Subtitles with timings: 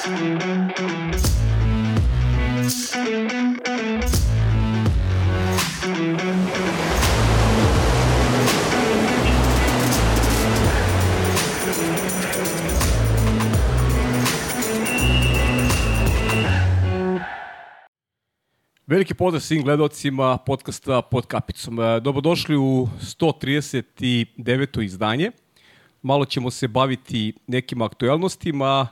[0.00, 0.14] Veliki
[19.14, 21.80] pozdrav svim gledalcima podcasta Pod kapicom.
[21.80, 24.82] E, Dobrodošli u 139.
[24.82, 25.30] izdanje.
[26.02, 28.88] Malo ćemo se baviti nekim aktualnostima,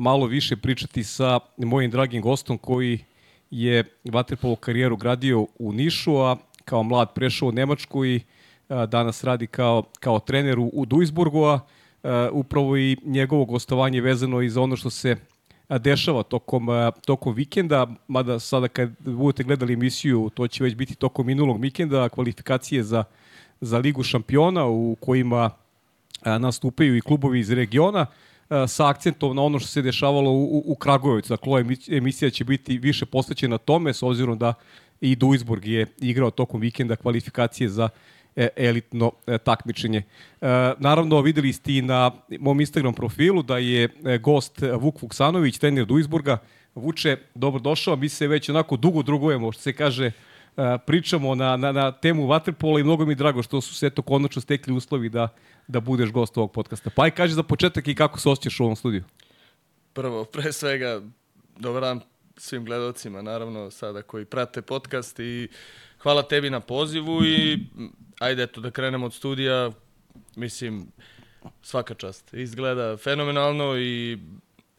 [0.00, 2.98] malo više pričati sa mojim dragim gostom koji
[3.50, 8.20] je vaterpolo karijeru gradio u Nišu, a kao mlad prešao u Nemačku i
[8.68, 11.60] a, danas radi kao, kao trener u, u Duisburgu, a,
[12.02, 15.16] a upravo i njegovo gostovanje vezano i za ono što se
[15.68, 16.68] dešava tokom,
[17.06, 22.08] tokom vikenda, mada sada kad budete gledali emisiju, to će već biti tokom minulog vikenda,
[22.08, 23.04] kvalifikacije za,
[23.60, 25.50] za Ligu šampiona u kojima
[26.24, 28.06] nastupaju i klubovi iz regiona
[28.68, 31.32] sa akcentom na ono što se dešavalo u, u, u Kragujevcu.
[31.32, 34.54] Dakle, ova emisija će biti više posvećena tome, s obzirom da
[35.00, 37.88] i Duisburg je igrao tokom vikenda kvalifikacije za
[38.36, 39.98] E, elitno e, takmičenje.
[39.98, 40.46] E,
[40.78, 43.88] naravno, videli ste i na mom Instagram profilu da je
[44.20, 46.38] gost Vuk Vuksanović, trener Duisburga.
[46.74, 50.12] Vuče, dobrodošao, mi se već onako dugo drugujemo, što se kaže,
[50.86, 54.42] pričamo na, na, na temu Waterpola i mnogo mi drago što su se eto konačno
[54.42, 55.28] stekli uslovi da,
[55.68, 56.90] da budeš gost ovog podcasta.
[56.90, 59.04] Pa aj kaži za početak i kako se osjećaš u ovom studiju.
[59.92, 61.00] Prvo, pre svega,
[61.58, 62.00] dobar dan
[62.36, 65.48] svim gledalcima, naravno, sada koji prate podcast i
[65.98, 67.58] hvala tebi na pozivu i
[68.20, 69.70] ajde eto da krenemo od studija,
[70.36, 70.86] mislim,
[71.62, 72.34] svaka čast.
[72.34, 74.18] Izgleda fenomenalno i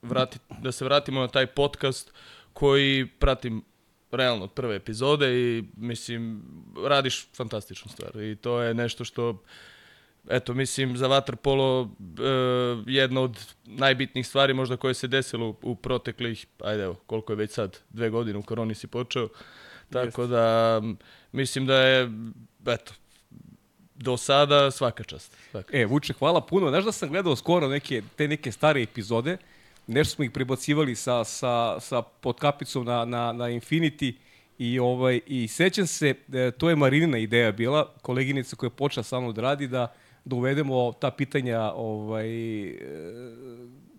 [0.02, 2.14] vrati, da se vratimo na taj podcast
[2.54, 3.64] koji pratim
[4.12, 6.44] realno od prve epizode i mislim,
[6.88, 9.44] radiš fantastičnu stvar i to je nešto što
[10.30, 15.76] eto, mislim, za Waterpolo e, jedna od najbitnijih stvari možda koje se desilo u, u
[15.76, 19.28] proteklih, ajde evo, koliko je već sad, dve godine u koroni si počeo,
[19.90, 20.32] tako Jest.
[20.32, 20.82] da
[21.32, 22.12] mislim da je,
[22.68, 22.94] eto,
[23.96, 25.38] do sada svaka čast.
[25.52, 25.78] Svaka.
[25.78, 26.70] E, Vuče, hvala puno.
[26.70, 29.38] Znaš da sam gledao skoro neke, te neke stare epizode,
[29.92, 34.14] nešto smo ih prebacivali sa, sa, sa podkapicom na, na, na Infinity
[34.58, 39.04] i, ovaj, i sećam se, e, to je Marinina ideja bila, koleginica koja je počela
[39.04, 39.94] sa mnom da radi, da,
[40.26, 42.76] da uvedemo ta pitanja ovaj, e,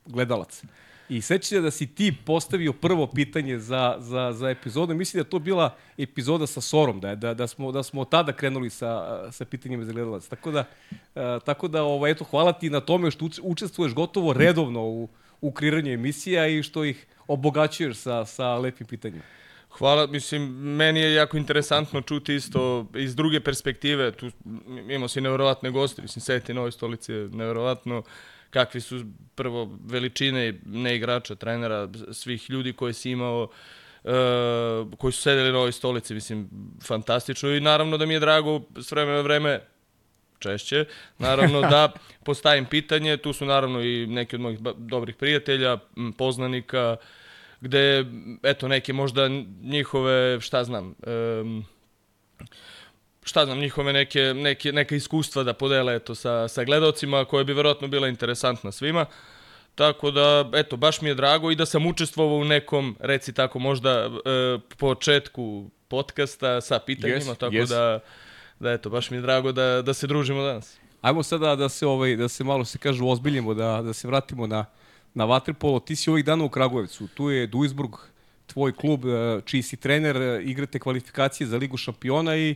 [0.07, 0.67] gledalaca.
[1.09, 4.95] I sećate da si ti postavio prvo pitanje za, za, za epizodu.
[4.95, 8.71] Mislim da to bila epizoda sa Sorom, da, da, da, smo, da smo tada krenuli
[8.71, 10.29] sa, sa pitanjima za gledalac.
[10.29, 14.83] Tako da, uh, tako da ovaj, eto, hvala ti na tome što učestvuješ gotovo redovno
[14.83, 15.09] u,
[15.43, 19.23] u kreiranju emisija i što ih obogaćuješ sa, sa lepim pitanjima.
[19.79, 20.43] Hvala, mislim,
[20.77, 24.31] meni je jako interesantno čuti isto iz druge perspektive, tu
[24.89, 28.03] imamo si nevjerovatne goste, mislim, Seti Nove stolice je nevjerovatno,
[28.51, 29.05] kakvi su
[29.35, 33.49] prvo veličine ne igrača, trenera, svih ljudi koje si imao,
[34.05, 34.11] uh,
[34.99, 36.49] koji su sedeli na ovoj stolici, mislim,
[36.87, 39.61] fantastično i naravno da mi je drago s vremena vreme
[40.43, 40.85] češće,
[41.19, 41.93] naravno da
[42.27, 45.79] postavim pitanje, tu su naravno i neki od mojih dobrih prijatelja,
[46.19, 46.97] poznanika,
[47.61, 48.05] gde,
[48.43, 49.29] eto, neke možda
[49.63, 50.95] njihove, šta znam,
[51.41, 51.65] um,
[53.25, 57.53] šta znam, njihove neke, neke, neke iskustva da podele eto, sa, sa gledocima, koje bi
[57.53, 59.07] verovatno bila interesantna svima.
[59.75, 63.59] Tako da, eto, baš mi je drago i da sam učestvovao u nekom, reci tako,
[63.59, 64.11] možda e,
[64.77, 67.69] početku podcasta sa pitanjima, yes, tako yes.
[67.69, 68.01] da,
[68.63, 70.77] da, eto, baš mi je drago da, da se družimo danas.
[71.01, 74.47] Ajmo sada da se, ovaj, da se malo se kažu ozbiljimo, da, da se vratimo
[74.47, 74.65] na,
[75.15, 75.81] na Vatripolo.
[75.81, 77.91] Ti si ovih dana u Kragujevcu, tu je Duisburg,
[78.47, 82.55] tvoj klub, e, čiji si trener, e, igrate kvalifikacije za Ligu šampiona i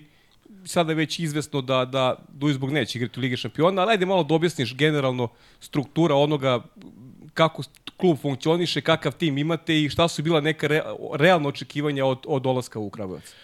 [0.65, 4.25] sada je već izvesno da, da Duisburg neće igrati u Ligi šampiona, ali ajde malo
[4.25, 5.29] da objasniš generalno
[5.61, 6.63] struktura onoga
[7.35, 7.63] kako
[7.97, 10.83] klub funkcioniše, kakav tim imate i šta su bila neka re,
[11.19, 13.35] realna očekivanja od, od dolaska u Kragujevac?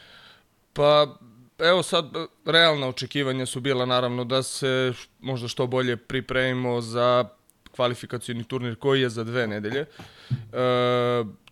[0.73, 1.17] Pa,
[1.59, 2.07] evo sad,
[2.45, 7.29] realna očekivanja su bila naravno da se možda što bolje pripremimo za
[7.77, 9.81] kvalifikacijni turnir koji je za dve nedelje.
[9.81, 9.87] E,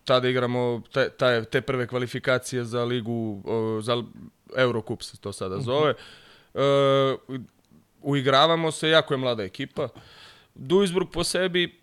[0.05, 3.43] tada igramo te, te, te prve kvalifikacije za ligu,
[3.81, 4.03] za
[4.57, 5.93] Eurocup se to sada zove.
[6.53, 7.15] E,
[8.01, 9.87] uigravamo se, jako je mlada ekipa.
[10.55, 11.81] Duisburg po sebi,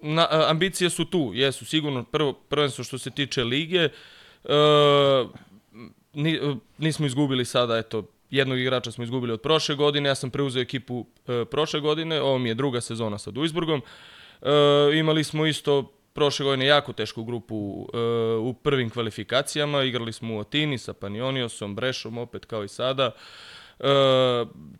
[0.00, 3.88] na, ambicije su tu, jesu sigurno prvo, prvenstvo što se tiče lige.
[3.88, 3.90] E,
[6.14, 6.40] ni,
[6.78, 11.06] nismo izgubili sada, eto, jednog igrača smo izgubili od prošle godine, ja sam preuzeo ekipu
[11.28, 13.82] e, prošle godine, ovo mi je druga sezona sa Duisburgom.
[14.42, 14.48] E,
[14.98, 17.88] imali smo isto prošle godine jako tešku grupu uh,
[18.46, 19.82] u prvim kvalifikacijama.
[19.82, 23.10] Igrali smo u Atini sa Panioniosom, Brešom opet kao i sada.
[23.80, 23.84] E,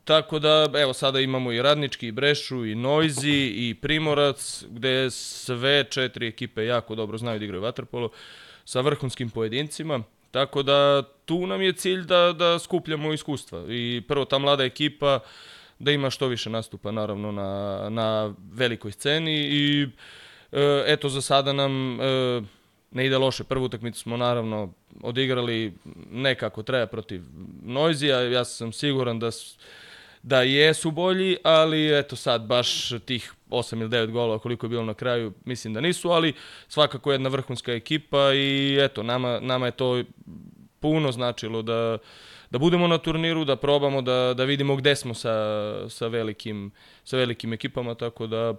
[0.05, 5.85] tako da, evo, sada imamo i Radnički, i Brešu, i Noizi, i Primorac, gde sve
[5.91, 8.11] četiri ekipe jako dobro znaju da igraju vaterpolo
[8.65, 10.03] sa vrhunskim pojedincima.
[10.35, 13.65] Tako da tu nam je cilj da, da skupljamo iskustva.
[13.69, 15.21] I prvo ta mlada ekipa
[15.79, 19.83] da ima što više nastupa naravno na, na velikoj sceni i
[20.53, 22.43] e, eto za sada nam e,
[22.91, 23.45] ne ide loše.
[23.45, 24.73] Prvu utakmicu smo naravno
[25.03, 25.73] odigrali
[26.11, 27.23] nekako treba protiv
[27.63, 28.23] Noizija.
[28.23, 29.31] Ja sam siguran da
[30.23, 34.85] da jesu bolji, ali eto sad baš tih 8 ili 9 golova koliko je bilo
[34.85, 36.33] na kraju, mislim da nisu, ali
[36.69, 40.03] svakako jedna vrhunska ekipa i eto, nama, nama je to
[40.81, 41.99] puno značilo da,
[42.51, 45.35] da budemo na turniru, da probamo da, da vidimo gde smo sa,
[45.89, 46.71] sa, velikim,
[47.05, 48.55] sa velikim ekipama, tako da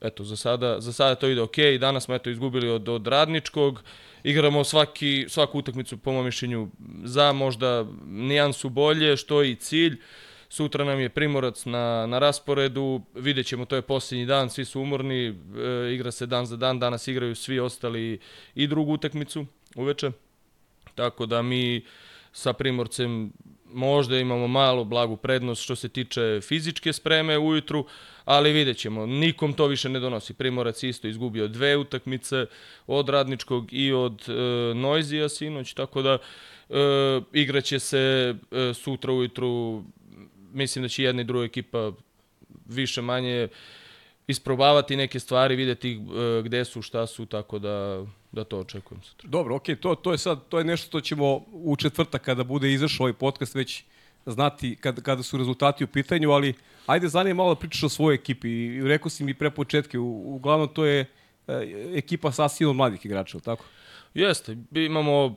[0.00, 1.56] eto, za sada, za sada to ide ok.
[1.80, 3.82] Danas smo eto izgubili od, od Radničkog,
[4.22, 6.68] igramo svaki, svaku utakmicu po mojom mišljenju
[7.04, 10.00] za možda nijansu bolje, što je i cilj.
[10.52, 14.80] Sutra nam je Primorac na, na rasporedu, vidjet ćemo, to je posljednji dan, svi su
[14.80, 15.34] umorni, e,
[15.94, 18.18] igra se dan za dan, danas igraju svi ostali
[18.54, 20.10] i drugu utakmicu uveče.
[20.94, 21.84] Tako da mi
[22.32, 23.32] sa Primorcem
[23.72, 27.86] možda imamo malo blagu prednost što se tiče fizičke spreme ujutru,
[28.24, 30.34] ali vidjet ćemo, nikom to više ne donosi.
[30.34, 32.46] Primorac isto izgubio dve utakmice
[32.86, 34.32] od Radničkog i od e,
[34.74, 36.74] Noizija sinoć, tako da e,
[37.32, 39.84] igraće se e, sutra ujutru
[40.52, 41.92] mislim da će jedna i druga ekipa
[42.66, 43.48] više manje
[44.26, 49.28] isprobavati neke stvari, videti uh, gde su, šta su, tako da da to očekujem sutra.
[49.28, 52.44] Dobro, okej, okay, to, to je sad, to je nešto što ćemo u četvrtak kada
[52.44, 53.84] bude izašao ovaj podcast već
[54.26, 56.54] znati kad, kada su rezultati u pitanju, ali
[56.86, 58.48] ajde zanije malo da pričaš o svojoj ekipi.
[58.50, 61.06] I rekao si mi pre početke, u, uglavnom to je e,
[61.94, 63.64] ekipa sa silom mladih igrača, tako?
[64.14, 65.34] Jeste, imamo uh,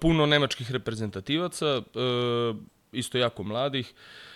[0.00, 2.56] puno nemačkih reprezentativaca, uh,
[2.92, 3.92] isto jako mladih.
[3.92, 4.33] Uh,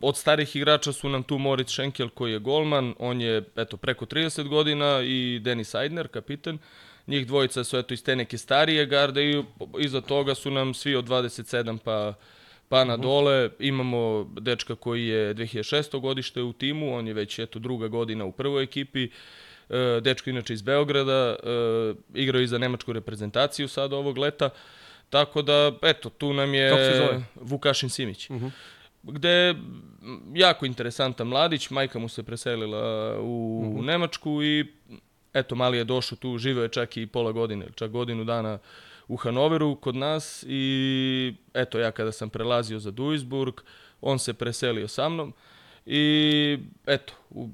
[0.00, 4.06] od starih igrača su nam tu Moritz Schenkel koji je golman, on je eto preko
[4.06, 6.58] 30 godina i Denis Eidner, kapiten.
[7.06, 9.42] Njih dvojica su eto iz te neke starije garde i
[9.78, 12.14] iza toga su nam svi od 27 pa
[12.68, 13.02] pa na mhm.
[13.02, 13.50] dole.
[13.58, 16.00] Imamo dečka koji je 2006.
[16.00, 19.08] godište u timu, on je već eto druga godina u prvoj ekipi.
[19.68, 24.50] Uh, dečko inače iz Beograda, uh, igrao i za nemačku reprezentaciju sad ovog leta.
[25.10, 26.72] Tako da, eto, tu nam je
[27.34, 28.30] Vukašin Simić.
[28.30, 28.46] Uh mhm.
[28.46, 28.50] -huh
[29.02, 29.54] gde
[30.34, 33.78] jako interesantan mladić, majka mu se preselila u uh mhm.
[33.78, 33.84] -huh.
[33.84, 34.66] Nemačku i
[35.34, 38.58] eto, mali je došao tu, živeo je čak i pola godine, čak godinu dana
[39.08, 43.54] u Hanoveru kod nas i eto, ja kada sam prelazio za Duisburg,
[44.00, 45.32] on se preselio sa mnom
[45.86, 47.48] i eto, u,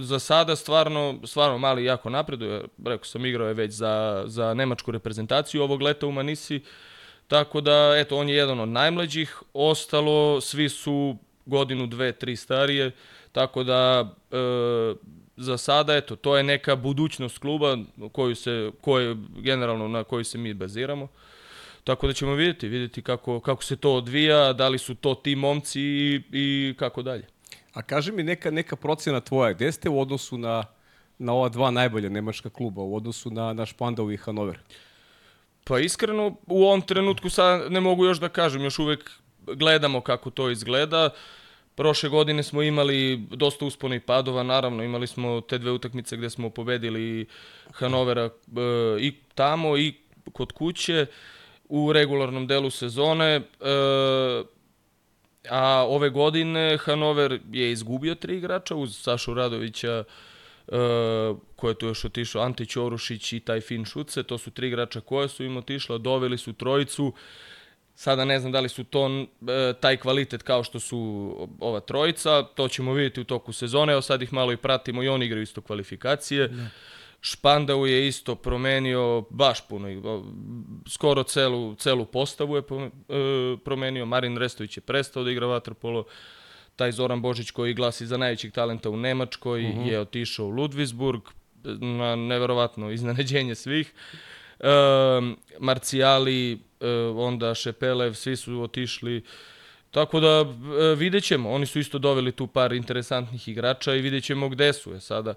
[0.00, 4.90] za sada stvarno, stvarno mali jako napreduje, rekao sam igrao je već za, za nemačku
[4.90, 6.60] reprezentaciju ovog leta u Manisi,
[7.28, 11.16] Tako da, eto, on je jedan od najmlađih, ostalo, svi su
[11.46, 12.90] godinu, dve, tri starije,
[13.32, 14.36] tako da e,
[15.36, 17.78] za sada, eto, to je neka budućnost kluba
[18.12, 21.08] koju se, koje, generalno na koju se mi baziramo.
[21.84, 25.36] Tako da ćemo vidjeti, vidjeti kako, kako se to odvija, da li su to ti
[25.36, 27.26] momci i, i kako dalje.
[27.72, 30.64] A kaži mi neka, neka procena tvoja, gde ste u odnosu na,
[31.18, 34.56] na ova dva najbolja nemačka kluba, u odnosu na, na Špandau i Hanover?
[34.56, 34.87] Uh,
[35.68, 39.10] Pa iskreno, u ovom trenutku sad ne mogu još da kažem, još uvek
[39.46, 41.10] gledamo kako to izgleda.
[41.74, 46.30] Prošle godine smo imali dosta uspona i padova, naravno imali smo te dve utakmice gde
[46.30, 47.26] smo pobedili
[47.72, 48.30] Hanovera e,
[49.00, 49.94] i tamo i
[50.32, 51.06] kod kuće
[51.68, 53.34] u regularnom delu sezone.
[53.34, 53.42] E,
[55.50, 60.04] a ove godine Hanover je izgubio tri igrača uz Sašu Radovića,
[61.56, 65.00] ko je tu još otišao, Ante Ćorušić i taj Fin Šuce, to su tri igrača
[65.00, 67.12] koje su im otišla, doveli su trojicu,
[67.98, 69.26] Sada ne znam da li su to uh,
[69.80, 70.98] taj kvalitet kao što su
[71.60, 75.08] ova trojica, to ćemo vidjeti u toku sezone, evo sad ih malo i pratimo i
[75.08, 76.48] oni igraju isto kvalifikacije.
[76.48, 76.70] Ne.
[77.20, 79.88] Špandau je isto promenio baš puno,
[80.88, 82.88] skoro celu, celu postavu je uh,
[83.64, 86.04] promenio, Marin Restović je prestao da igra vaterpolo,
[86.78, 89.80] taj Zoran Božić koji glasi za najvećeg talenta u Nemačkoj mhm.
[89.80, 89.90] -huh.
[89.90, 91.22] je otišao u Ludvisburg
[91.80, 93.92] na neverovatno iznenađenje svih.
[94.60, 94.68] E,
[95.58, 96.58] Marcijali, e,
[97.16, 99.22] onda Šepelev, svi su otišli.
[99.90, 101.50] Tako da e, vidjet ćemo.
[101.50, 105.30] Oni su isto doveli tu par interesantnih igrača i vidjet ćemo gde su je sada.
[105.30, 105.34] E,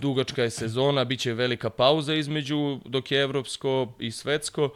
[0.00, 4.70] dugačka je sezona, bit će velika pauza između dok je evropsko i svetsko.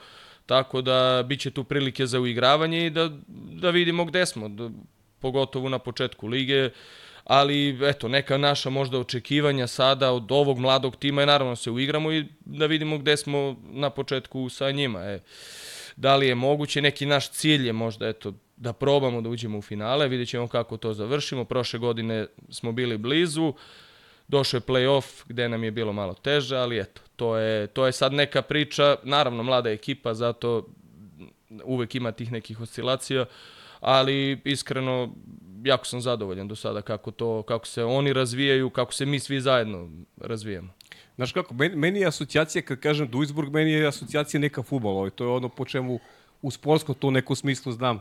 [0.47, 3.11] Tako da biće tu prilike za uigravanje i da,
[3.61, 4.71] da vidimo gde smo, da,
[5.21, 6.71] pogotovo na početku lige.
[7.25, 12.13] Ali, eto, neka naša možda očekivanja sada od ovog mladog tima je naravno se uigramo
[12.13, 15.01] i da vidimo gde smo na početku sa njima.
[15.01, 15.21] E,
[15.97, 19.63] da li je moguće, neki naš cilj je možda, eto, da probamo da uđemo u
[19.63, 21.45] finale, vidjet ćemo kako to završimo.
[21.45, 23.55] Prošle godine smo bili blizu,
[24.29, 27.93] došao je play-off gde nam je bilo malo teže, ali eto, to je, to je
[27.93, 30.67] sad neka priča, naravno mlada ekipa, zato
[31.65, 33.25] uvek ima tih nekih oscilacija,
[33.81, 35.15] ali iskreno
[35.65, 39.41] jako sam zadovoljan do sada kako to kako se oni razvijaju, kako se mi svi
[39.41, 40.73] zajedno razvijamo.
[41.17, 45.25] Znaš kako, meni, je asocijacija, kad kažem Duisburg, meni je asocijacija neka futbol, ovaj, to
[45.25, 45.99] je ono po čemu
[46.43, 48.01] u sportskom to neku smislu znam,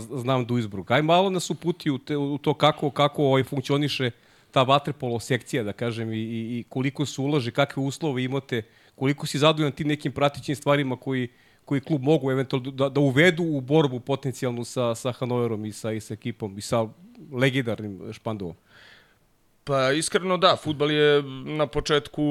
[0.00, 0.90] znam Duisburg.
[0.90, 4.10] Aj malo nas uputi u, te, u to kako, kako ovaj, funkcioniše
[4.50, 8.62] ta vaterpolo sekcija, da kažem, i, i, koliko su ulaže, kakve uslove imate,
[8.94, 11.28] koliko si zadovoljan tim nekim pratićim stvarima koji,
[11.64, 15.92] koji klub mogu eventualno da, da uvedu u borbu potencijalnu sa, sa Hanoverom i sa,
[15.92, 16.86] i sa ekipom i sa
[17.32, 18.56] legendarnim Špandovom.
[19.64, 22.22] Pa iskreno da, futbal je na početku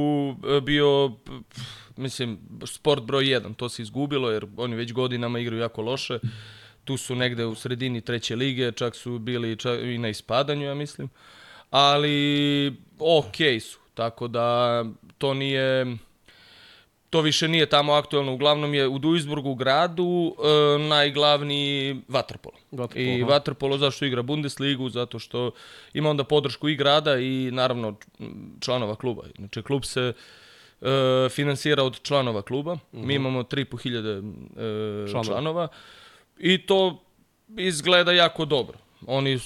[0.58, 1.12] e, bio
[1.98, 6.20] mislim sport broj 1, to se izgubilo jer oni već godinama igraju jako loše.
[6.84, 10.74] Tu su negde u sredini treće lige, čak su bili čak i na ispadanju, ja
[10.74, 11.10] mislim.
[11.70, 12.68] Ali
[13.00, 14.86] okej okay su, tako da
[15.18, 15.98] to nije
[17.10, 22.56] to više nije tamo aktuelno, uglavnom je u Duisburgu gradu e, najglavniji vaterpolo.
[22.96, 23.32] I aha.
[23.32, 25.52] vaterpolo zašto igra Bundesligu, zato što
[25.94, 27.96] ima onda podršku i grada i naravno
[28.60, 29.24] članova kluba.
[29.38, 30.14] Znači klub se
[30.82, 32.72] e, finansira od članova kluba.
[32.72, 32.80] -huh.
[32.94, 33.12] Mi mhm.
[33.12, 35.24] imamo 3.500 e, članova.
[35.24, 35.68] članova
[36.38, 37.04] i to
[37.58, 38.78] izgleda jako dobro.
[39.08, 39.40] Oni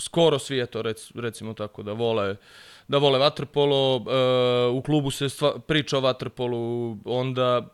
[0.00, 2.36] skoro svi, eto, rec, recimo tako, da vole
[2.90, 7.66] da vole vaterpolo, uh, u klubu se stva, priča o vaterpolu, onda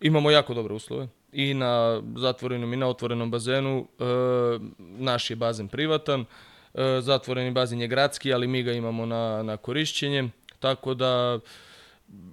[0.00, 3.78] imamo jako dobre uslove i na zatvorenom i na otvorenom bazenu.
[3.98, 9.42] Uh, naš je bazen privatan, uh, zatvoreni bazen je gradski, ali mi ga imamo na,
[9.42, 10.28] na korišćenje,
[10.58, 11.38] tako da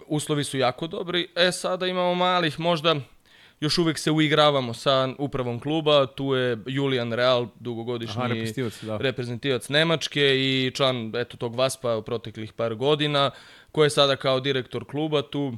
[0.08, 1.28] uslovi su jako dobri.
[1.36, 2.96] E, sada imamo malih, možda
[3.62, 8.98] još uvek se uigravamo sa upravom kluba, tu je Julian Real, dugogodišnji Aha, reprezentativac, da.
[8.98, 13.32] reprezentativac Nemačke i član eto, tog Vaspa u proteklih par godina,
[13.72, 15.54] koji je sada kao direktor kluba tu,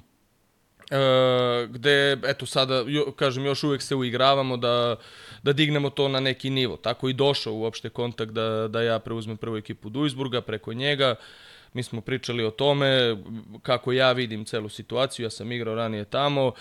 [0.91, 4.95] e, gde, eto sada, jo, kažem, još uvek se uigravamo da,
[5.43, 6.77] da dignemo to na neki nivo.
[6.77, 11.15] Tako i došao uopšte kontakt da, da ja preuzmem prvu ekipu Duisburga preko njega.
[11.73, 13.17] Mi smo pričali o tome
[13.61, 16.51] kako ja vidim celu situaciju, ja sam igrao ranije tamo,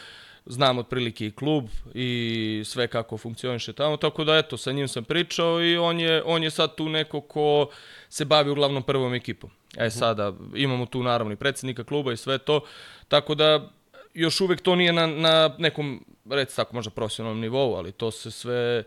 [0.47, 5.05] znam otprilike i klub i sve kako funkcioniše tamo, tako da eto, sa njim sam
[5.05, 7.69] pričao i on je, on je sad tu neko ko
[8.09, 9.51] se bavi uglavnom prvom ekipom.
[9.77, 9.91] E mhm.
[9.91, 12.61] sada, imamo tu naravno i predsednika kluba i sve to,
[13.09, 13.71] tako da
[14.15, 18.31] još uvek to nije na, na nekom, reci tako, možda profesionalnom nivou, ali to se
[18.31, 18.85] sve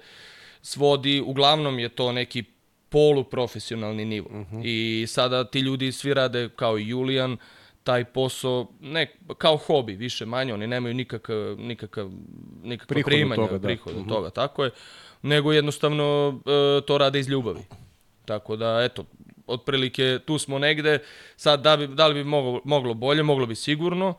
[0.61, 2.43] svodi, uglavnom je to neki
[2.89, 4.27] poluprofesionalni nivo.
[4.29, 4.57] Uh mhm.
[4.57, 4.61] -huh.
[4.65, 7.39] I sada ti ljudi svi rade kao i Julijan, uh,
[7.85, 12.09] taj posao ne, kao hobi, više manje, oni nemaju nikakav, nikakav,
[12.63, 13.67] nikakva prihod primanja, toga, da.
[13.67, 14.09] prihod od mhm.
[14.09, 14.71] toga, tako je,
[15.21, 17.59] nego jednostavno e, to rade iz ljubavi.
[18.25, 19.05] Tako da, eto,
[19.47, 20.99] otprilike tu smo negde,
[21.35, 24.13] sad da, bi, da li bi moglo, moglo bolje, moglo bi sigurno,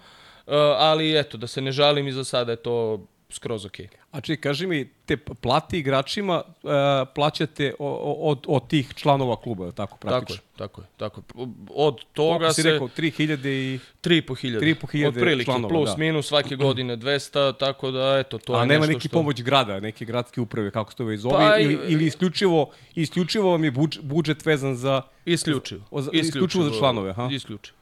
[0.46, 3.80] e, ali eto, da se ne žalim i za sada je to skroz ok.
[4.10, 6.70] A čekaj, kaži mi, te plati igračima uh,
[7.14, 10.42] plaćate od, od tih članova kluba, tako praktično?
[10.56, 11.22] Tako je, tako je.
[11.32, 11.48] Tako je.
[11.70, 12.70] Od toga Koliko si se...
[12.70, 13.78] rekao, 3000 i...
[14.02, 14.60] 3500.
[14.60, 15.96] 3500 Otprilike, članova, plus, da.
[15.96, 19.18] minus, svake godine 200, tako da, eto, to A je nema nešto neki što...
[19.18, 23.50] pomoć grada, neke gradske uprave, kako se to već zove, pa, ili, ili isključivo, isključivo
[23.50, 25.02] vam je budžet, vezan za...
[25.24, 25.80] Isključivo.
[25.80, 27.28] Isključivo, isključivo za članove, ha?
[27.32, 27.76] Isključivo.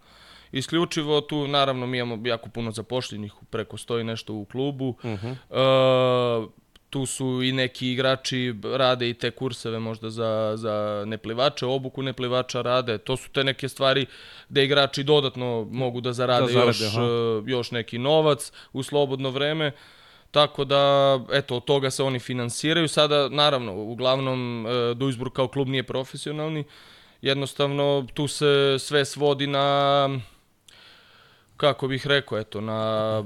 [0.55, 4.89] Isključivo tu, naravno, mi imamo jako puno zapošljenih, preko stoji nešto u klubu.
[4.89, 6.43] Uh -huh.
[6.43, 6.51] uh,
[6.91, 12.63] tu su i neki igrači rade i te kurseve možda za, za neplivače, obuku neplivača
[12.63, 12.99] rade.
[12.99, 14.07] To su te neke stvari
[14.49, 17.03] gde igrači dodatno mogu da zarade, da zarade još, aha.
[17.03, 19.73] Uh, još neki novac u slobodno vreme.
[20.31, 22.89] Tako da, eto, od toga se oni finansiraju.
[22.89, 26.65] Sada, naravno, uglavnom, uh, Duisburg kao klub nije profesionalni.
[27.23, 30.09] Jednostavno, tu se sve svodi na
[31.57, 33.25] kako bih rekao, eto, na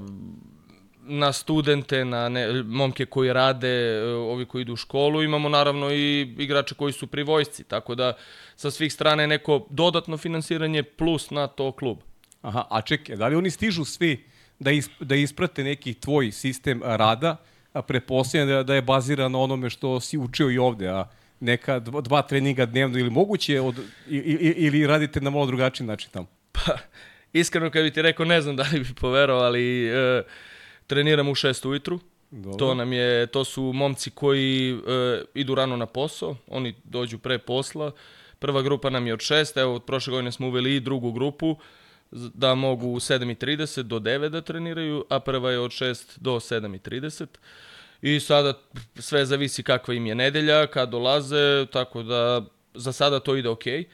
[1.08, 6.34] na studente, na ne, momke koji rade, ovi koji idu u školu, imamo naravno i
[6.38, 8.16] igrače koji su pri vojsci, tako da
[8.56, 11.98] sa svih strana je neko dodatno finansiranje plus na to klub.
[12.42, 14.24] Aha, a čekaj, da li oni stižu svi
[14.58, 17.36] da, is, da isprate neki tvoj sistem rada,
[17.72, 21.08] a preposljedno da, da je baziran na onome što si učio i ovde, a
[21.40, 26.10] neka dva, dva treninga dnevno ili moguće od, ili, ili radite na malo drugačiji način
[26.10, 26.26] tamo?
[26.52, 26.78] Pa,
[27.32, 30.22] iskreno kad bi ti rekao, ne znam da li bi poverovao, ali e,
[30.86, 32.00] treniram u 6 ujutru.
[32.30, 32.58] Dobro.
[32.58, 34.76] To nam je, to su momci koji e,
[35.34, 37.92] idu rano na posao, oni dođu pre posla.
[38.38, 41.56] Prva grupa nam je od 6, evo od prošle godine smo uveli i drugu grupu
[42.10, 47.26] da mogu u 7.30 do 9 da treniraju, a prva je od 6 do 7.30.
[48.02, 48.54] I sada
[48.98, 52.44] sve zavisi kakva im je nedelja, kad dolaze, tako da
[52.74, 53.84] za sada to ide okej.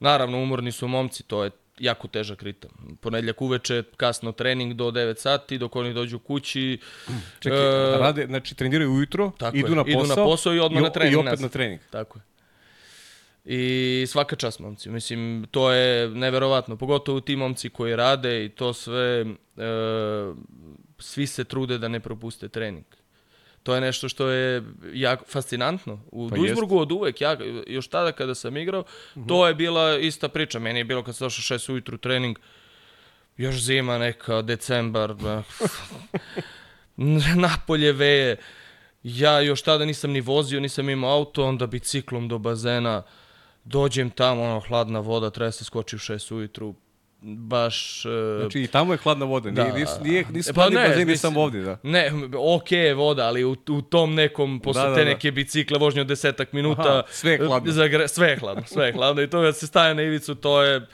[0.00, 2.70] Naravno, umorni su momci, to je jako težak ritam.
[3.00, 6.78] Ponedljak uveče, kasno trening do 9 sati, dok oni dođu kući.
[7.40, 10.58] Čekaj, E, rade, znači treniraju ujutro, Tako idu je, na posao, idu na posao i
[10.60, 11.42] odmah na trening I opet nazad.
[11.42, 11.80] na trening.
[11.90, 12.22] Tako je.
[13.44, 14.90] I svaka čast momci.
[14.90, 16.76] Mislim, to je neverovatno.
[16.76, 19.26] Pogotovo ti momci koji rade i to sve, e,
[20.98, 22.84] svi se trude da ne propuste trening.
[23.62, 24.62] To je nešto što je
[24.92, 26.00] jako fascinantno.
[26.12, 27.36] U Pa Duisburgu od uvek, ja,
[27.66, 28.84] još tada kada sam igrao,
[29.28, 30.58] to je bila ista priča.
[30.58, 32.38] Meni je bilo kad sam došao šest ujutru trening,
[33.36, 35.42] još zima neka, decembar, da.
[37.46, 38.36] napolje veje.
[39.02, 43.02] Ja još tada nisam ni vozio, nisam imao auto, onda biciklom do bazena,
[43.64, 46.74] dođem tamo, ono, hladna voda, treba se skoči u šest ujutru,
[47.22, 48.04] baš...
[48.04, 48.08] e,
[48.40, 49.78] Znači i tamo je hladna voda, nije, Da.
[49.78, 51.78] nisu, nije, nisu E, pa hladni bazeni samo ovdje, da.
[51.82, 55.10] Ne, ok je voda, ali u, u tom nekom, posle Da, da, te da.
[55.10, 56.82] neke bicikle, vožnje od desetak minuta...
[56.82, 57.72] Aha, sve je hladno.
[57.72, 59.22] Zagre, sve je hladno, sve je hladno.
[59.22, 60.86] I to kad se staje na ivicu, to je...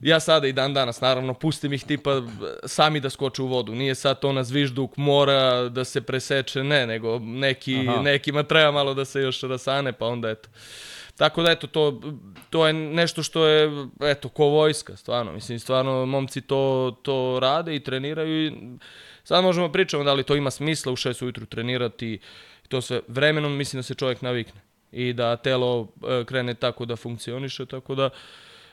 [0.00, 2.22] Ja sada i dan danas, naravno, pustim ih tipa
[2.64, 3.74] sami da skoče u vodu.
[3.74, 8.02] Nije sad to na zvižduk, mora da se preseče, ne, nego neki, Aha.
[8.02, 10.48] nekima treba malo da se još rasane, pa onda eto.
[11.16, 12.00] Tako da eto, to,
[12.50, 15.32] to je nešto što je, eto, ko vojska, stvarno.
[15.32, 18.52] Mislim, stvarno, momci to, to rade i treniraju i
[19.24, 22.20] sad možemo pričamo da li to ima smisla u šest ujutru trenirati
[22.64, 23.00] i to sve.
[23.08, 24.60] Vremenom mislim da se čovjek navikne
[24.92, 28.10] i da telo e, krene tako da funkcioniše, tako da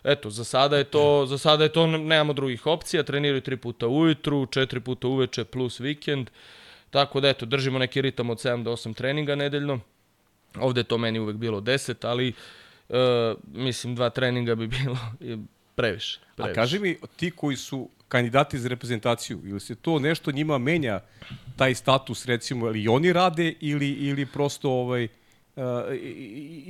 [0.04, 3.88] Eto, za sada je to, za sada je to, nemamo drugih opcija, treniraju tri puta
[3.88, 6.30] ujutru, četiri puta uveče plus vikend,
[6.90, 9.80] tako da eto, držimo neki ritam od 7 do 8 treninga nedeljno.
[10.60, 12.34] Ovde je to meni uvek bilo 10, ali
[12.90, 14.98] e, mislim dva treninga bi bilo
[15.76, 16.20] previše.
[16.20, 16.56] A previše.
[16.56, 21.00] kaži mi, ti koji su kandidati za reprezentaciju, ili se to nešto njima menja,
[21.56, 25.08] taj status, recimo, ili oni rade, ili, ili prosto ovaj,
[25.56, 25.64] uh,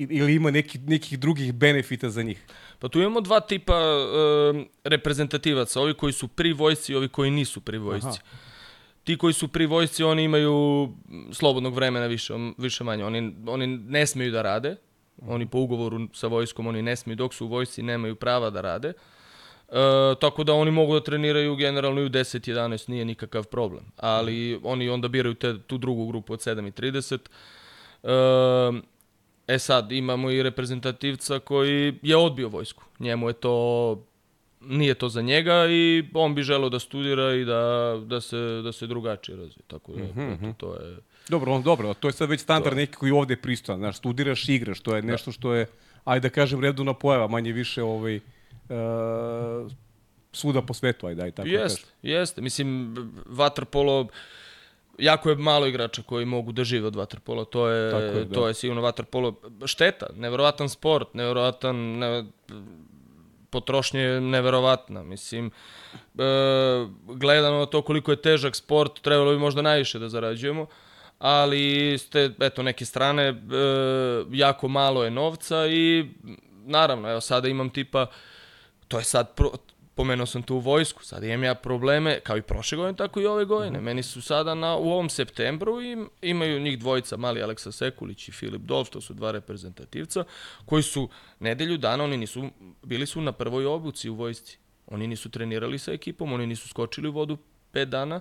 [0.10, 2.46] ili ima neki, nekih drugih benefita za njih?
[2.84, 7.32] Pa tu imamo dva tipa e, reprezentativaca, ovi koji su pri vojsci i ovi koji
[7.32, 8.08] nisu pri vojsci.
[8.08, 8.38] Aha.
[9.04, 10.90] Ti koji su pri vojsci, oni imaju
[11.32, 13.06] slobodnog vremena više, više manje.
[13.06, 14.76] Oni, oni ne smeju da rade.
[15.28, 18.62] Oni po ugovoru sa vojskom, oni ne smeju, dok su u vojsci, nemaju prava da
[18.62, 18.88] rade.
[18.88, 18.96] E,
[20.22, 23.84] tako da oni mogu da treniraju generalno i u 10-11, nije nikakav problem.
[23.98, 27.18] Ali oni onda biraju te, tu drugu grupu od 7 i 30.
[29.48, 32.84] E, sad, imamo i reprezentativca koji je odbio vojsku.
[33.00, 33.98] Njemu je to
[34.62, 38.72] nije to za njega i on bi želeo da studira i da, da, se, da
[38.72, 39.64] se drugačije razvije.
[39.68, 40.98] Tako da, eto, to je...
[41.30, 44.50] Dobro, on, dobro, to je sad već standard neki koji ovde je pristojan, znaš, studiraš,
[44.50, 45.66] igraš, to je nešto što je,
[46.06, 49.72] ajde da kažem, redovna pojava, manje više ovaj, uh,
[50.32, 51.96] svuda po svetu, ajde, ajde tako da Jeste, kažem.
[52.02, 52.42] jeste.
[52.42, 54.08] Mislim, vaterpolo,
[54.98, 57.46] jako je malo igrača koji mogu da žive od vaterpola.
[57.46, 58.36] To je, Tako je, da.
[58.36, 59.42] to je sigurno vaterpolo.
[59.66, 61.98] Šteta, neverovatan sport, neverovatan...
[61.98, 62.24] Ne,
[63.54, 65.04] potrošnja je neverovatna.
[65.04, 65.52] Mislim,
[66.18, 66.24] e,
[67.06, 70.66] gledano to koliko je težak sport, trebalo bi možda najviše da zarađujemo,
[71.20, 73.36] ali ste, eto, neke strane, e,
[74.32, 76.10] jako malo je novca i
[76.66, 78.08] naravno, evo sada imam tipa,
[78.88, 79.52] to je sad, pro,
[79.96, 83.46] pomenuo sam tu vojsku, sad imam ja probleme, kao i prošle godine, tako i ove
[83.46, 83.82] godine.
[83.82, 88.32] Meni su sada na, u ovom septembru im, imaju njih dvojica, mali Aleksa Sekulić i
[88.32, 90.24] Filip Dolf, to su dva reprezentativca,
[90.66, 92.50] koji su nedelju dana, oni nisu,
[92.84, 94.58] bili su na prvoj obuci u vojsci.
[94.88, 97.38] Oni nisu trenirali sa ekipom, oni nisu skočili u vodu
[97.72, 98.20] pet dana,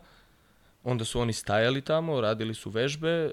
[0.84, 3.32] onda su oni stajali tamo, radili su vežbe, e,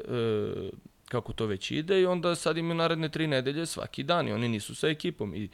[1.09, 4.47] kako to već ide i onda sad imaju naredne tri nedelje svaki dan i oni
[4.47, 5.49] nisu sa ekipom i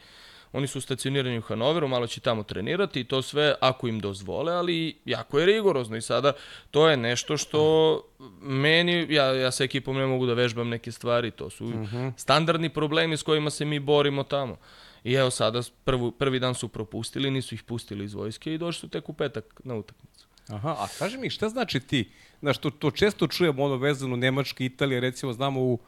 [0.56, 4.52] oni su stacionirani u Hanoveru, malo će tamo trenirati i to sve ako im dozvole,
[4.52, 6.32] ali jako je rigorozno i sada
[6.70, 8.02] to je nešto što
[8.40, 11.72] meni, ja, ja sa ekipom ne mogu da vežbam neke stvari, to su
[12.16, 14.56] standardni problemi s kojima se mi borimo tamo.
[15.04, 18.80] I evo sada prvu, prvi dan su propustili, nisu ih pustili iz vojske i došli
[18.80, 20.26] su tek u petak na utakmicu.
[20.48, 24.64] Aha, a kaži mi, šta znači ti, znaš, to, to često čujemo ono vezano Nemačka,
[24.64, 25.80] Italija, recimo znamo u uh,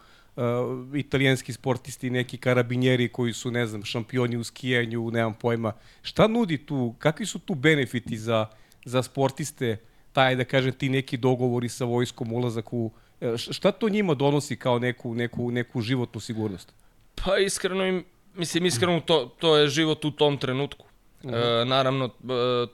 [0.94, 5.72] italijanski sportisti, neki karabinjeri koji su, ne znam, šampioni u skijanju, nemam pojma.
[6.02, 8.46] Šta nudi tu, kakvi su tu benefiti za,
[8.84, 9.76] za sportiste,
[10.12, 12.90] taj, da kažem, ti neki dogovori sa vojskom, ulazak u...
[13.20, 16.72] e, Šta to njima donosi kao neku, neku, neku životnu sigurnost?
[17.14, 20.87] Pa iskreno im, mislim iskreno to, to je život u tom trenutku.
[21.24, 22.10] E, naravno, e,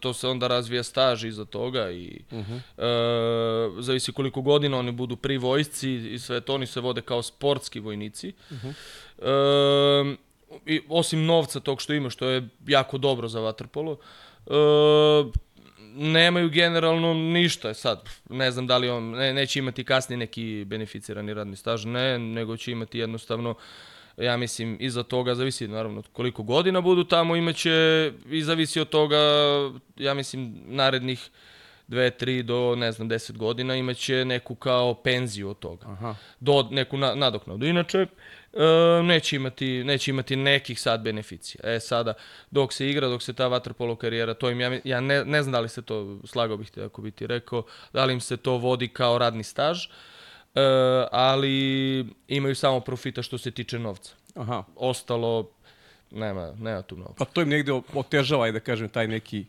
[0.01, 2.85] to se onda razvija staž iza toga i e,
[3.79, 7.81] zavisi koliko godina oni budu pri vojsci i sve to, oni se vode kao sportski
[7.81, 8.33] vojnici.
[9.19, 9.33] E,
[10.67, 13.97] i, osim novca tog što ima, što je jako dobro za vaterpolo,
[14.47, 14.51] e,
[15.97, 18.09] nemaju generalno ništa sad.
[18.31, 22.57] Ne znam da li on ne, neće imati kasnije neki beneficirani radni staž, ne, nego
[22.57, 23.55] će imati jednostavno
[24.17, 29.19] ja mislim iza toga zavisi naravno koliko godina budu tamo imaće i zavisi od toga
[29.97, 31.31] ja mislim narednih
[31.87, 35.87] dve, tri do, ne znam, deset godina imaće neku kao penziju od toga.
[35.87, 36.15] Aha.
[36.41, 37.67] Do neku na, nadoknadu.
[37.67, 37.99] Inače,
[38.53, 41.61] e, neće, imati, neće imati nekih sad beneficija.
[41.65, 42.15] E, sada,
[42.51, 45.53] dok se igra, dok se ta vaterpolo karijera, to im, ja, ja ne, ne znam
[45.53, 48.37] da li se to, slagao bih te ako bi ti rekao, da li im se
[48.37, 49.87] to vodi kao radni staž,
[50.55, 50.61] e,
[51.13, 54.15] ali imaju samo profita što se tiče novca.
[54.35, 54.63] Aha.
[54.77, 55.51] Ostalo,
[56.11, 57.15] nema, nema tu mnogo.
[57.19, 59.45] Pa to im negde otežava, da kažem, taj neki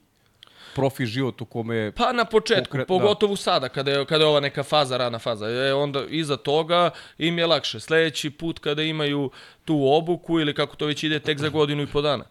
[0.76, 1.92] profi život u kome...
[1.96, 3.38] Pa na početku, pokret, pogotovo da.
[3.38, 5.50] sada, kada je, kada je ova neka faza, rana faza.
[5.50, 7.80] E, onda iza toga im je lakše.
[7.80, 9.32] Sledeći put kada imaju
[9.66, 12.24] tu obuku ili kako to već ide, tek za godinu i po dana.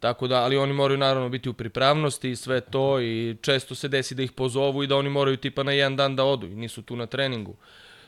[0.00, 3.88] Tako da, ali oni moraju naravno biti u pripravnosti i sve to i često se
[3.88, 6.54] desi da ih pozovu i da oni moraju tipa na jedan dan da odu i
[6.54, 7.50] nisu tu na treningu.
[7.50, 7.56] Uh,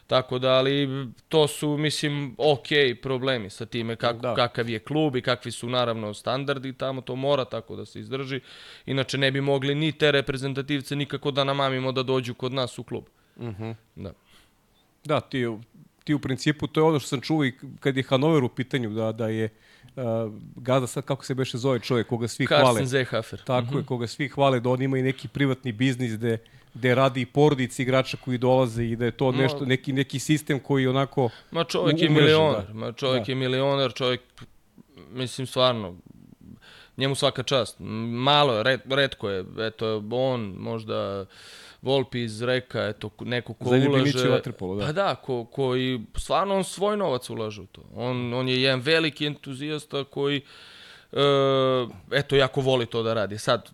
[0.09, 0.89] Tako da, ali
[1.29, 2.69] to su, mislim, ok
[3.03, 4.35] problemi sa time kak, da.
[4.35, 8.41] kakav je klub i kakvi su naravno standardi tamo, to mora tako da se izdrži.
[8.87, 12.83] Inače ne bi mogli ni te reprezentativce nikako da namamimo da dođu kod nas u
[12.83, 13.05] klub.
[13.37, 13.63] Uh mhm.
[13.63, 13.75] -huh.
[13.97, 14.13] Da.
[15.05, 15.47] Da, ti,
[16.05, 18.91] ti u principu, to je ono što sam čuo i kad je Hanover u pitanju,
[18.91, 19.49] da, da je
[19.97, 20.03] uh,
[20.57, 22.81] Gada sad kako se beše zove čovjek koga svi Karsten hvale.
[22.81, 23.43] Karsten Zehafer.
[23.45, 23.75] Tako uh -huh.
[23.75, 23.87] je, mhm.
[23.87, 26.39] koga svi hvale da on ima i neki privatni biznis gde
[26.79, 30.61] gde radi i porodici igrača koji dolaze i da je to nešto, neki, neki sistem
[30.61, 32.75] koji onako Ma čovjek je milioner, da.
[32.75, 33.33] ma čovjek da.
[33.33, 34.21] je milioner, čovjek,
[35.11, 35.97] mislim stvarno,
[36.97, 37.77] njemu svaka čast.
[37.79, 41.27] Malo je, red, redko je, eto, on možda
[41.83, 44.29] Volpi iz Reka, eto, neko ko Zadnje ulaže...
[44.29, 44.87] Vatrpolo, da.
[44.87, 47.83] Pa da, ko, koji, stvarno on svoj novac ulaže u to.
[47.95, 50.43] On, on je jedan veliki entuzijasta koji,
[51.13, 51.19] uh,
[52.13, 53.39] eto, jako voli to da radi.
[53.39, 53.71] Sad,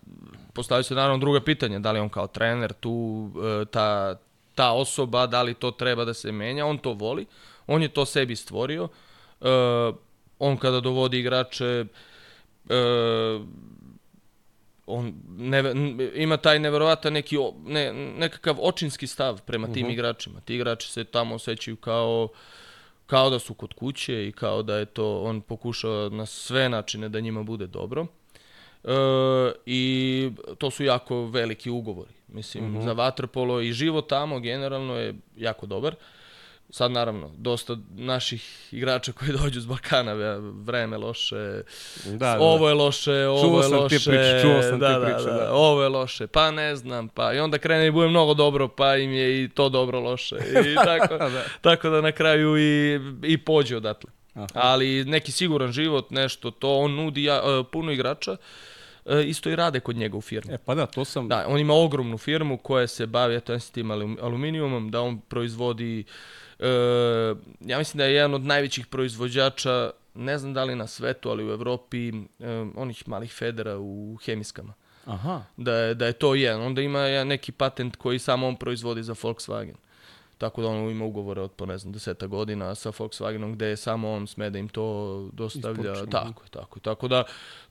[0.55, 3.29] postavlja se naravno druga pitanja, da li on kao trener tu,
[3.61, 4.15] e, ta,
[4.55, 7.25] ta osoba, da li to treba da se menja, on to voli,
[7.67, 8.87] on je to sebi stvorio,
[9.41, 9.47] e,
[10.39, 11.85] on kada dovodi igrače,
[12.69, 12.75] e,
[14.87, 15.63] on ne,
[16.15, 19.87] ima taj neverovatan neki ne, nekakav očinski stav prema tim uh mhm.
[19.87, 19.93] -huh.
[19.93, 20.39] igračima.
[20.39, 22.27] Ti igrači se tamo osjećaju kao
[23.05, 27.09] kao da su kod kuće i kao da je to on pokušao na sve načine
[27.09, 28.07] da njima bude dobro.
[28.85, 32.11] E, i to su jako veliki ugovori.
[32.27, 32.83] Mislim, mm -hmm.
[32.83, 35.95] za vaterpolo i život tamo generalno je jako dobar.
[36.69, 40.13] Sad naravno, dosta naših igrača koji dođu s Balkana,
[40.63, 41.61] vreme loše,
[42.05, 42.37] da, da.
[42.39, 45.37] ovo je loše, ovo čuo je loše, ti priče, čuo sam da, ti priče, da,
[45.37, 48.33] da, da, ovo je loše, pa ne znam, pa i onda krene i bude mnogo
[48.33, 50.35] dobro, pa im je i to dobro loše.
[50.35, 51.43] I tako, da.
[51.61, 54.11] tako da na kraju i, i pođe odatle.
[54.33, 54.47] Aha.
[54.53, 58.31] Ali neki siguran život, nešto, to on nudi ja, uh, puno igrača.
[58.31, 58.74] Uh, E,
[59.25, 60.53] isto i rade kod njega u firmi.
[60.53, 61.27] E, pa da, to sam...
[61.27, 63.91] Da, on ima ogromnu firmu koja se bavi, eto, tim
[64.21, 66.03] aluminijumom, da on proizvodi,
[66.59, 66.65] uh,
[67.59, 71.47] ja mislim da je jedan od najvećih proizvođača, ne znam da li na svetu, ali
[71.47, 72.17] u Evropi, uh,
[72.75, 74.73] onih malih federa u hemijskama.
[75.05, 75.43] Aha.
[75.57, 76.61] Da je, da je to jedan.
[76.61, 79.75] Onda ima neki patent koji samo on proizvodi za Volkswagen.
[80.37, 83.77] Tako da on ima ugovore od, po ne znam, deseta godina sa Volkswagenom gde je
[83.77, 85.91] samo on sme da im to dostavlja.
[85.91, 86.11] Isporučeno.
[86.11, 86.81] Tako je, tako je.
[86.81, 87.23] Tako da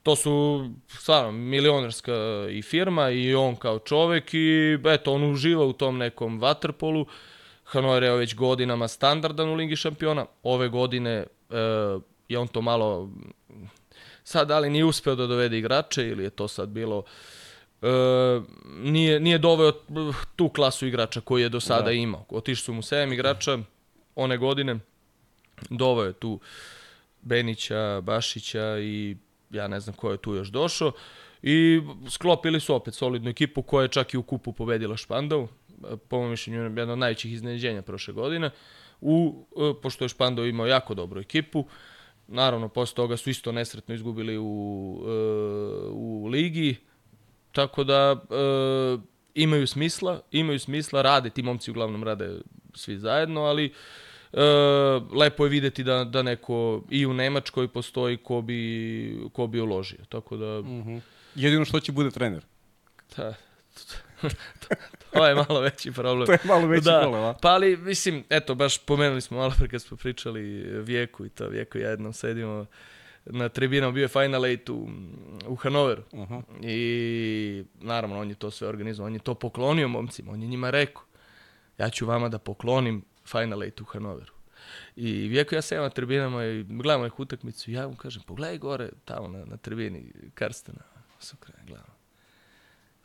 [0.03, 2.13] to su stvarno milionerska
[2.49, 7.05] i firma i on kao čovek i eto, on uživa u tom nekom waterpolu.
[7.63, 10.25] Hanoi je već godinama standardan u Ligi šampiona.
[10.43, 11.25] Ove godine e,
[12.29, 13.09] je on to malo
[14.23, 17.03] sad da li nije uspeo da dovede igrače ili je to sad bilo
[17.85, 18.41] e,
[18.77, 19.71] nije, nije doveo
[20.35, 21.91] tu klasu igrača koji je do sada da.
[21.91, 22.25] imao.
[22.29, 23.57] Otišli su mu 7 igrača
[24.15, 24.79] one godine,
[25.69, 26.39] doveo je tu
[27.21, 29.17] Benića, Bašića i
[29.49, 30.91] ja ne znam ko je tu još došao.
[31.41, 35.47] I sklopili su opet solidnu ekipu koja je čak i u kupu pobedila Špandov.
[36.07, 38.49] Po mojom mišljenju jedna od najvećih iznenađenja prošle godine.
[39.01, 41.65] U, e, pošto je Špandov imao jako dobru ekipu.
[42.27, 44.43] Naravno, posle toga su isto nesretno izgubili u,
[45.05, 45.09] e,
[45.91, 46.75] u ligi.
[47.55, 48.97] Tako da e,
[49.35, 52.39] imaju smisla, imaju smisla, rade, ti momci uglavnom rade
[52.73, 54.41] svi zajedno, ali e,
[55.13, 60.05] lepo je videti da, da neko i u Nemačkoj postoji ko bi, ko bi uložio.
[60.09, 60.61] Tako da...
[60.61, 60.99] Mm -hmm.
[61.35, 62.43] Jedino što će bude trener.
[63.17, 63.33] Da,
[65.11, 66.25] to je malo veći problem.
[66.27, 66.99] to je malo veći da.
[67.01, 67.33] problem, a?
[67.33, 70.41] Pa ali, mislim, eto, baš pomenuli smo malo pre kad smo pričali
[70.81, 72.65] Vijeku i to, Vijeku ja jednom sedimo
[73.25, 74.89] na tribinama, bio je Final 8 u,
[75.47, 76.03] u Hanoveru.
[76.11, 76.43] Uh -huh.
[76.61, 80.69] I naravno, on je to sve organizovao, on je to poklonio momcima, on je njima
[80.69, 81.03] rekao,
[81.77, 84.33] ja ću vama da poklonim Final 8 u Hanoveru.
[84.95, 88.57] I vijeko ja sam na tribinama i gledamo neku utakmicu i ja mu kažem, pogledaj
[88.57, 90.81] gore, tamo na, na tribini Karstena.
[91.19, 91.95] Sam krene, gledamo.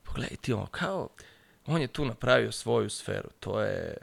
[0.02, 1.08] pogledaj ti ono, kao,
[1.66, 3.96] on je tu napravio svoju sferu, to je,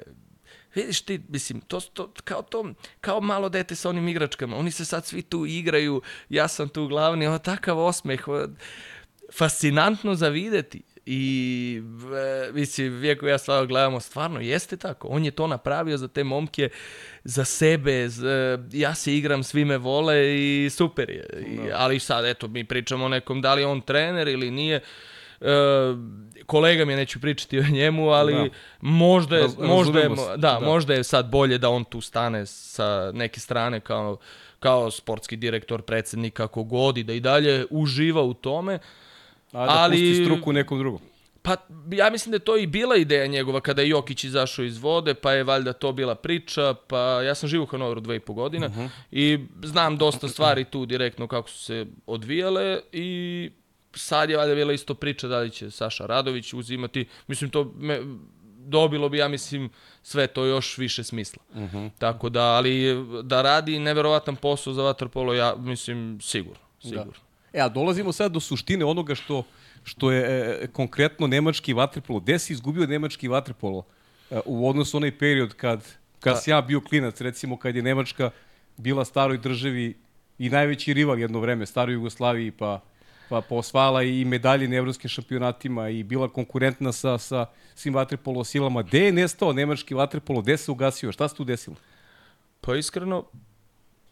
[0.78, 4.86] vidiš ti, mislim, to, to, kao to, kao malo dete sa onim igračkama, oni se
[4.86, 8.48] sad svi tu igraju, ja sam tu glavni, ono, takav osmeh, o,
[9.34, 10.82] fascinantno za videti.
[11.10, 11.82] I,
[12.48, 15.08] e, mislim, Vijeko ja stvarno gledamo, stvarno jeste tako.
[15.08, 16.70] On je to napravio za te momke,
[17.24, 18.28] za sebe, z,
[18.72, 21.44] ja se igram, svi me vole i super je.
[21.48, 21.76] I, Da.
[21.76, 24.76] ali sad, eto, mi pričamo o nekom, da li on trener ili nije.
[24.76, 25.17] E,
[26.46, 28.48] kolega mi je, neću pričati o njemu, ali Da.
[28.82, 30.60] možda je, Raz- možda je, da, da.
[30.62, 34.18] možda je sad bolje da on tu stane sa neke strane kao,
[34.60, 38.80] kao sportski direktor, predsednik, kako god i da i dalje uživa u tome.
[39.52, 41.02] A da Ali- pusti struku nekom drugom.
[41.42, 41.56] Pa
[41.92, 45.14] ja mislim da je to i bila ideja njegova kada je Jokić izašao iz vode,
[45.14, 48.34] pa je valjda to bila priča, pa ja sam živo u Hanoveru dve i po
[48.34, 48.86] godina Mhm.
[49.12, 53.50] i znam dosta stvari tu direktno kako su se odvijale i
[53.98, 58.02] sad je valjda bila isto priča da li će Saša Radović uzimati, mislim to me,
[58.68, 59.70] dobilo bi ja mislim
[60.04, 61.44] sve to još više smisla.
[61.56, 61.88] Mhm.
[61.98, 67.12] Tako da, ali da radi neverovatan posao za vaterpolo, ja mislim sigurno, sigurno.
[67.54, 69.44] E, a dolazimo sad do suštine onoga što,
[69.84, 72.20] što je e, konkretno nemački vaterpolo.
[72.20, 73.86] Gde si izgubio nemački vaterpolo
[74.32, 75.84] e, u odnosu na onaj period kad,
[76.20, 78.30] kad Pa- si ja bio klinac, recimo kad je Nemačka
[78.78, 79.98] bila staroj državi
[80.38, 82.82] i najveći rival jedno vreme, staroj Jugoslaviji, pa,
[83.30, 88.82] pa posvala i medalje na evropskim šampionatima i bila konkurentna sa, sa svim vaterpolo silama.
[88.82, 90.42] Gde je nestao nemački vaterpolo?
[90.42, 91.12] Gde se ugasio?
[91.12, 91.76] Šta se tu desilo?
[92.62, 93.26] Pa iskreno,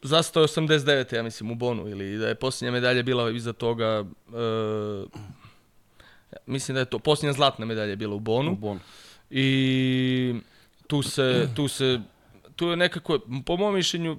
[0.01, 1.15] zastao je 89.
[1.15, 5.05] ja mislim u Bonu ili da je posljednja medalja bila iza toga e,
[6.45, 8.79] mislim da je to posljednja zlatna medalja bila u Bonu U Bonu.
[9.29, 10.35] i
[10.87, 12.01] tu se tu se
[12.55, 14.17] tu je nekako po mom mišljenju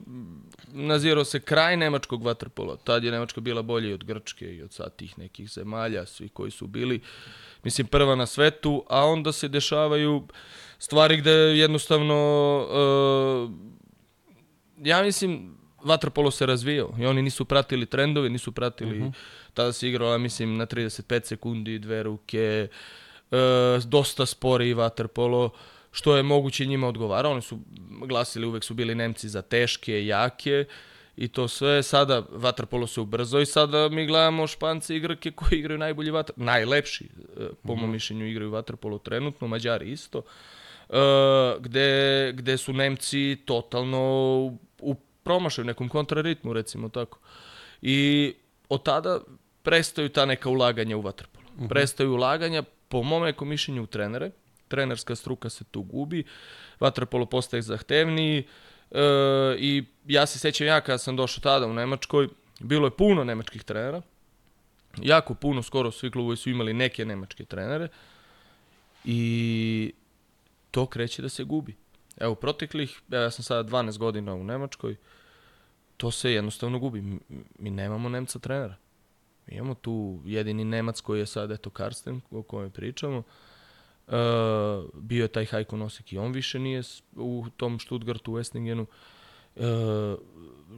[0.68, 2.76] nazirao se kraj nemačkog vaterpola.
[2.76, 6.28] Tad je Nemačka bila bolja i od Grčke i od sad tih nekih zemalja, svi
[6.28, 7.00] koji su bili
[7.64, 10.26] mislim prva na svetu, a onda se dešavaju
[10.78, 12.16] stvari gde jednostavno
[12.70, 12.76] e,
[14.88, 19.08] ja mislim vaterpolo se razvijao i oni nisu pratili trendove, nisu pratili, Mhm.
[19.54, 22.68] tada se igralo, ja mislim, na 35 sekundi, dve ruke,
[23.30, 23.36] e,
[23.86, 25.50] dosta spori vaterpolo,
[25.96, 27.28] što je moguće njima odgovara.
[27.28, 27.58] Oni su
[28.06, 30.64] glasili, uvek su bili Nemci za teške, jake
[31.16, 31.82] i to sve.
[31.82, 36.34] Sada vaterpolo se ubrzao i sada mi gledamo Špance i Grke koji igraju najbolji vater,
[36.38, 40.22] najlepši, e, po mom mišljenju, igraju vaterpolo trenutno, Mađari isto.
[40.88, 40.96] Uh,
[41.60, 43.98] gde, gde su Nemci totalno
[44.38, 47.18] u, u promašaju, nekom kontraritmu, recimo tako.
[47.82, 48.34] I
[48.68, 49.20] od tada
[49.62, 51.46] prestaju ta neka ulaganja u vaterpolo.
[51.68, 54.30] Prestaju ulaganja, po mom mišljenju, u trenere.
[54.68, 56.24] Trenerska struka se tu gubi,
[56.80, 58.44] vaterpolo postaje zahtevniji
[58.90, 58.98] uh,
[59.58, 62.28] i ja se sećam ja kada sam došao tada u Nemačkoj,
[62.60, 64.02] bilo je puno nemačkih trenera,
[65.02, 67.88] jako puno, skoro svi klubovi su imali neke nemačke trenere
[69.04, 69.92] i
[70.70, 71.76] to kreće da se gubi.
[72.16, 74.96] Evo, proteklih, evo, ja sam sada 12 godina u Nemačkoj,
[75.96, 77.00] to se jednostavno gubi.
[77.00, 77.18] Mi,
[77.58, 78.76] mi nemamo Nemca trenera.
[79.46, 83.18] Mi imamo tu jedini Nemac koji je sad, eto, Karsten, o kojem pričamo.
[83.18, 83.24] Uh,
[84.94, 86.82] bio je taj Hajko Nosek i on više nije
[87.16, 88.86] u tom Stuttgartu, u Westingenu.
[89.56, 90.18] Uh,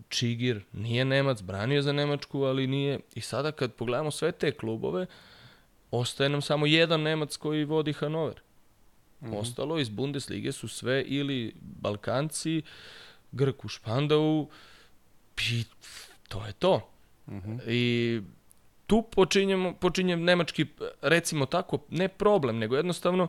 [0.08, 3.00] Čigir nije Nemac, branio za Nemačku, ali nije.
[3.14, 5.06] I sada kad pogledamo sve te klubove,
[5.90, 8.40] ostaje nam samo jedan Nemac koji vodi Hanover.
[9.32, 12.62] Ostalo iz Bundeslige su sve ili Balkanci,
[13.32, 14.48] Grk u Špandau,
[15.50, 15.64] i
[16.28, 16.90] to je to.
[17.66, 18.20] I
[18.88, 20.66] tu počinjemo, počinje nemački,
[21.02, 23.28] recimo tako, ne problem, nego jednostavno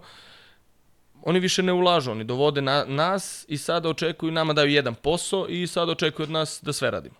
[1.22, 5.48] oni više ne ulažu, oni dovode na, nas i sada očekuju, nama daju jedan posao
[5.50, 7.16] i sada očekuju od nas da sve radimo.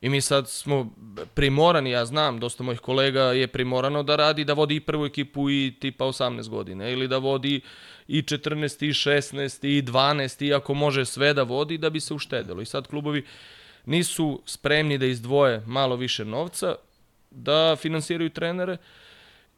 [0.00, 0.90] I mi sad smo
[1.34, 5.50] primorani, ja znam, dosta mojih kolega je primorano da radi, da vodi i prvu ekipu
[5.50, 7.60] i tipa 18 godina, ili da vodi
[8.08, 12.62] i 14, i 16, i 12, iako može sve da vodi da bi se uštedelo.
[12.62, 13.24] I sad klubovi
[13.86, 16.74] nisu spremni da izdvoje malo više novca,
[17.30, 18.76] da finansiraju trenere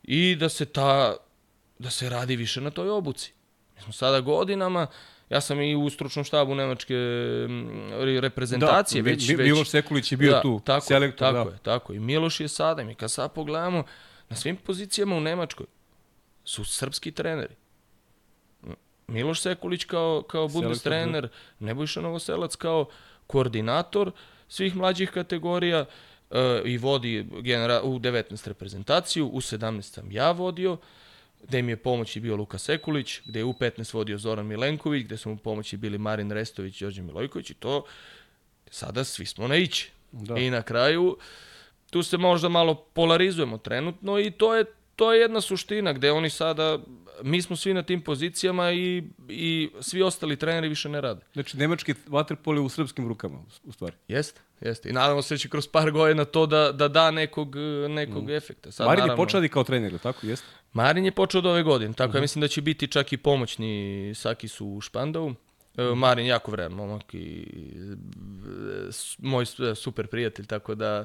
[0.03, 1.17] i da se ta
[1.79, 3.33] da se radi više na toj obuci.
[3.77, 4.87] Mi smo sada godinama,
[5.31, 6.95] ja sam i u stručnom štabu nemačke
[7.49, 11.55] mm, reprezentacije, Da, već, već Miloš Sekulić je bio da, tu, tako, selektor, tako da.
[11.55, 11.93] je, tako.
[11.93, 13.85] I Miloš je sada, mi kad sad pogledamo,
[14.29, 15.67] na svim pozicijama u Nemačkoj
[16.45, 17.55] su srpski treneri.
[19.07, 20.91] Miloš Sekulić kao, kao Bundes da.
[20.91, 21.29] trener,
[21.59, 22.89] Nebojša Novoselac kao
[23.27, 24.13] koordinator
[24.49, 25.87] svih mlađih kategorija e,
[26.65, 30.77] i vodi genera u 19 reprezentaciju, u 17 sam ja vodio,
[31.43, 35.17] gde mi je pomoći bio Luka Sekulić, gde je u 15 vodio Zoran Milenković, gde
[35.17, 37.85] su mu pomoći bili Marin Restović i Đorđe Milojković i to
[38.71, 39.91] sada svi smo na ići.
[40.13, 40.39] Da.
[40.39, 41.17] I na kraju
[41.91, 44.65] tu se možda malo polarizujemo trenutno i to je
[45.01, 46.79] to je jedna suština gde oni sada,
[47.23, 51.21] mi smo svi na tim pozicijama i, i svi ostali treneri više ne rade.
[51.33, 53.97] Znači, nemački vaterpol je u srpskim rukama, u stvari.
[54.09, 54.91] Jeste, jeste.
[54.91, 57.57] I nadamo se da će kroz par godina to da, da da nekog,
[57.89, 58.31] nekog mm.
[58.31, 58.73] efekta.
[58.73, 60.27] Sad, Marin je počeo kao trener, tako?
[60.27, 60.47] Jeste?
[60.73, 62.17] Marin je počeo od ove godine, tako mm -hmm.
[62.17, 65.35] ja mislim da će biti čak i pomoćni Saki su u Špandovu.
[65.77, 67.47] E, Marin jako vredan momak i
[68.83, 71.05] e, moj e, super prijatelj, tako da,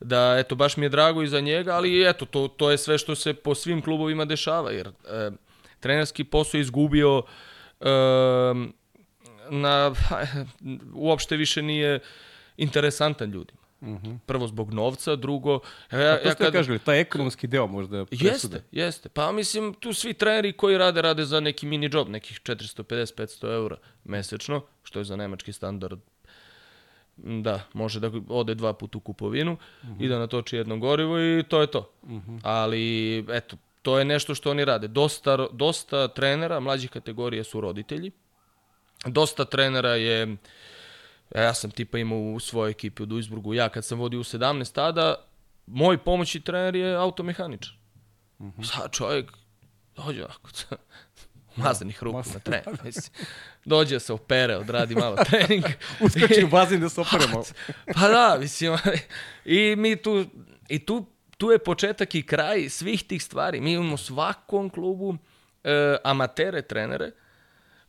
[0.00, 2.98] da eto, baš mi je drago i za njega, ali eto, to, to je sve
[2.98, 5.30] što se po svim klubovima dešava, jer e,
[5.80, 7.22] trenerski posao je izgubio
[7.80, 7.86] e,
[9.50, 9.92] na,
[11.06, 12.00] uopšte više nije
[12.56, 13.65] interesantan ljudima.
[13.82, 14.18] -huh.
[14.26, 15.60] Prvo zbog novca, drugo...
[15.92, 16.52] Ja, ja, ja kad...
[16.52, 18.28] kaželi, taj ekonomski deo možda presude.
[18.28, 19.08] Jeste, jeste.
[19.08, 23.76] Pa mislim, tu svi treneri koji rade, rade za neki mini job, nekih 450-500 eura
[24.04, 26.00] mesečno, što je za nemački standard
[27.16, 30.04] da, može da ode dva puta u kupovinu uh -huh.
[30.04, 31.90] i da natoči jedno gorivo i to je to.
[32.02, 32.40] Uh -huh.
[32.42, 34.88] Ali, eto, to je nešto što oni rade.
[34.88, 38.10] Dosta, dosta trenera mlađih kategorije su roditelji.
[39.04, 40.36] Dosta trenera je
[41.34, 44.74] ja sam tipa imao u svojoj ekipi u Duisburgu, ja kad sam vodio u 17
[44.74, 45.14] tada,
[45.66, 47.72] moj pomoćni trener je automehaničar.
[48.38, 48.64] Mm -hmm.
[48.64, 49.32] Sad čovjek
[49.96, 50.50] dođe ovako,
[51.56, 52.94] mazanih ruku na trening.
[53.64, 55.64] Dođe se opere, odradi malo trening.
[56.04, 57.42] Uskoči u bazin da se operemo.
[57.94, 58.78] pa da, mislim,
[59.44, 60.24] i mi tu,
[60.68, 63.60] i tu, tu je početak i kraj svih tih stvari.
[63.60, 65.16] Mi imamo svakom klubu
[65.64, 67.10] e, amatere trenere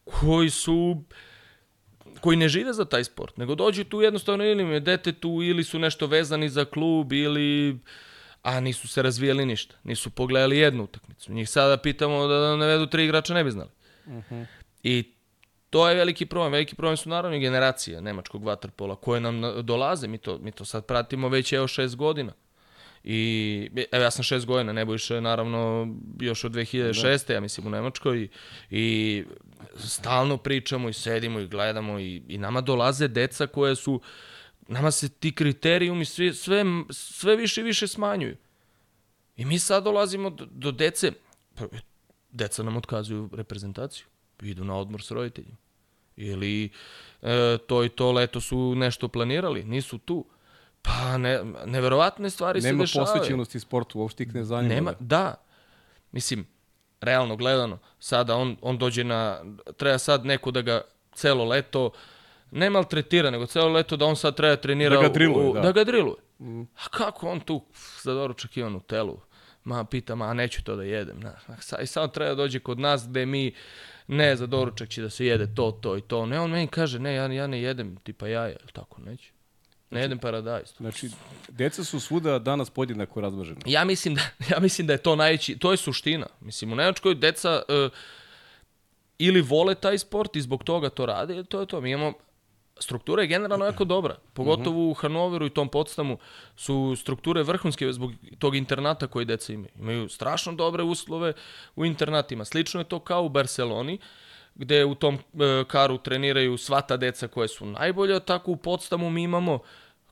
[0.04, 1.04] koji su
[2.19, 5.39] koji ne žive za taj sport, nego dođu tu jednostavno ili im je dete tu,
[5.43, 7.80] ili su nešto vezani za klub, ili
[8.43, 9.75] a nisu se razvijali ništa.
[9.84, 11.34] Nisu pogledali jednu utakmicu.
[11.34, 13.69] Njih sada pitamo da navedu tri igrača, ne bi znali.
[14.06, 14.36] Uh mhm.
[14.36, 14.45] -huh.
[14.84, 15.13] I
[15.69, 16.51] to je veliki problem.
[16.51, 20.08] Veliki problem su naravno i generacije nemačkog vaterpola koje nam dolaze.
[20.08, 22.34] Mi to, mi to sad pratimo već evo šest godina.
[23.10, 25.88] I evo ja sam šest godina, Nebojša je naravno
[26.20, 27.28] još od 2006.
[27.28, 27.34] Da.
[27.34, 28.30] ja mislim u Nemačkoj i,
[28.70, 29.24] i
[29.78, 34.02] stalno pričamo i sedimo i gledamo i, i nama dolaze deca koje su,
[34.67, 38.36] nama se ti kriterijumi sve, sve, sve više i više smanjuju.
[39.38, 41.12] I mi sad dolazimo do, do dece,
[41.56, 41.65] pa,
[42.32, 44.06] deca nam otkazuju reprezentaciju,
[44.41, 45.58] idu na odmor s roditeljima.
[46.15, 46.70] Ili
[47.22, 50.26] e, to i to leto su nešto planirali, nisu tu.
[50.81, 53.05] Pa ne, neverovatne stvari Nema se dešavaju.
[53.05, 54.75] Nema posvećenosti sportu, uopšte ih ne zanima.
[54.75, 55.33] Nema, da.
[56.11, 56.47] Mislim,
[57.01, 59.43] realno gledano, sada on, on dođe na,
[59.77, 60.81] treba sad neko da ga
[61.13, 61.91] celo leto,
[62.51, 65.61] ne maltretira, nego celo leto da on sad treba trenira da ga driluje, u, da.
[65.61, 66.15] da ga driluje.
[66.39, 66.61] Mm.
[66.61, 67.61] A kako on tu
[68.03, 69.19] za doručak ima telu?
[69.63, 71.19] Ma pita, ma neću to da jedem.
[71.19, 71.33] Na,
[71.81, 73.53] I sad treba da dođe kod nas gde mi
[74.07, 76.25] ne, za doručak će da se jede to, to i to.
[76.25, 79.37] Ne, on meni kaže, ne, ja, ja ne jedem tipa jaja, tako neću.
[79.89, 80.73] Ne jedem paradajz.
[80.78, 81.10] Znači,
[81.50, 83.60] deca su svuda danas podjednako razmažena.
[83.65, 84.21] Ja mislim da,
[84.52, 86.28] ja mislim da je to najveći, to je suština.
[86.41, 87.91] Mislim, u Nemačkoj deca uh,
[89.17, 91.82] ili vole taj sport i zbog toga to rade, to je to.
[91.82, 92.13] Mi imamo
[92.80, 94.15] struktura je generalno jako dobra.
[94.34, 94.91] Pogotovo uh -huh.
[94.91, 96.17] u Hanoveru i tom podstamu
[96.56, 99.71] su strukture vrhunske zbog tog internata koji deca imaju.
[99.80, 101.34] Imaju strašno dobre uslove
[101.76, 102.45] u internatima.
[102.45, 103.93] Slično je to kao u Barceloni.
[103.93, 104.26] Uh,
[104.58, 109.10] gde u tom e, karu treniraju sva ta deca koje su najbolja, tako u podstamu
[109.10, 109.60] mi imamo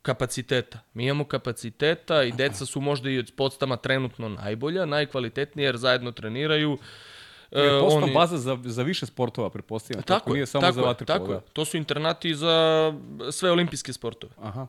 [0.02, 0.80] kapaciteta.
[0.94, 6.12] Mi imamo kapaciteta i deca su možda i od podstama trenutno najbolja, najkvalitetnija jer zajedno
[6.12, 6.78] treniraju.
[7.52, 8.14] E, je podstam oni...
[8.14, 10.04] baza za, za više sportova, prepostavljam.
[10.04, 11.20] Tako, tako nije samo tako, za vaterpolo.
[11.20, 11.40] Tako da.
[11.40, 12.94] To su internati za
[13.32, 14.34] sve olimpijske sportove.
[14.42, 14.68] Aha.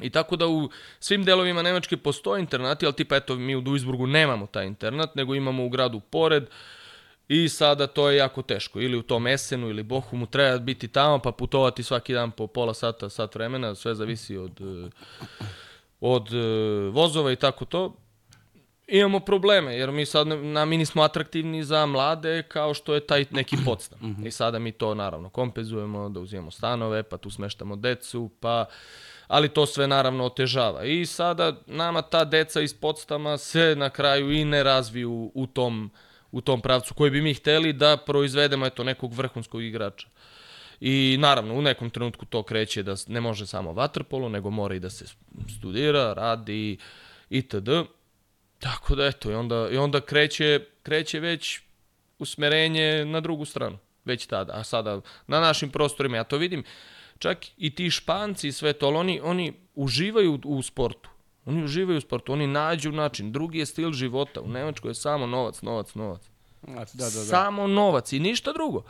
[0.00, 4.06] I tako da u svim delovima Nemačke postoje internati, ali tipa eto mi u Duisburgu
[4.06, 6.48] nemamo taj internat, nego imamo u gradu pored, uh,
[7.28, 8.80] I sada to je jako teško.
[8.80, 12.74] Ili u tom Esenu ili Bohumu treba biti tamo pa putovati svaki dan po pola
[12.74, 14.90] sata, sat vremena, sve zavisi od, eh,
[16.00, 17.96] od eh, vozova i tako to.
[18.86, 23.24] Imamo probleme, jer mi sad na, mi nismo atraktivni za mlade kao što je taj
[23.30, 23.98] neki podstan.
[24.02, 24.26] Mhm.
[24.26, 28.64] I sada mi to naravno kompenzujemo, da uzimamo stanove, pa tu smeštamo decu, pa
[29.26, 30.84] ali to sve naravno otežava.
[30.84, 35.84] I sada nama ta deca iz podstama se na kraju i ne razviju u tom
[35.84, 40.08] uh, u tom pravcu koji bi mi hteli da proizvedemo eto nekog vrhunskog igrača.
[40.80, 44.80] I naravno u nekom trenutku to kreće da ne može samo vaterpolo, nego mora i
[44.80, 45.04] da se
[45.58, 46.78] studira, radi
[47.30, 47.68] itd.
[48.58, 51.60] Tako da eto i onda i onda kreće kreće već
[52.18, 54.52] usmerenje na drugu stranu već tada.
[54.52, 56.64] A sada na našim prostorima ja to vidim
[57.18, 61.10] čak i ti Španci i sve to, oni, oni uživaju u sportu.
[61.48, 63.32] Oni uživaju u sportu, oni nađu način.
[63.32, 64.40] Drugi je stil života.
[64.40, 66.22] U Nemačkoj je samo novac, novac, novac.
[66.62, 67.10] Da, da, da.
[67.10, 68.82] Samo novac i ništa drugo.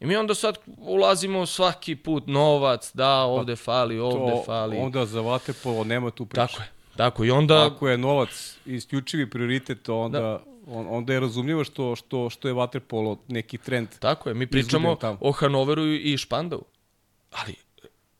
[0.00, 4.76] I mi onda sad ulazimo svaki put novac, da, ovde pa, fali, ovde to, fali.
[4.76, 6.46] Onda za vaterpolo nema tu priča.
[6.46, 6.68] Tako je.
[6.96, 7.66] Tako, i onda...
[7.66, 10.42] Ako je novac isključivi prioritet, onda, da.
[10.66, 13.88] on, onda je razumljivo što, što, što je Waterpolo neki trend.
[13.98, 16.62] Tako je, mi pričamo o Hanoveru i Špandau.
[17.30, 17.54] Ali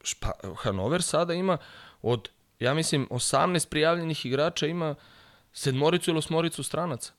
[0.02, 1.58] špa, Hanover sada ima
[2.02, 2.28] od,
[2.62, 4.94] ja mislim, 18 prijavljenih igrača ima
[5.52, 7.12] sedmoricu ili osmoricu stranaca.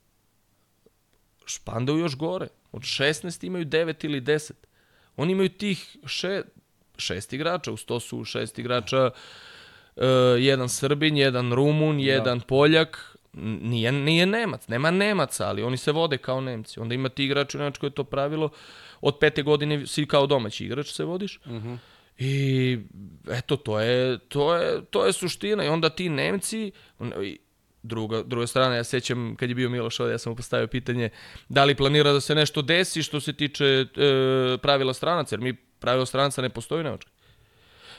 [1.45, 2.47] Špandau još gore.
[2.71, 4.51] Od 16 imaju 9 ili 10.
[5.17, 6.41] Oni imaju tih še,
[6.97, 9.09] šest igrača, uz to su šest igrača
[9.95, 10.03] uh,
[10.39, 12.03] jedan Srbin, jedan Rumun, da.
[12.03, 12.45] jedan da.
[12.45, 16.79] Poljak, nije, nije Nemac, nema Nemaca, ali oni se vode kao Nemci.
[16.79, 18.49] Onda ima ti igrač u Nemačkoj to pravilo,
[19.01, 21.39] od pete godine si kao domaći igrač se vodiš.
[21.45, 21.69] Uh mhm.
[21.69, 21.77] -huh.
[22.23, 22.79] I
[23.31, 25.65] eto, to je, to, je, to je suština.
[25.65, 26.71] I onda ti Nemci,
[27.83, 31.09] druga, druga strana, ja sećam kad je bio Miloš ovdje, ja sam mu postavio pitanje
[31.49, 33.85] da li planira da se nešto desi što se tiče e,
[34.61, 37.13] pravila stranaca, jer mi pravilo stranaca ne postoji u Nemačkoj.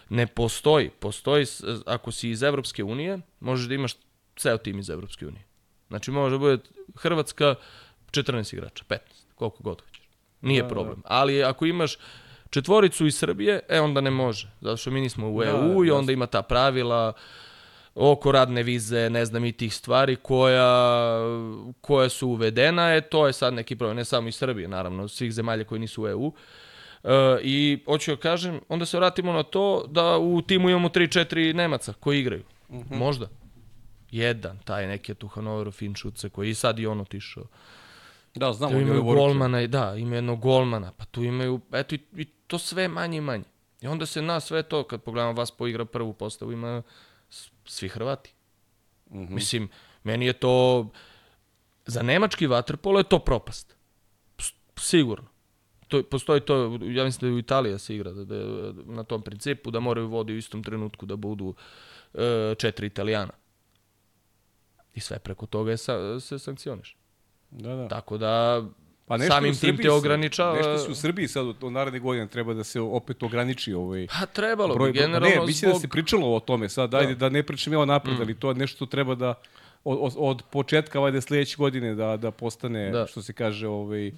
[0.08, 0.90] Ne postoji.
[0.90, 1.46] Postoji,
[1.86, 3.94] ako si iz Evropske unije, možeš da imaš
[4.36, 5.44] ceo tim iz Evropske unije.
[5.88, 6.62] Znači može da bude
[6.96, 7.54] Hrvatska
[8.10, 8.98] 14 igrača, 15,
[9.34, 10.08] koliko god hoćeš.
[10.40, 10.74] Nije da, da.
[10.74, 11.02] problem.
[11.04, 11.96] Ali ako imaš
[12.54, 14.48] četvoricu iz Srbije, e onda ne može.
[14.60, 17.12] Zato što mi nismo u EU da, i onda ima ta pravila
[17.94, 21.18] oko radne vize, ne znam i tih stvari koja,
[21.80, 25.32] koja su uvedena, e to je sad neki problem, ne samo iz Srbije, naravno, svih
[25.32, 26.26] zemalja koji nisu u EU.
[26.26, 27.10] Uh,
[27.42, 31.92] I hoću da kažem, onda se vratimo na to da u timu imamo 3-4 Nemaca
[32.00, 32.42] koji igraju.
[32.68, 32.94] Uh mhm.
[32.94, 32.98] -huh.
[32.98, 33.26] Možda.
[34.10, 37.44] Jedan, taj neki tu Hanoveru Finčuce koji i sad i on otišao.
[38.34, 38.72] Da, znamo.
[38.72, 42.58] Tu imaju golmana, i da, ima jednog golmana, pa tu imaju, eto i, i to
[42.58, 43.44] sve manje i manje.
[43.80, 46.82] I onda se na sve to, kad pogledamo vas poigra prvu postavu, ima
[47.64, 48.34] svi Hrvati.
[49.10, 49.18] Mhm.
[49.18, 49.30] -huh.
[49.30, 49.68] Mislim,
[50.02, 50.88] meni je to,
[51.86, 53.76] za nemački vaterpolo je to propast.
[54.76, 55.28] Sigurno.
[55.88, 59.04] To, postoji to, ja mislim da je u Italiji da se igra da, da, na
[59.04, 61.54] tom principu, da moraju vodi u istom trenutku da budu
[62.14, 63.32] e, četiri italijana.
[64.94, 66.96] I sve preko toga je sa, se sankcioniš.
[67.50, 67.88] Da, da.
[67.88, 68.64] Tako da
[69.06, 70.56] Pa nešto samim tim te ograničava...
[70.56, 74.06] Nešto se u Srbiji sad od naredne godine treba da se opet ograniči ovaj...
[74.20, 75.82] Pa trebalo broj, bi, generalno Ne, mislim da zbog...
[75.82, 78.22] da se pričalo o tome sad, ajde da, da ne pričam ja napred, mm.
[78.22, 79.34] ali to je nešto treba da
[79.84, 83.06] od, od, početka vajde sledeće godine da, da postane, da.
[83.06, 84.14] što se kaže, ovaj, uh,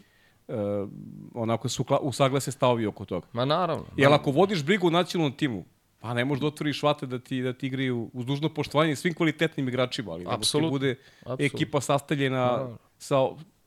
[1.35, 3.27] onako su usaglase stavovi oko toga.
[3.33, 3.85] Ma naravno.
[3.97, 5.65] Jer ako vodiš brigu u nacionalnom timu,
[6.01, 9.15] Pa ne možeš da otvoriš vate da ti, da ti igraju uz dužno poštovanje svim
[9.15, 11.41] kvalitetnim igračima, ali da ti bude Absolut.
[11.41, 12.77] ekipa sastavljena no.
[12.99, 13.17] Sa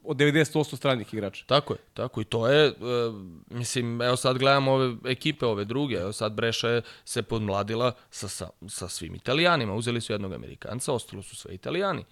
[0.03, 1.45] od 90% stranih igrača.
[1.45, 2.73] Tako je, tako i to je, e,
[3.49, 8.27] mislim, evo sad gledamo ove ekipe, ove druge, evo sad Breša je se podmladila sa,
[8.27, 12.05] sa, sa svim italijanima, uzeli su jednog Amerikanca, ostalo su sve italijani.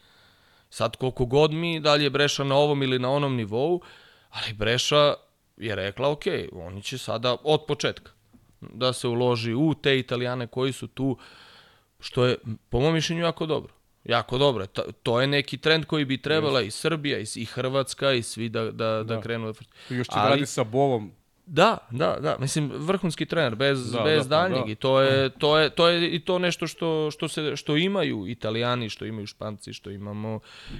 [0.69, 3.81] Sad koliko god mi, da li je Breša na ovom ili na onom nivou,
[4.29, 5.13] ali Breša
[5.57, 8.11] je rekla, ok, oni će sada od početka
[8.61, 11.17] da se uloži u te italijane koji su tu,
[11.99, 12.37] što je
[12.69, 13.76] po mom mišljenju jako dobro.
[14.07, 14.65] Jako dobro.
[14.65, 16.67] To, to je neki trend koji bi trebala yes.
[16.67, 19.03] i Srbija i, Hrvatska i svi da, da, da.
[19.03, 19.53] da krenu.
[19.89, 21.11] I još će Ali, radi sa Bovom.
[21.45, 22.37] Da, da, da.
[22.39, 24.65] Mislim, vrhunski trener, bez, da, bez da, pa daljnjeg.
[24.65, 24.71] Da.
[24.71, 28.27] I to je, to, je, to je i to nešto što, što, se, što imaju
[28.27, 30.39] italijani, što imaju španci, što imamo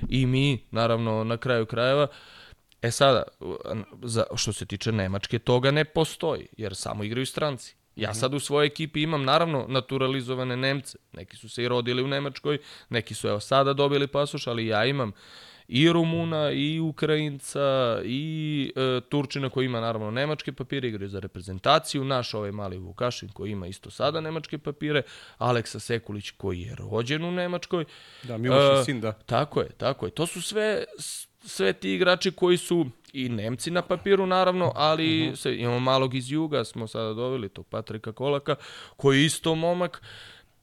[0.10, 2.08] i mi, naravno, na kraju krajeva.
[2.82, 3.24] E sada,
[4.04, 7.76] za, što se tiče Nemačke, toga ne postoji, jer samo igraju stranci.
[7.98, 10.98] Ja sad u svojoj ekipi imam naravno naturalizovane Nemce.
[11.14, 12.58] Neki su se i rodili u Nemačkoj,
[12.90, 15.12] neki su evo sada dobili pasoš, ali ja imam
[15.68, 22.04] i Rumuna, i Ukrajinca, i e, Turčina koji ima naravno nemačke papire, igraju za reprezentaciju,
[22.04, 25.02] naš ovaj mali Vukašin koji ima isto sada nemačke papire,
[25.38, 27.86] Aleksa Sekulić koji je rođen u Nemačkoj.
[28.24, 29.12] Da, Miloš e, sin, da.
[29.12, 30.12] Tako je, tako je.
[30.12, 30.84] To su sve,
[31.40, 32.86] sve ti igrači koji su
[33.26, 35.34] i Nemci na papiru naravno, ali uh mhm.
[35.34, 35.36] -huh.
[35.36, 38.56] se, imamo malog iz Juga, smo sada doveli tog Patrika Kolaka,
[38.96, 40.02] koji je isto momak,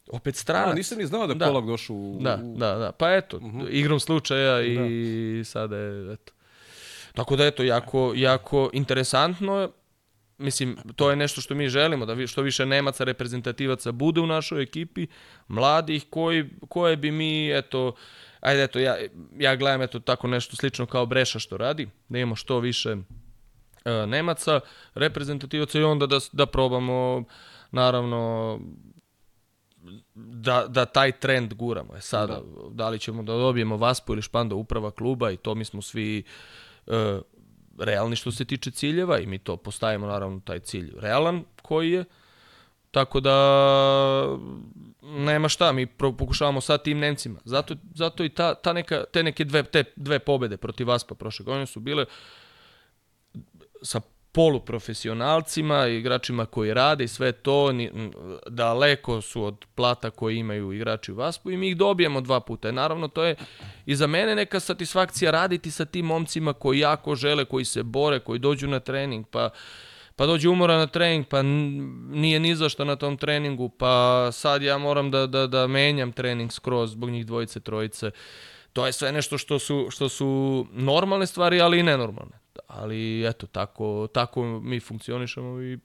[0.08, 0.72] opet stranac.
[0.72, 1.46] A, nisam ni znao da, da.
[1.46, 2.18] Kolak došao u...
[2.20, 3.60] Da, da, da, pa eto, uh mhm.
[3.60, 3.68] -huh.
[3.70, 5.44] igrom slučaja i da.
[5.44, 6.32] sada je, eto.
[7.14, 9.68] Tako da, eto, jako, jako interesantno
[10.38, 14.62] mislim, to je nešto što mi želimo, da što više Nemaca reprezentativaca bude u našoj
[14.62, 15.06] ekipi,
[15.48, 17.94] mladih koji, koje bi mi, eto,
[18.44, 18.96] ajde eto, ja,
[19.38, 22.96] ja gledam eto tako nešto slično kao Breša što radi, da imamo što više
[23.84, 24.60] e, Nemaca,
[24.94, 27.24] reprezentativaca i onda da, da probamo
[27.70, 28.60] naravno
[30.14, 31.96] da, da taj trend guramo.
[31.96, 32.68] E sada, da.
[32.70, 36.22] da li ćemo da dobijemo Vaspu ili Španda uprava kluba i to mi smo svi
[36.86, 37.20] e,
[37.78, 42.04] realni što se tiče ciljeva i mi to postavimo naravno taj cilj realan koji je.
[42.90, 44.38] Tako da
[45.04, 47.40] nema šta, mi pokušavamo sad tim Nemcima.
[47.44, 51.44] Zato, zato i ta, ta neka, te neke dve, te dve pobede protiv Vaspa prošle
[51.44, 52.04] godine su bile
[53.82, 54.00] sa
[54.32, 58.10] poluprofesionalcima, igračima koji rade i sve to, ni,
[58.46, 62.68] daleko su od plata koje imaju igrači u Vaspu i mi ih dobijemo dva puta.
[62.68, 63.36] I naravno, to je
[63.86, 68.20] i za mene neka satisfakcija raditi sa tim momcima koji jako žele, koji se bore,
[68.20, 69.50] koji dođu na trening, pa
[70.16, 74.62] pa dođe umora na trening, pa nije ni za šta na tom treningu, pa sad
[74.62, 78.10] ja moram da, da, da menjam trening skroz zbog njih dvojice, trojice.
[78.72, 82.38] To je sve nešto što su, što su normalne stvari, ali i nenormalne.
[82.66, 85.78] Ali eto, tako, tako mi funkcionišemo i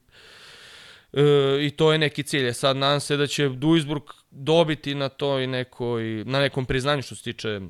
[1.12, 2.48] E, I to je neki cilj.
[2.48, 7.14] E Sad nadam se da će Duisburg dobiti na toj nekoj, na nekom priznanju što
[7.14, 7.60] se tiče e,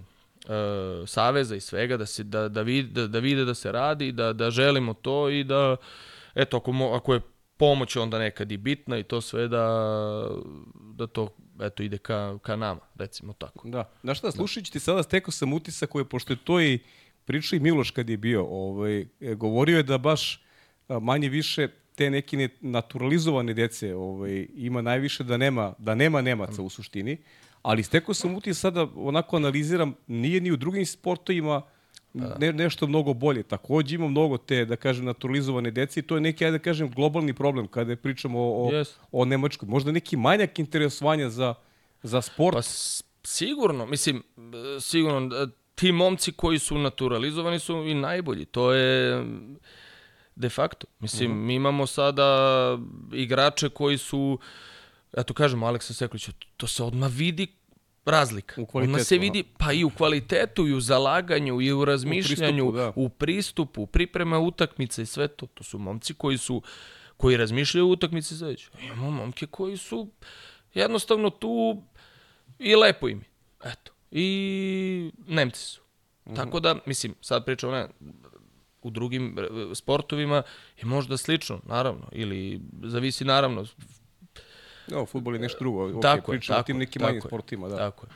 [1.06, 4.32] saveza i svega, da, se, da, da, vide, da, da vide da se radi, da,
[4.32, 5.76] da želimo to i da,
[6.34, 7.20] eto, ako, mo, ako je
[7.56, 9.86] pomoć onda nekad i bitna i to sve da,
[10.74, 11.28] da to
[11.60, 13.68] eto, ide ka, ka nama, recimo tako.
[13.68, 13.90] Da.
[14.02, 16.78] Znaš šta, slušajući ti sada stekao sam utisak koji, pošto je to i
[17.24, 20.44] pričao i Miloš kad je bio, ovaj, e, govorio je da baš
[20.88, 26.62] manje više te neke ne- naturalizovane dece ovaj, ima najviše da nema, da nema Nemaca
[26.62, 27.18] u suštini,
[27.62, 31.62] ali stekao sam utisak sada, onako analiziram, nije ni u drugim sportovima
[32.14, 33.42] ne, nešto mnogo bolje.
[33.42, 36.90] Takođe ima mnogo te, da kažem, naturalizovane dece i to je neki, ajde da kažem,
[36.90, 39.00] globalni problem kada pričamo o, o, Jest.
[39.12, 39.68] o Nemačkoj.
[39.68, 41.54] Možda neki manjak interesovanja za,
[42.02, 42.54] za sport.
[42.56, 42.62] Pa
[43.24, 44.22] sigurno, mislim,
[44.80, 48.44] sigurno, ti momci koji su naturalizovani su i najbolji.
[48.44, 49.56] To je mm,
[50.36, 50.86] de facto.
[50.98, 52.78] Mislim, mi imamo sada
[53.12, 54.38] igrače koji su,
[55.12, 57.59] eto kažemo, Aleksa Sekulića, to se odmah vidi
[58.10, 58.62] razlika.
[58.62, 62.72] U kvalitetu, Odmah se vidi, pa i u kvalitetu, i u zalaganju, i u razmišljanju,
[62.72, 62.92] da.
[62.96, 65.46] u pristupu, priprema utakmice i sve to.
[65.46, 66.62] To su momci koji su
[67.16, 68.70] koji razmišljaju o utakmici sledeće.
[68.82, 70.08] Imamo momke koji su
[70.74, 71.82] jednostavno tu
[72.58, 73.28] i lepo im je.
[73.72, 73.92] Eto.
[74.10, 75.80] I Nemci su.
[76.36, 77.88] Tako da, mislim, sad pričam ne,
[78.82, 80.42] u drugim e, sportovima
[80.76, 83.66] je možda slično, naravno, ili zavisi naravno,
[84.90, 85.88] No, futbol je nešto drugo.
[85.88, 87.68] Okay, tako pričamo o tim nekim manjim sportima.
[87.68, 87.76] Da.
[87.76, 88.10] Tako je.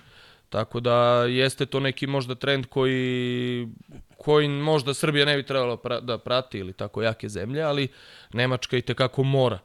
[0.49, 3.69] Tako da jeste to neki možda trend koji
[4.17, 7.89] koji možda Srbija ne bi trebala pra, da prati ili tako jake zemlje, ali
[8.33, 9.59] Nemačka i tekako mora,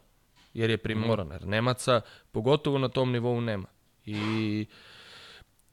[0.54, 1.34] jer je primorana.
[1.34, 2.02] Jer Nemaca,
[2.32, 3.68] pogotovo na tom nivou, nema.
[4.06, 4.66] I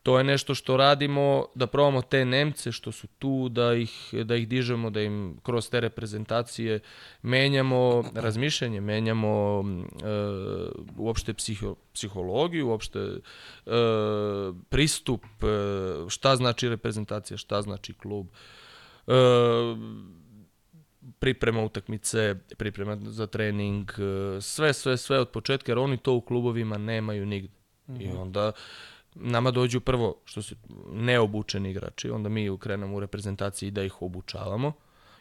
[0.06, 4.36] to je nešto što radimo, da probamo te Nemce što su tu, da ih, da
[4.36, 6.80] ih dižemo, da im kroz te reprezentacije
[7.22, 9.86] menjamo razmišljanje, menjamo mm, e,
[10.96, 13.20] uopšte psiho, psihologiju, uopšte e,
[14.68, 15.46] pristup, e,
[16.08, 18.26] šta znači reprezentacija, šta znači klub.
[19.06, 19.12] E,
[21.18, 26.20] priprema utakmice, priprema za trening, e, sve, sve, sve od početka, jer oni to u
[26.20, 27.56] klubovima nemaju nigde.
[28.00, 28.52] I onda
[29.20, 30.54] nama dođu prvo, što su
[30.92, 34.72] neobučeni igrači, onda mi krenemo u reprezentaciji da ih obučavamo,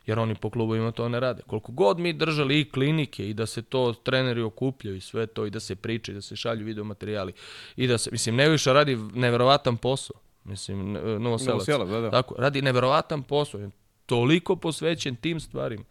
[0.05, 1.41] jer oni po klubovima to ne rade.
[1.47, 5.45] Koliko god mi držali i klinike i da se to treneri okupljaju i sve to
[5.45, 7.33] i da se priča i da se šalju video materijali
[7.75, 10.15] i da se, mislim, Neviša radi neverovatan posao.
[10.43, 11.47] Mislim, Novoselac.
[11.47, 12.11] Novoselac, da, da.
[12.11, 13.61] Tako, radi neverovatan posao.
[13.61, 13.69] je
[14.05, 15.83] Toliko posvećen tim stvarima.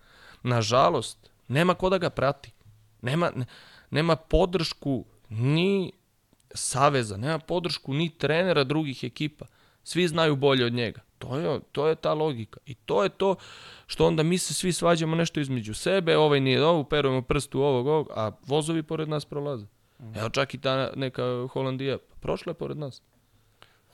[0.43, 2.53] Nažalost, nema ko da ga prati.
[3.03, 3.47] Nema, ne-
[3.91, 5.93] nema podršku ni
[6.55, 9.47] saveza, nema podršku ni trenera drugih ekipa.
[9.85, 11.01] Svi znaju bolje od njega.
[11.19, 12.61] To je, to je ta logika.
[12.67, 13.37] I to je to
[13.87, 17.87] što onda mi se svi svađamo nešto između sebe, ovaj nije ovo, perujemo prstu ovog,
[17.87, 19.67] ovog, a vozovi pored nas prolaze.
[20.15, 23.03] Evo čak i ta neka Holandija, prošla je pored nas.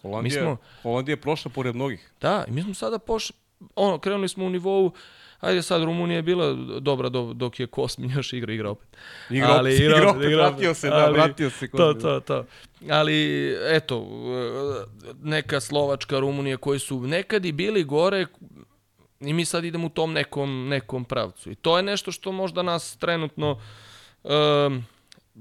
[0.02, 2.12] Holandija, Mi smo- Holandija je prošla pored mnogih.
[2.20, 3.36] Da, i mi smo sada pošli,
[3.74, 4.92] ono, krenuli smo u nivou,
[5.40, 8.96] ajde sad Rumunija je bila dobra do, dok je Kosmin još igra, igra opet.
[9.30, 12.44] Igra opet, igra opet, vratio se, da, vratio se To, to, to.
[12.90, 14.06] Ali, eto,
[15.22, 18.26] neka Slovačka, Rumunija koji su nekad i bili gore
[19.20, 21.50] i mi sad idemo u tom nekom, nekom pravcu.
[21.50, 23.60] I to je nešto što možda nas trenutno
[24.24, 24.84] um,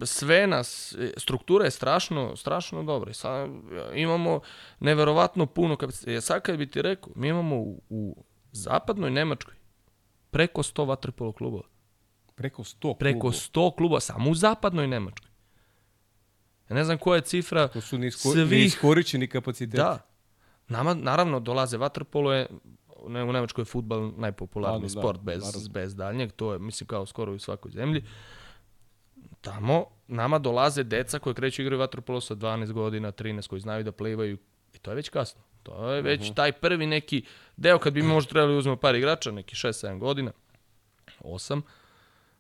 [0.06, 3.12] sve nas, struktura je strašno, strašno dobra.
[3.12, 3.50] I sad
[3.94, 4.42] imamo
[4.80, 6.22] neverovatno puno kapaciteta.
[6.22, 9.59] Sad kad bi ti rekao, mi imamo u, u zapadnoj Nemačkoj
[10.32, 11.64] preko 100 vaterpolo klubova.
[12.36, 13.34] Preko 100 Preko klubova.
[13.34, 15.30] 100 klubova, samo u zapadnoj Nemačkoj.
[16.70, 19.78] Ja ne znam koja je cifra To su neisko, svih neiskoričeni kapaciteti.
[19.78, 20.06] Da.
[20.68, 22.48] Nama, naravno, dolaze vaterpolo je,
[23.08, 25.70] ne, u Nemačkoj je futbal najpopularniji Naravno, da, sport bez, naravno.
[25.70, 28.04] bez daljnjeg, to je, mislim, kao skoro u svakoj zemlji.
[29.42, 33.92] Tamo nama dolaze deca koje kreću igraju vaterpolo sa 12 godina, 13, koji znaju da
[33.92, 34.38] plivaju
[34.74, 35.42] i to je već kasno.
[35.70, 37.24] To je već taj prvi neki
[37.58, 40.32] deo kad bi mi možda trebali uzmemo par igrača, neki 6-7 godina,
[41.20, 41.62] 8,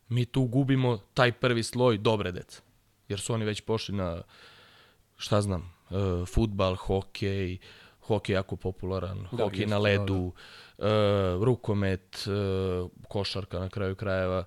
[0.10, 2.62] mi tu gubimo taj prvi sloj dobre deca.
[3.08, 4.22] Jer su oni već pošli na,
[5.18, 7.58] šta znam, uh, futbal, hokej,
[8.00, 10.34] hokej jako popularan, Da, hokej na da, ledu,
[11.42, 12.32] rukomet, e,
[13.08, 14.44] košarka na kraju krajeva.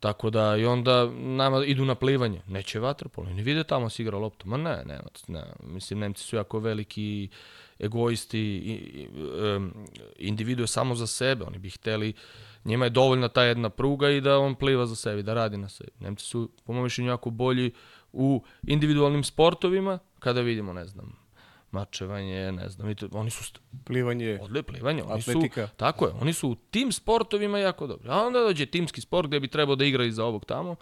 [0.00, 2.42] Tako da i onda nama idu na plivanje.
[2.46, 3.30] Neće vaterpolo.
[3.30, 4.48] Ne vide tamo se igra loptu.
[4.48, 5.44] Ma ne, ne, ne.
[5.62, 7.28] Mislim, Nemci su jako veliki
[7.78, 9.08] egoisti,
[10.18, 11.44] individue samo za sebe.
[11.44, 12.12] Oni bi hteli,
[12.64, 15.68] njima je dovoljna ta jedna pruga i da on pliva za sebi, da radi na
[15.68, 15.92] sebi.
[16.00, 17.72] Nemci su, po mojom mišljenju, jako bolji
[18.12, 21.16] u individualnim sportovima, kada vidimo, ne znam,
[21.70, 23.52] mačevanje, ne znam, to, oni su
[23.84, 25.66] plivanje, odle plivanje, oni atletika.
[25.66, 28.08] su tako je, oni su u tim sportovima jako dobri.
[28.10, 30.76] A onda dođe timski sport gde bi trebao da igra iza ovog tamo.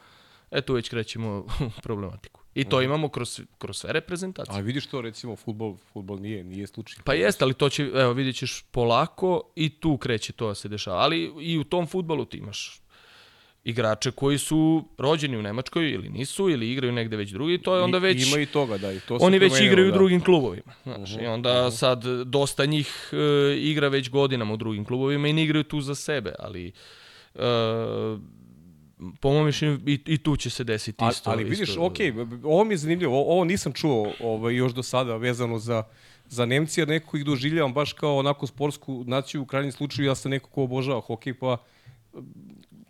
[0.50, 1.46] E tu već krećemo
[1.86, 2.43] problematiku.
[2.54, 2.82] I to mm.
[2.82, 4.58] imamo kroz, kroz sve reprezentacije.
[4.58, 7.02] A vidiš to recimo futbol, futbol nije, nije slučaj.
[7.04, 10.68] Pa jeste, ali to će, evo vidjet ćeš polako i tu kreće to da se
[10.68, 10.96] dešava.
[10.96, 12.80] Ali i u tom futbolu ti imaš
[13.64, 17.82] igrače koji su rođeni u Nemačkoj ili nisu ili igraju negde već drugi, to je
[17.82, 19.94] onda već ima i toga da i to se Oni već igraju da.
[19.94, 20.72] u drugim klubovima.
[20.82, 21.76] Znači, uh -huh, i onda uh -huh.
[21.76, 25.94] sad dosta njih e, igra već godinama u drugim klubovima i ne igraju tu za
[25.94, 26.72] sebe, ali
[27.34, 27.40] e,
[29.20, 31.30] po mojom mišljenju i, i tu će se desiti isto.
[31.30, 31.96] Ali vidiš, isto, ok,
[32.44, 35.82] ovo mi je zanimljivo, ovo nisam čuo ovaj, još do sada vezano za
[36.28, 40.14] za Nemci, jer neko ih doživljavam baš kao onako sportsku naciju, u krajnjem slučaju ja
[40.14, 41.56] sam neko ko obožava hokej, pa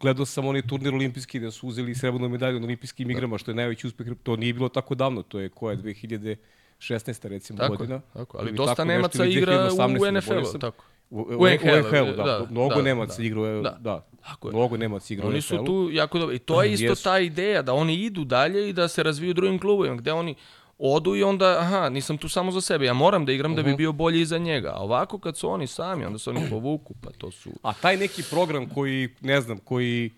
[0.00, 3.12] gledao sam onaj turnir olimpijski da su uzeli srebrnu medalju na olimpijskim da.
[3.12, 4.06] igrama, što je najveći uspeh.
[4.22, 7.28] To nije bilo tako davno, to je koja je 2016.
[7.28, 8.00] recimo tako, godina.
[8.12, 10.84] Tako, ali dosta Nemaca igra u NFL-u, tako.
[11.10, 12.46] U, u, u NFL-u, da, da.
[12.50, 13.76] Mnogo da, Nemaca da, igra u da.
[13.80, 14.06] da.
[14.26, 14.52] Tako je.
[14.52, 15.58] Mnogo Nemaca igra oni u NFL-u.
[15.58, 16.34] Oni su tu jako dobro.
[16.34, 19.58] I to je isto ta ideja, da oni idu dalje i da se razviju drugim
[19.58, 20.34] klubovima, gde oni
[20.78, 23.60] odu i onda, aha, nisam tu samo za sebe, ja moram da igram uh -huh.
[23.60, 23.76] da bi mhm.
[23.76, 24.72] bio bolji iza njega.
[24.76, 27.50] A ovako kad su oni sami, onda se oni povuku, pa to su...
[27.62, 30.10] A taj neki program koji, ne znam, koji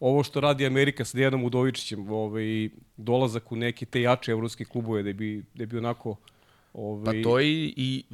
[0.00, 5.02] ovo što radi Amerika sa Dejanom Udovičićem, ovaj, dolazak u neke te jače evropske klubove,
[5.02, 6.16] da bi, da bi onako...
[6.72, 7.04] Ovaj...
[7.04, 8.04] Pa to i, i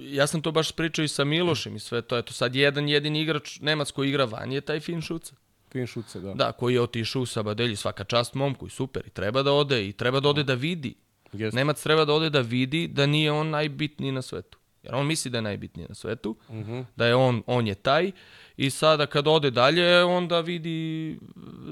[0.00, 2.18] ja sam to baš pričao i sa Milošem i sve to.
[2.18, 5.34] Eto, sad jedan jedini igrač Nemac koji igra van je taj Fin Šuca.
[5.72, 6.34] Fin Šuca, da.
[6.34, 9.88] Da, koji je otišao u Sabadelji, svaka čast momku i super, i treba da ode,
[9.88, 10.94] i treba da ode da vidi.
[11.32, 11.54] Yes.
[11.54, 14.58] Nemac treba da ode da vidi da nije on najbitniji na svetu.
[14.82, 16.72] Jer on misli da je najbitniji na svetu, uh mhm.
[16.72, 16.84] -huh.
[16.96, 18.12] da je on, on je taj
[18.56, 21.18] i sada kad ode dalje onda vidi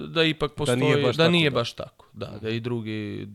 [0.08, 1.54] da ipak postoji, da nije baš, da tako, nije da.
[1.54, 2.06] baš tako.
[2.12, 3.28] Da, da i drugi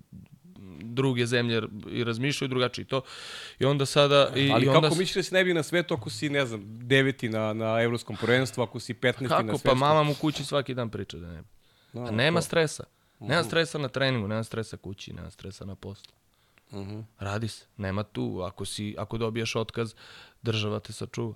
[0.94, 1.62] druge zemlje
[1.92, 3.02] i razmišljaju drugačije to.
[3.60, 4.32] I onda sada...
[4.36, 4.82] I, Ali i onda...
[4.82, 7.82] kako misliš da si ne bi na svetu ako si, ne znam, deveti na, na
[7.82, 9.24] evropskom prvenstvu, ako si 15 kako?
[9.24, 9.58] na svetu?
[9.58, 9.60] Kako?
[9.64, 11.48] Pa mama mu kući svaki dan priča da ne bi.
[12.00, 12.46] A nema to.
[12.46, 12.84] stresa.
[13.20, 16.14] Nema stresa na treningu, nema stresa kući, nema stresa na poslu.
[16.72, 17.04] Uh -huh.
[17.20, 17.66] Radi se.
[17.78, 18.42] Nema tu.
[18.42, 19.94] Ako, si, ako dobijaš otkaz,
[20.42, 21.36] država te sačuva.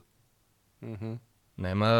[0.81, 1.17] Uh -huh.
[1.57, 1.91] Nema,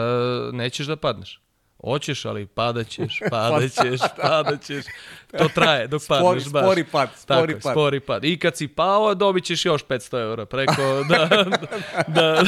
[0.54, 1.42] nećeš da padneš.
[1.84, 4.86] Hoćeš, ali padaćeš, padaćeš, padaćeš.
[5.38, 6.64] To traje dok spori, padneš baš.
[6.64, 7.74] Spori pad, spori Tako, pad.
[7.74, 8.24] Spori pad.
[8.24, 11.46] I kad si pao, dobit ćeš još 500 eura preko da, da,
[12.08, 12.44] da,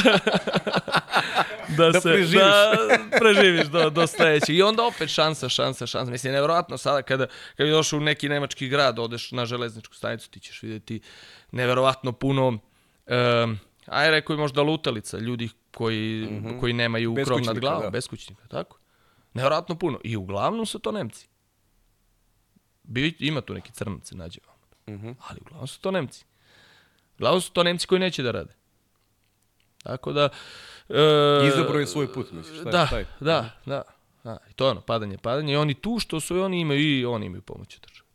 [1.76, 2.32] da, da se, preživiš.
[2.32, 2.72] Da
[3.18, 4.56] preživiš do, do sledećeg.
[4.56, 6.10] I onda opet šansa, šansa, šansa.
[6.10, 7.26] Mislim, nevjerojatno sada kada,
[7.56, 11.00] kada došao u neki nemački grad, odeš na železničku stanicu, ti ćeš vidjeti
[11.52, 16.60] neverovatno puno, um, aj rekao možda lutalica, ljudi koji, mm -hmm.
[16.60, 17.90] koji nemaju krov nad glavom, da.
[17.90, 18.78] beskućnika, tako?
[19.36, 20.00] Nevjerojatno puno.
[20.04, 21.28] I uglavnom su to Nemci.
[22.82, 24.56] Bi, ima tu neki crnac, nađe vam.
[24.96, 25.14] Mm -hmm.
[25.28, 26.24] Ali uglavnom su to Nemci.
[27.14, 28.54] Uglavnom su to Nemci koji neće da rade.
[29.82, 30.28] Tako da...
[30.88, 32.60] E, Izabro je svoj put, misliš?
[32.60, 33.06] Šta da, je?
[33.20, 33.82] da, da,
[34.24, 34.38] da.
[34.50, 35.52] I to je ono, padanje, padanje.
[35.52, 38.08] I oni tu što su, oni imaju i oni imaju pomoć od države.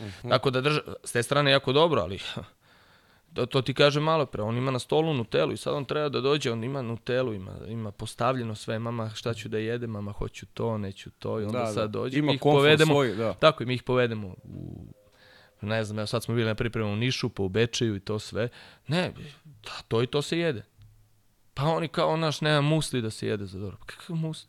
[0.00, 0.30] Mm -hmm.
[0.30, 2.18] Tako da država, s te strane jako dobro, ali
[3.34, 6.08] To, to ti kaže malo pre, on ima na stolu Nutelu i sad on treba
[6.08, 10.12] da dođe, on ima Nutelu, ima, ima postavljeno sve, mama šta ću da jedem, mama
[10.12, 11.98] hoću to, neću to i onda da, sad da.
[11.98, 13.34] dođe ima mi ih povedemo, svoj, da.
[13.34, 14.86] tako i mi ih povedemo u
[15.62, 18.18] ne znam, evo sad smo bili na pripremu u Nišu, pa u Bečeju i to
[18.18, 18.48] sve.
[18.86, 19.12] Ne,
[19.44, 20.62] da, to i to se jede.
[21.54, 23.76] Pa oni kao, naš, nema musli da se jede za dobro.
[23.86, 24.48] Kakav musli?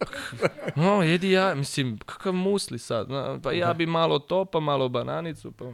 [0.76, 3.08] no, jedi ja, mislim, kakav musli sad?
[3.42, 5.72] Pa ja bi malo to, pa malo bananicu, pa...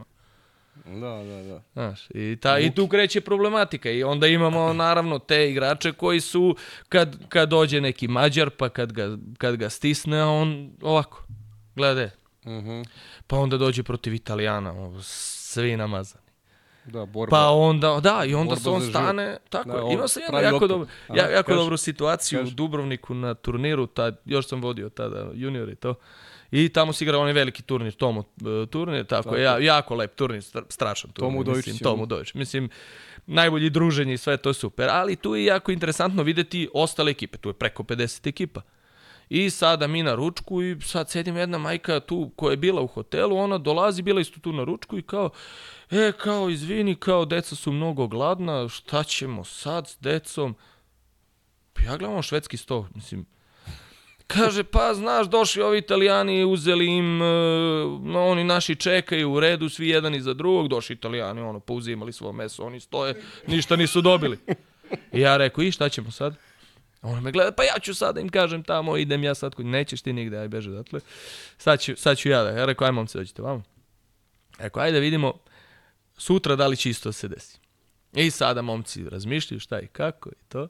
[0.87, 1.61] Da, da, da.
[1.73, 6.55] Znaš, i, ta, i tu kreće problematika i onda imamo naravno te igrače koji su
[6.89, 11.23] kad, kad dođe neki Mađar pa kad ga, kad ga stisne on ovako,
[11.75, 12.11] glede.
[12.45, 12.69] Uh mhm.
[12.69, 12.85] -huh.
[13.27, 16.27] Pa onda dođe protiv Italijana, svi namazani.
[16.85, 17.37] Da, borba.
[17.37, 20.87] Pa onda, da, i onda se on stane, tako, da, imao sam jednu jako, dobro,
[21.15, 22.51] ja, jako kaži, dobru situaciju kaži.
[22.51, 25.95] u Dubrovniku na turniru, tad, još sam vodio tada junior i to.
[26.51, 29.35] I tamo se igra onaj veliki turnir, Tomo e, turnir, tako, tako.
[29.35, 31.31] Ja, jako lep turnir, strašan turnir.
[31.31, 31.65] Tomu Dojić.
[31.65, 32.33] Mislim, Tomu Dojić.
[32.33, 32.69] Mislim,
[33.25, 34.89] najbolji druženje i sve to je super.
[34.89, 37.37] Ali tu je jako interesantno videti ostale ekipe.
[37.37, 38.61] Tu je preko 50 ekipa.
[39.29, 42.87] I sada mi na ručku i sad sedim jedna majka tu koja je bila u
[42.87, 45.29] hotelu, ona dolazi, bila isto tu na ručku i kao,
[45.91, 50.55] e, kao, izvini, kao, deca su mnogo gladna, šta ćemo sad s decom?
[51.85, 53.25] Ja gledam švedski sto, mislim,
[54.27, 57.17] Kaže, pa znaš, došli ovi italijani, uzeli im,
[58.03, 62.31] no, oni naši čekaju u redu, svi jedan iza drugog, došli italijani, ono, pouzimali svo
[62.31, 64.37] meso, oni stoje, ništa nisu dobili.
[65.13, 66.35] I ja rekao, i šta ćemo sad?
[67.01, 70.01] On me gleda, pa ja ću sad da im kažem tamo, idem ja sad, nećeš
[70.01, 70.99] ti nigde, aj beže odatle.
[71.57, 73.63] Sad ću, sad ću ja da, ja rekao, aj momci, dođite vamo.
[74.59, 75.33] Rekao, ajde da vidimo
[76.17, 77.59] sutra da li će isto se desi.
[78.17, 80.67] I sada momci razmišljaju šta i kako i to.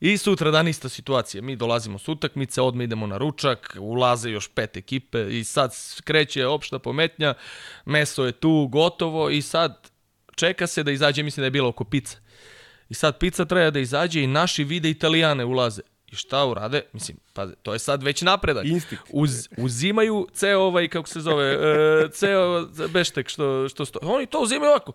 [0.00, 1.42] I sutra dan ista situacija.
[1.42, 5.74] Mi dolazimo s utakmice, odmah idemo na ručak, ulaze još pet ekipe i sad
[6.04, 7.34] kreće opšta pometnja,
[7.84, 9.90] meso je tu gotovo i sad
[10.34, 12.18] čeka se da izađe, mislim da je bilo oko pica.
[12.88, 15.82] I sad pizza treba da izađe i naši vide italijane ulaze.
[16.12, 16.82] I šta urade?
[16.92, 18.64] Mislim, pa to je sad već napredak.
[18.64, 19.04] Instinkt.
[19.10, 23.98] Uz, uzimaju ceo ovaj, kako se zove, uh, ceo beštek što, što sto...
[24.02, 24.92] Oni to uzimaju ovako.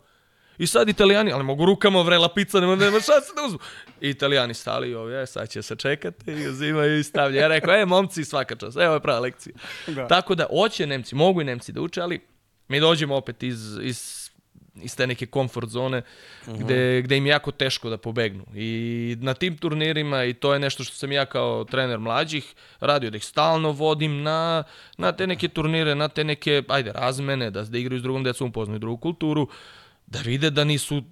[0.62, 3.60] I sad italijani, ali mogu rukama vrela pizza, nema, nema šanse da uzmu.
[4.02, 7.42] I italijani stali ovdje, sad će se čekati i uzimaju i stavljaju.
[7.42, 9.56] Ja rekao, e, momci, svaka čast, evo je prava lekcija.
[9.88, 10.08] Da.
[10.08, 12.20] Tako da, hoće Nemci, mogu i Nemci da uče, ali
[12.68, 14.32] mi dođemo opet iz, iz
[14.76, 16.64] iz te neke komfort zone uh -huh.
[16.64, 18.46] gde, gde im je jako teško da pobegnu.
[18.56, 23.10] I na tim turnirima, i to je nešto što sam ja kao trener mlađih radio,
[23.10, 24.64] da ih stalno vodim na,
[24.98, 28.50] na te neke turnire, na te neke, ajde, razmene, da, da igraju s drugom decom,
[28.50, 29.48] upoznaju drugu kulturu,
[30.12, 31.04] da vide da nisu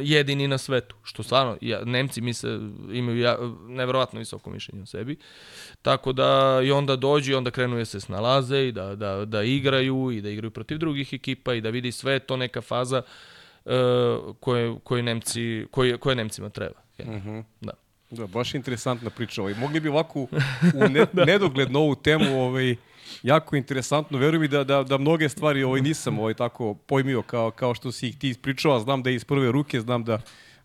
[0.00, 2.58] jedini na svetu, što stvarno, ja, Nemci misle,
[2.92, 3.38] imaju ja,
[3.68, 5.16] nevjerovatno visoko mišljenje o sebi,
[5.82, 9.42] tako da i onda dođu i onda krenu da se snalaze i da, da, da
[9.42, 13.02] igraju i da igraju protiv drugih ekipa i da vidi sve to neka faza
[13.64, 13.72] uh,
[14.40, 16.80] koje, koje, Nemci, koje, koje Nemcima treba.
[16.98, 17.04] Ja.
[17.08, 17.44] Uh -huh.
[17.60, 17.72] Da.
[18.10, 19.42] Da, baš interesantna priča.
[19.42, 19.54] Ovaj.
[19.54, 20.28] Mogli bi ovako u
[20.88, 22.76] ne, nedogled ovu temu ovaj,
[23.22, 24.18] jako interesantno.
[24.18, 27.92] Verujem mi da, da, da mnoge stvari ovaj, nisam ovaj, tako pojmio kao, kao što
[27.92, 28.80] si ih ti ispričao.
[28.80, 30.20] Znam da je iz prve ruke, znam da,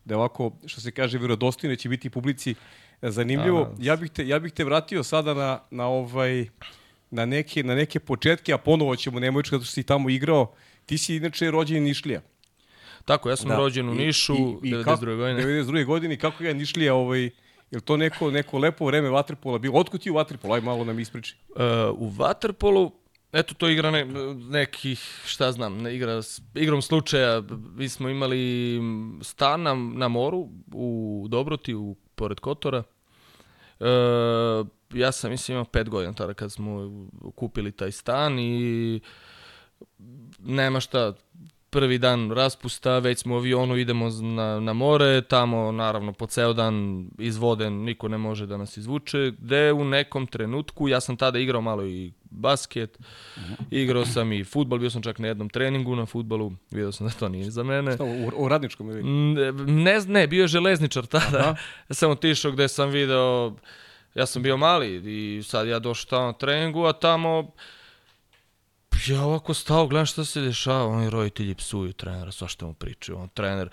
[0.05, 2.55] da je ovako, što se kaže, vjerodostojno će biti publici
[3.01, 3.75] zanimljivo.
[3.79, 6.47] Ja bih te, ja bih te vratio sada na, na ovaj
[7.11, 10.53] na neke, na neke početke, a ponovo ćemo Nemovička, zato što si tamo igrao.
[10.85, 12.21] Ti si inače rođen Nišlija.
[13.05, 13.57] Tako, ja sam da.
[13.57, 15.17] rođen u Nišu, I, i, 92.
[15.17, 15.43] godine.
[15.43, 15.85] 92.
[15.85, 17.29] godine, kako je Nišlija ovaj,
[17.72, 19.80] Je to neko, neko lepo vreme vaterpola bilo?
[19.80, 20.53] Otkud ti u vaterpolu?
[20.53, 21.36] Aj malo nam ispriči.
[21.49, 21.61] Uh,
[21.97, 22.91] u vaterpolu,
[23.32, 24.05] eto to igra ne,
[24.49, 26.22] nekih, šta znam, ne igra,
[26.55, 27.43] igrom slučaja.
[27.76, 28.80] Mi smo imali
[29.22, 32.84] stan na, na moru u Dobroti, u, pored Kotora.
[33.80, 36.91] Uh, ja sam, mislim, imao pet godina tada kad smo
[37.36, 38.99] kupili taj stan i
[40.39, 41.13] nema šta,
[41.70, 46.53] prvi dan raspusta, već smo u avionu, idemo na, na more, tamo naravno po ceo
[46.53, 51.18] dan iz vode niko ne može da nas izvuče, gde u nekom trenutku, ja sam
[51.18, 52.99] tada igrao malo i basket,
[53.72, 57.13] igrao sam i futbol, bio sam čak na jednom treningu na futbolu, vidio sam da
[57.13, 57.93] to nije za mene.
[57.93, 59.03] Šta, u, u radničkom ili?
[59.72, 61.55] Ne, ne, bio je železničar tada, Aha.
[61.89, 63.55] sam otišao gde sam video,
[64.15, 67.51] ja sam bio mali i sad ja došao tamo na treningu, a tamo
[69.09, 73.17] ja ovako stao, gledam šta se dešava, oni roditelji psuju trenera, sva što mu pričaju,
[73.17, 73.69] on trener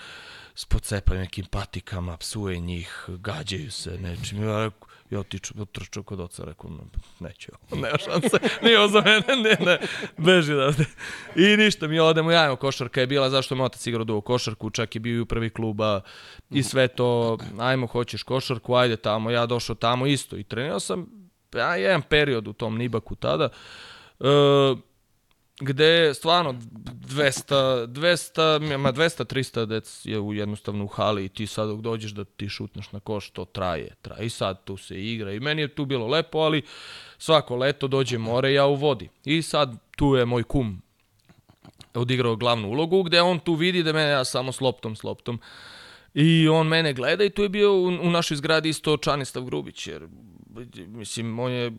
[0.55, 6.21] s pocepaju nekim patikama, psuje njih, gađaju se nečim, ja rekao, ja otiču, otrču kod
[6.21, 6.71] oca, rekao,
[7.21, 9.79] neću, nema šanse, nije ovo za mene, ne, ne,
[10.17, 10.73] beži da
[11.37, 14.71] I ništa, mi odemo, ja, evo, košarka je bila, zašto me otac igrao duo košarku,
[14.71, 16.01] čak i bio u prvi kluba
[16.51, 21.07] i sve to, ajmo, hoćeš košarku, ajde tamo, ja došao tamo isto i trenirao sam,
[21.55, 23.49] ja, jedan period u tom Nibaku tada,
[24.19, 24.79] uh,
[25.61, 31.47] gde stvarno 200, 200, ma 200, 300 dec je u jednostavno u hali i ti
[31.47, 34.27] sad dok dođeš da ti šutneš na koš, to traje, traje.
[34.27, 36.63] I sad tu se igra i meni je tu bilo lepo, ali
[37.19, 39.09] svako leto dođe more ja u vodi.
[39.25, 40.83] I sad tu je moj kum
[41.95, 45.41] odigrao glavnu ulogu, gde on tu vidi da mene ja samo s loptom, s loptom.
[46.15, 49.87] I on mene gleda i tu je bio u, u našoj zgradi isto Čanislav Grubić,
[49.87, 50.09] jer
[50.87, 51.73] mislim, on je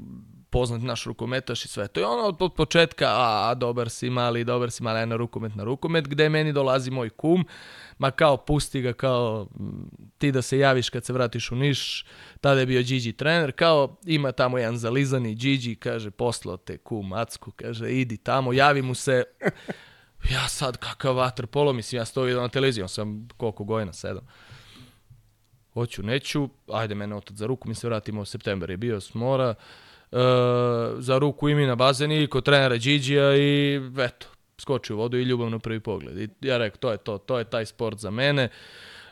[0.56, 1.88] poznat naš rukometaš i sve.
[1.88, 5.64] To je ono od početka, a, dobar si mali, dobar si mali, na rukomet na
[5.64, 7.44] rukomet, gde meni dolazi moj kum,
[7.98, 9.48] ma kao pusti ga, kao
[10.18, 12.06] ti da se javiš kad se vratiš u Niš,
[12.42, 17.08] tada je bio Gigi trener, kao ima tamo jedan zalizani Gigi, kaže, poslao te kum
[17.08, 19.24] Macku, kaže, idi tamo, javi mu se,
[20.34, 24.28] ja sad kakav polo, mislim, ja sto na televiziji, on sam koliko godina, sedam.
[25.74, 29.14] Hoću, neću, ajde mene otac za ruku, mi se vratimo u september, je bio s
[29.14, 29.56] mora,
[30.98, 35.50] za ruku imi na bazeni kod trenera Điđija i eto, skoči u vodu i ljubav
[35.50, 36.18] na prvi pogled.
[36.18, 38.50] I ja rekao, to je to, to je taj sport za mene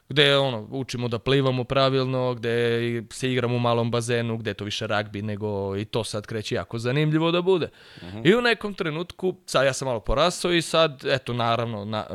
[0.09, 4.87] gde ono, učimo da plivamo pravilno, gde se igramo u malom bazenu, gde to više
[4.87, 7.69] ragbi nego i to sad kreće jako zanimljivo da bude.
[7.97, 8.17] Uh mhm.
[8.17, 8.31] -huh.
[8.31, 12.05] I u nekom trenutku, sad ja sam malo porasao i sad, eto, naravno, na,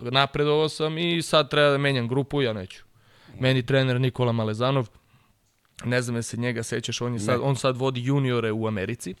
[0.00, 2.84] napredovao sam i sad treba da menjam grupu, ja neću.
[3.40, 4.88] Meni trener Nikola Malezanov,
[5.84, 9.14] ne znam da se njega sećaš, on, je sad, on sad vodi juniore u Americi.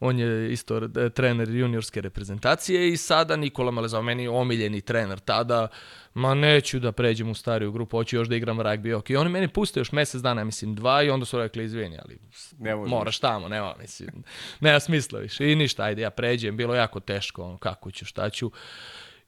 [0.00, 5.68] On je isto e, trener juniorske reprezentacije i sada Nikola Malezao, meni omiljeni trener tada,
[6.14, 8.94] ma neću da pređem u stariju grupu, hoću još da igram rugby.
[8.94, 12.18] Ok, oni meni puste još mesec dana, mislim dva i onda su rekli izvini, ali
[12.58, 14.10] ne moraš tamo, nema, mislim,
[14.60, 15.52] nema smisla više.
[15.52, 18.50] I ništa, ajde ja pređem, bilo jako teško, ono, kako ću, šta ću.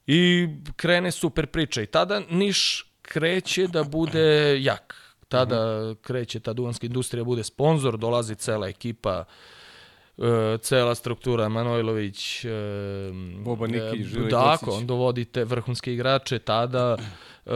[0.07, 5.06] I krene super priča i tada Niš kreće da bude jak.
[5.29, 9.25] Tada kreće ta duvanska industrija, bude sponsor, dolazi cela ekipa,
[10.19, 12.49] e, cela struktura, Manojlović, e,
[13.45, 16.97] Boba Niki, Žile Tako, on dovodite vrhunske igrače, tada
[17.47, 17.51] e,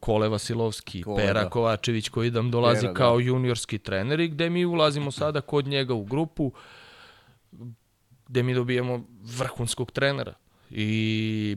[0.00, 1.50] Kole Vasilovski, Kole, Pera da.
[1.50, 3.22] Kovačević koji nam dolazi Pera, kao da.
[3.22, 6.52] juniorski trener i gde mi ulazimo sada kod njega u grupu
[8.28, 9.04] gde mi dobijemo
[9.38, 10.34] vrhunskog trenera.
[10.70, 11.56] I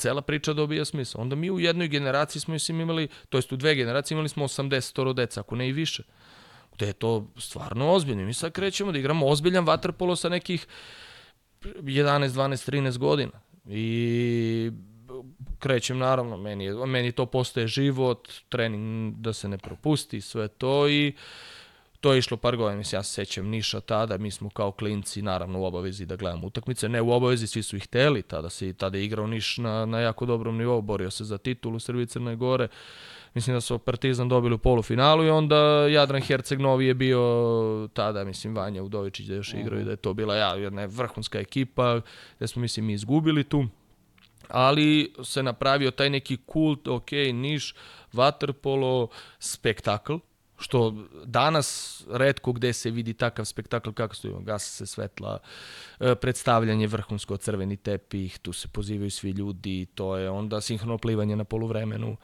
[0.00, 1.22] cela priča dobija smisla.
[1.22, 4.44] Onda mi u jednoj generaciji smo mislim imali, to jest u dve generacije imali smo
[4.44, 6.02] 80 deca, ako ne i više.
[6.74, 8.24] Gde je to stvarno ozbiljno.
[8.24, 10.66] Mi sad krećemo da igramo ozbiljan vaterpolo sa nekih
[11.62, 13.40] 11, 12, 13 godina.
[13.66, 14.70] I
[15.58, 21.12] krećem naravno, meni, meni to postaje život, trening da se ne propusti, sve to i
[22.00, 25.22] To je išlo par godina, mislim, ja se sećam Niša tada, mi smo kao klinci
[25.22, 28.72] naravno u obavezi da gledamo utakmice, ne u obavezi, svi su ih hteli, tada se
[28.72, 32.36] tada je igrao Niš na, na jako dobrom nivou, borio se za titulu Srbije Crne
[32.36, 32.68] Gore,
[33.34, 38.24] mislim da su Partizan dobili u polufinalu i onda Jadran Herceg Novi je bio tada,
[38.24, 42.00] mislim, Vanja Udovičić da još igrao i da je to bila ja, jedna vrhunska ekipa,
[42.36, 43.66] gde smo, mislim, mi izgubili tu,
[44.48, 47.74] ali se napravio taj neki kult, ok, Niš,
[48.12, 50.14] Waterpolo, spektakl,
[50.60, 50.94] što
[51.24, 55.38] danas redko gde se vidi takav spektakl kako su gasa se svetla,
[56.00, 61.36] e, predstavljanje vrhunsko crveni tepih, tu se pozivaju svi ljudi, to je onda sinhrono plivanje
[61.36, 62.16] na poluvremenu.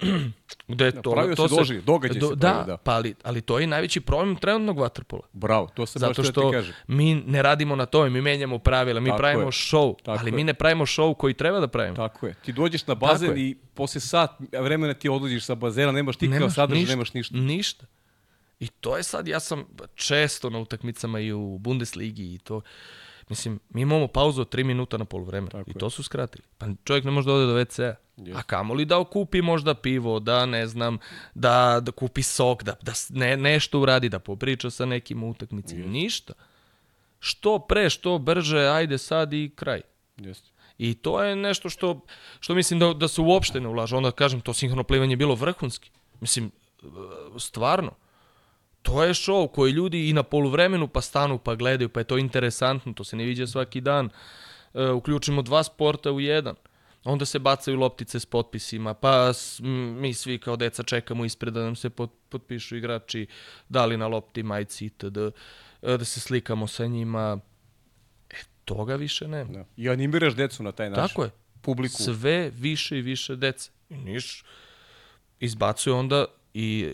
[0.68, 2.76] Gde to, pravio to se, doži, događaj do, se da, pravi, da.
[2.76, 5.22] Pa ali, ali to je najveći problem trenutnog vaterpola.
[5.32, 6.72] Bravo, to se Zato baš što ti kaže.
[6.86, 9.50] mi ne radimo na tome, mi menjamo pravila, mi Tako pravimo je.
[9.52, 10.36] show, Tako ali je.
[10.36, 11.96] mi ne pravimo show koji treba da pravimo.
[11.96, 12.34] Tako je.
[12.34, 16.50] Ti dođeš na bazen i posle sat vremena ti odlaziš sa bazena, nemaš ti kao
[16.50, 17.36] sadržaj, ništa, nemaš ništa.
[17.36, 17.86] Ništa.
[18.60, 19.64] I to je sad, ja sam
[19.94, 22.60] često na utakmicama i u Bundesligi i to
[23.28, 26.44] Mislim, mi imamo pauzu od 3 minuta na polovreme i to su skratili.
[26.58, 27.94] Pa čovjek ne može da ode do WC-a.
[28.16, 28.38] Yes.
[28.38, 30.98] A kamoli da okupi možda pivo, da ne znam,
[31.34, 35.84] da, da kupi sok, da, da ne, nešto uradi, da popriča sa nekim utakmicima.
[35.84, 35.90] Yes.
[35.90, 36.32] Ništa.
[37.18, 39.80] Što pre, što brže, ajde sad i kraj.
[40.16, 40.42] Yes.
[40.78, 42.00] I to je nešto što,
[42.40, 43.96] što mislim da, da se uopšte ne ulaže.
[43.96, 45.90] Onda kažem, to sinhrono plivanje je bilo vrhunski.
[46.20, 46.50] Mislim,
[47.38, 47.92] stvarno.
[48.86, 52.18] To je show koji ljudi i na poluvremenu pa stanu pa gledaju, pa je to
[52.18, 54.10] interesantno, to se ne viđa svaki dan.
[54.74, 56.54] E, uključimo dva sporta u jedan.
[57.04, 59.32] Onda se bacaju loptice s potpisima, pa
[60.00, 63.26] mi svi kao deca čekamo ispred da nam se pot, potpišu igrači,
[63.68, 65.16] da li na lopti, majci itd.
[65.16, 65.32] E,
[65.82, 67.40] da se slikamo sa njima.
[68.30, 69.52] E, toga više nema.
[69.52, 69.64] Da.
[69.76, 71.08] I animiraš decu na taj način.
[71.08, 71.30] Tako je.
[71.60, 72.02] Publiku.
[72.02, 73.70] Sve više i više dece.
[73.88, 74.44] Niš
[75.40, 76.24] izbacuje onda
[76.58, 76.88] i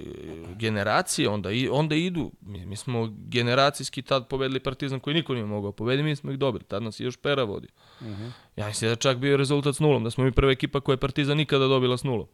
[0.57, 5.47] generacije onda, i, onda idu, mi, mi smo generacijski tad pobedili Partizan koji niko nije
[5.47, 7.69] mogao pobediti, mi smo ih dobili, tad nas je još Pera vodi.
[8.01, 8.23] Uh mhm.
[8.23, 8.31] -huh.
[8.57, 10.99] Ja mislim da čak bio rezultat s nulom, da smo mi prva ekipa koja je
[10.99, 12.27] Partizan nikada dobila s nulom.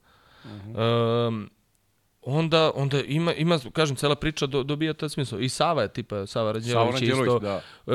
[0.44, 1.28] Uh -huh.
[1.28, 1.50] um,
[2.22, 5.40] onda, onda ima, ima, kažem, cela priča do, dobija taj smisla.
[5.40, 7.38] I Sava je tipa, Sava Rađelović isto.
[7.38, 7.60] Da.
[7.86, 7.94] Uh,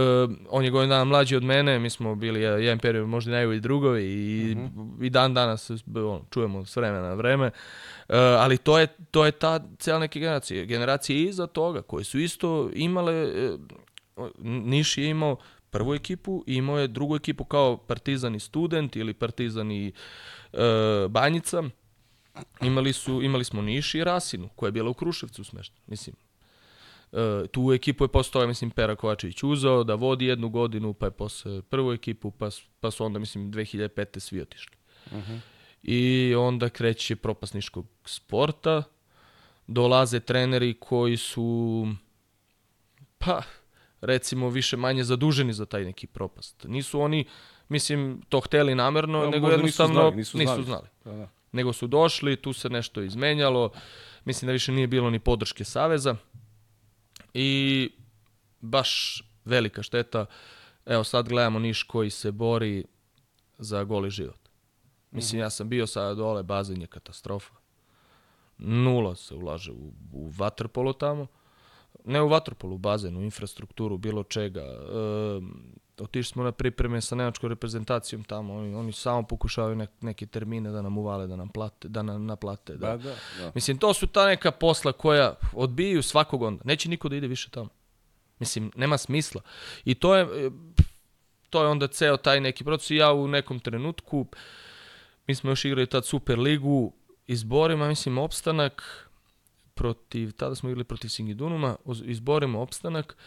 [0.49, 4.03] on je godin dana mlađi od mene, mi smo bili jedan period možda najbolji drugovi
[4.03, 4.79] i, uh mhm.
[4.79, 5.05] -huh.
[5.05, 7.47] i dan danas on, čujemo s vremena na vreme.
[7.47, 7.53] Uh,
[8.39, 10.65] ali to je, to je ta cela neke generacije.
[10.65, 13.59] Generacije iza toga, koje su isto imale, uh,
[14.43, 15.37] Niš je imao
[15.69, 19.93] prvu ekipu i imao je drugu ekipu kao Partizan i Student ili Partizan i
[20.53, 20.59] uh,
[21.09, 21.63] Banjica
[22.61, 25.75] imali, su, imali smo Niš i Rasinu, koja je bila u Kruševcu smešta.
[25.87, 26.15] Mislim,
[27.11, 27.19] uh,
[27.51, 31.61] tu ekipu je postao, mislim, Pera Kovačević uzao da vodi jednu godinu, pa je posle
[31.61, 32.49] prvu ekipu, pa,
[32.79, 34.19] pa su onda, mislim, 2005.
[34.19, 34.75] svi otišli.
[35.05, 35.31] Uh mhm.
[35.31, 35.52] -huh.
[35.83, 38.83] I onda kreće propasniškog sporta,
[39.67, 41.87] dolaze treneri koji su,
[43.17, 43.41] pa,
[44.01, 46.63] recimo, više manje zaduženi za taj neki propast.
[46.63, 47.25] Nisu oni,
[47.69, 50.15] mislim, to hteli namerno, ja, nego jednostavno nisu znali.
[50.15, 50.57] Nisu znali.
[50.57, 50.87] Nisu znali.
[51.05, 53.71] Da, da nego su došli, tu se nešto izmenjalo,
[54.25, 56.15] mislim da više nije bilo ni podrške Saveza
[57.33, 57.89] i
[58.61, 60.25] baš velika šteta.
[60.85, 62.85] Evo sad gledamo Niš koji se bori
[63.57, 64.42] za goli život.
[65.13, 67.53] Mislim, ja sam bio sada dole, bazen je katastrofa.
[68.57, 71.27] Nula se ulaže u, u vaterpolo tamo.
[72.05, 74.61] Ne u vaterpolu, u bazenu, infrastrukturu, bilo čega.
[74.61, 80.25] E, otišli smo na pripreme sa nemačkom reprezentacijom tamo, oni, oni samo pokušavaju nek, neke
[80.25, 82.73] termine da nam uvale, da nam plate, da nam naplate.
[82.73, 82.87] Da.
[82.87, 83.51] Da, da, da.
[83.55, 86.61] Mislim, to su ta neka posla koja odbijaju svakog onda.
[86.65, 87.69] Neće niko da ide više tamo.
[88.39, 89.41] Mislim, nema smisla.
[89.85, 90.49] I to je, e,
[91.49, 92.91] to je onda ceo taj neki proces.
[92.91, 94.25] I ja u nekom trenutku,
[95.27, 96.93] mi smo još igrali tad Super ligu,
[97.27, 99.09] izborima, mislim, opstanak
[99.73, 103.17] protiv, tada smo igrali protiv Singidunuma, izborimo opstanak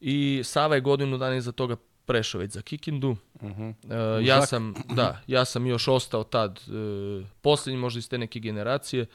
[0.00, 3.16] i Sava je godinu dana iza toga prešao već za Kikindu.
[3.42, 3.68] Mhm.
[3.68, 3.74] E,
[4.22, 9.06] ja sam, da, ja sam još ostao tad, e, posljednji možda iz te neke generacije.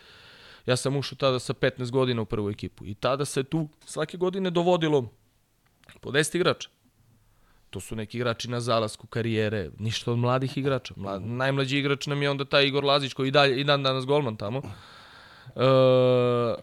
[0.66, 2.86] Ja sam ušao tada sa 15 godina u prvu ekipu.
[2.86, 5.10] I tada se tu svake godine dovodilo
[6.02, 6.70] po 10 igrača.
[7.76, 10.94] To su neki igrači na zalasku karijere, ništa od mladih igrača.
[10.98, 14.06] Mlad, najmlađi igrač nam je onda taj Igor Lazić koji i, dalje, i dan danas
[14.06, 14.62] golman tamo.
[15.56, 16.56] E,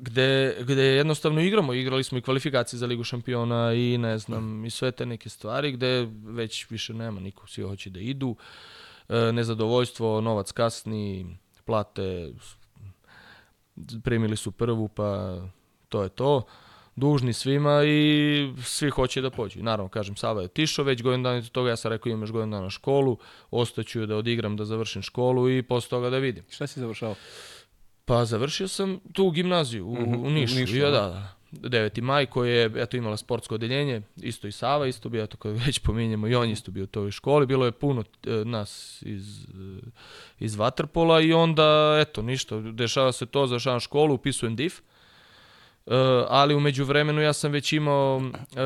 [0.00, 4.70] gde, gde jednostavno igramo, igrali smo i kvalifikacije za Ligu šampiona i ne znam, i
[4.70, 8.36] sve te neke stvari gde već više nema niko, svi hoće da idu.
[9.08, 12.32] E, nezadovoljstvo, novac kasni, plate,
[14.04, 15.40] primili su prvu, pa
[15.88, 16.42] to je to.
[16.96, 19.62] Dužni svima i svi hoće da pođu.
[19.62, 22.32] Naravno, kažem, Sava je otišao, već godinu dana od toga ja sam rekao imam još
[22.32, 23.18] godinu dana školu,
[23.50, 26.44] ostaću da odigram, da završim školu i posle toga da vidim.
[26.50, 27.14] Šta si završao?
[28.04, 30.54] Pa završio sam tu gimnaziju u, Mhm, u u Nišu.
[30.54, 31.00] Nišu, ja, da.
[31.00, 31.40] da, da.
[31.52, 32.00] 9.
[32.02, 35.78] maj koji je eto imala sportsko odeljenje, isto i Sava, isto bio, eto kad već
[35.78, 39.46] pominjemo, i on isto bio u toj školi, bilo je puno e, nas iz, e,
[40.38, 44.80] iz Vaterpola i onda, eto, ništa, dešava se to, završavam školu, upisujem DIF,
[45.86, 45.94] e,
[46.28, 48.22] ali umeđu vremenu ja sam već imao,
[48.56, 48.62] e,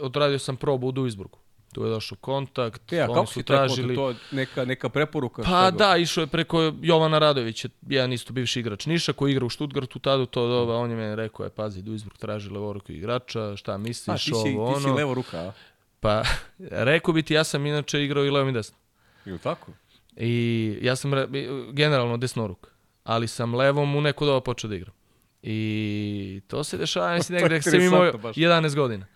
[0.00, 1.38] odradio sam probu u Duisburgu.
[1.72, 3.94] Tu je došao kontakt, Ja, oni kako su si tražili?
[3.94, 5.42] To neka, neka preporuka?
[5.42, 9.50] Pa da, išao je preko Jovana Radovića, jedan isto bivši igrač Niša koji igra u
[9.50, 13.78] Stuttgartu tada, to doba, on je meni rekao, je, pazi, Duisburg traži levoruku igrača, šta
[13.78, 14.96] misliš, ti si, ovo, ti si ono.
[14.96, 15.52] levo ruka, a?
[16.00, 16.22] Pa,
[16.90, 18.80] rekao bi ti, ja sam inače igrao i levom i desnom.
[19.26, 19.72] Ili tako?
[20.16, 21.28] I ja sam re-
[21.72, 22.68] generalno desnoruk,
[23.04, 24.94] ali sam levom u neko doba počeo da igram.
[25.42, 28.36] I to se dešava, mislim, negde sam imao interesantno baš.
[28.36, 29.06] 11 godina.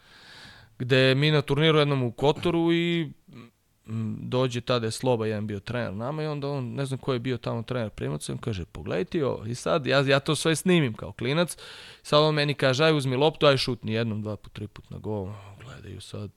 [0.79, 3.13] Gde mi na turniru jednom u Kotoru i
[3.87, 7.13] mm, dođe tada je Sloba, jedan bio trener nama i onda on, ne znam ko
[7.13, 9.47] je bio tamo trener primaca, on kaže, pogledaj ti ovo.
[9.47, 11.57] I sad, ja, ja to sve snimim kao klinac,
[12.03, 14.99] sad on meni kaže, aj uzmi loptu, aj šutni jednom, dva put, tri put na
[14.99, 15.29] gol,
[15.65, 16.31] gledaju sad.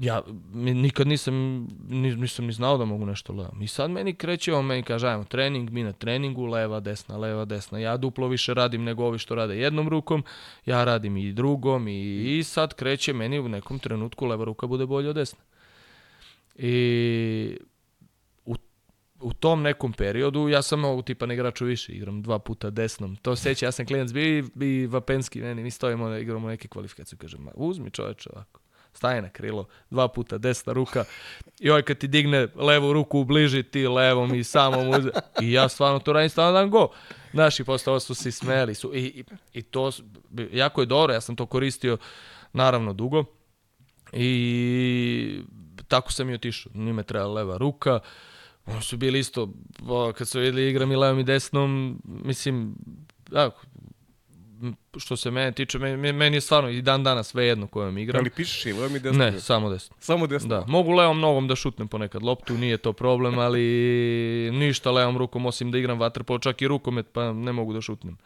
[0.00, 0.22] Ja
[0.54, 3.62] nikad nisam, ni, nisam ni znao da mogu nešto levom.
[3.62, 7.44] I sad meni kreće, on meni kaže, ajmo trening, mi na treningu, leva, desna, leva,
[7.44, 7.78] desna.
[7.78, 10.24] Ja duplo više radim nego ovi što rade jednom rukom,
[10.66, 14.86] ja radim i drugom i, i sad kreće meni u nekom trenutku leva ruka bude
[14.86, 15.38] bolja od desne.
[16.54, 17.58] I
[18.44, 18.54] u,
[19.20, 23.16] u tom nekom periodu ja sam ovog tipa igraču više, igram dva puta desnom.
[23.16, 27.18] To seća, ja sam klinac bio i, i Vapenski, meni, mi stojimo, igramo neke kvalifikacije,
[27.18, 28.65] kaže, ma uzmi čoveče ovako.
[28.96, 31.04] Staje na krilo, dva puta desna ruka
[31.60, 35.10] i ovaj kad ti digne levu ruku u bliži, ti levom i samom uze.
[35.42, 36.88] I ja stvarno to radim, stvarno dan go.
[37.32, 38.74] Znaš, i posle toga su se smeli.
[38.74, 39.90] Su, i, i, I to,
[40.52, 41.98] jako je dobro, ja sam to koristio
[42.52, 43.24] naravno dugo.
[44.12, 45.40] I
[45.88, 46.72] tako sam i otišao.
[46.74, 48.00] Njime treba leva ruka.
[48.66, 49.52] Oni su bili isto,
[50.16, 52.76] kad su vidjeli igram i levom i desnom, mislim,
[53.30, 53.50] da,
[54.96, 58.20] što se mene tiče, meni, meni je stvarno i dan danas sve jedno kojom igram.
[58.20, 59.24] Ali pišeš i levo mi desno?
[59.24, 59.96] Ne, samo desno.
[60.00, 60.48] Samo desno?
[60.48, 63.60] Da, mogu levom nogom da šutnem ponekad loptu, nije to problem, ali
[64.52, 68.18] ništa levom rukom osim da igram vaterpolo, čak i rukomet, pa ne mogu da šutnem.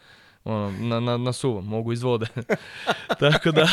[0.45, 2.27] Ono, na, na, na suvom, mogu iz vode.
[3.21, 3.69] Tako da,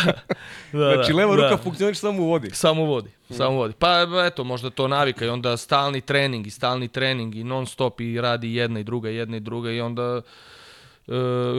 [0.72, 1.44] da, Znači, da, leva da.
[1.44, 2.50] ruka funkcioniš samo u vodi.
[2.54, 3.74] Samo vodi, samo vodi.
[3.80, 8.02] Pa eto, možda to navika i onda stalni trening i stalni trening i non stop
[8.02, 10.22] i radi jedna i druga, jedna i druga i onda
[11.08, 11.14] Uh,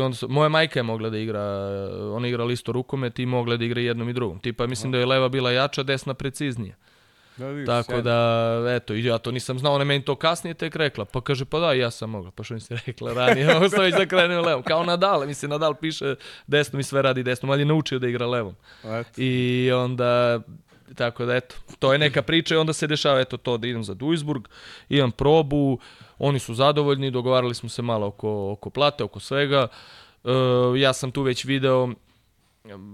[0.04, 3.56] onda su, moja majka je mogla da igra, uh, ona igra isto rukomet i mogla
[3.56, 4.38] da igra jednom i drugom.
[4.38, 6.74] Tipa mislim da je leva bila jača, desna preciznija.
[7.38, 8.02] Da, vidiš, Tako sjajno.
[8.02, 11.04] da, eto, ja to nisam znao, ona meni to kasnije tek rekla.
[11.04, 12.30] Pa kaže, pa da, ja sam mogla.
[12.30, 14.62] Pa što mi se rekla ranije, ovo sam već da krenem levom.
[14.62, 16.14] Kao Nadal, mislim, Nadal piše
[16.46, 18.54] desnom i sve radi desnom, ali je naučio da igra levom.
[18.84, 19.10] Eto.
[19.16, 20.40] I onda,
[20.94, 23.84] tako da, eto, to je neka priča i onda se dešava, eto, to da idem
[23.84, 24.48] za Duisburg,
[24.88, 25.78] imam probu,
[26.18, 29.68] oni su zadovoljni, dogovarali smo se malo oko, oko plate, oko svega.
[30.24, 30.30] E,
[30.80, 31.88] ja sam tu već video,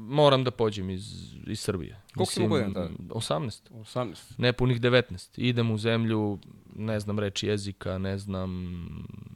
[0.09, 2.01] moram da pođem iz, iz Srbije.
[2.15, 2.89] Koliko si godina tada?
[3.09, 4.15] 18 18.
[4.39, 5.29] nepunih 19.
[5.37, 6.39] Idem u zemlju,
[6.77, 8.79] ne znam reći jezika, ne znam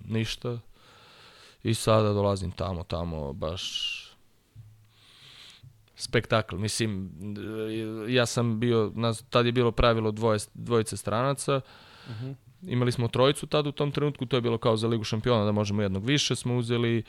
[0.09, 0.59] ništa.
[1.63, 3.95] I sada dolazim tamo, tamo, baš
[5.97, 6.57] spektakl.
[6.57, 7.13] Mislim,
[8.09, 8.93] ja sam bio,
[9.31, 11.61] tad je bilo pravilo dvoje, dvojice stranaca
[12.63, 15.53] imali smo trojicu tad u tom trenutku, to je bilo kao za Ligu šampiona da
[15.53, 17.03] možemo jednog više smo uzeli.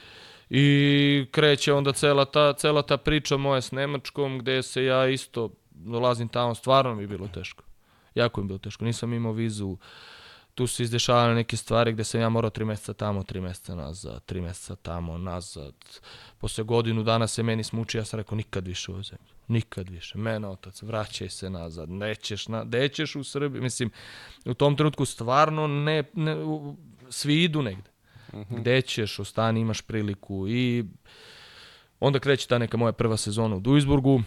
[0.50, 5.50] I kreće onda cela ta, cela ta priča moja s Nemačkom gde se ja isto
[5.72, 7.64] dolazim tamo, stvarno mi je bilo teško.
[8.16, 9.78] Jako mi je bilo teško, nisam imao vizu,
[10.60, 14.26] tu su izdešavane neke stvari gde sam ja morao tri meseca tamo, tri meseca nazad,
[14.26, 15.74] tri meseca tamo, nazad.
[16.38, 19.28] Posle godinu dana se meni smuči, ja sam rekao nikad više u ovoj zemlji.
[19.48, 20.18] Nikad više.
[20.18, 23.62] Mene otac, vraćaj se nazad, nećeš, na, nećeš u Srbiji.
[23.62, 23.92] Mislim,
[24.46, 26.76] u tom trenutku stvarno ne, ne u,
[27.10, 27.90] svi idu negde.
[28.34, 28.60] Uh -huh.
[28.60, 30.86] Gde ćeš, ostani, imaš priliku i
[32.00, 34.22] onda kreće ta neka moja prva sezona u Duisburgu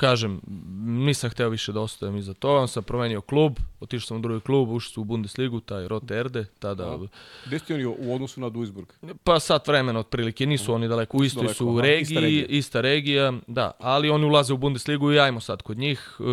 [0.00, 0.40] kažem,
[0.80, 4.40] nisam hteo više da ostajem iza toga, on sam promenio klub, otišao sam u drugi
[4.40, 6.98] klub, ušao sam u Bundesligu, taj Rote Erde, tada...
[7.46, 8.88] Gde ste oni u odnosu na Duisburg?
[9.24, 12.46] Pa sat vremena otprilike, nisu oni daleko, u istoj su regiji, ista regija.
[12.48, 16.26] ista regija, da, ali oni ulaze u Bundesligu i ajmo sad kod njih, uh,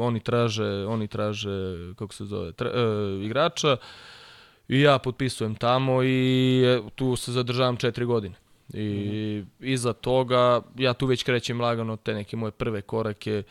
[0.00, 3.76] oni traže, oni traže, kako se zove, tra, uh, igrača,
[4.68, 6.64] i ja potpisujem tamo i
[6.94, 8.43] tu se zadržavam četiri godine.
[8.72, 9.64] I mm.
[9.66, 13.42] iza toga, ja tu već krećem lagano te neke moje prve korake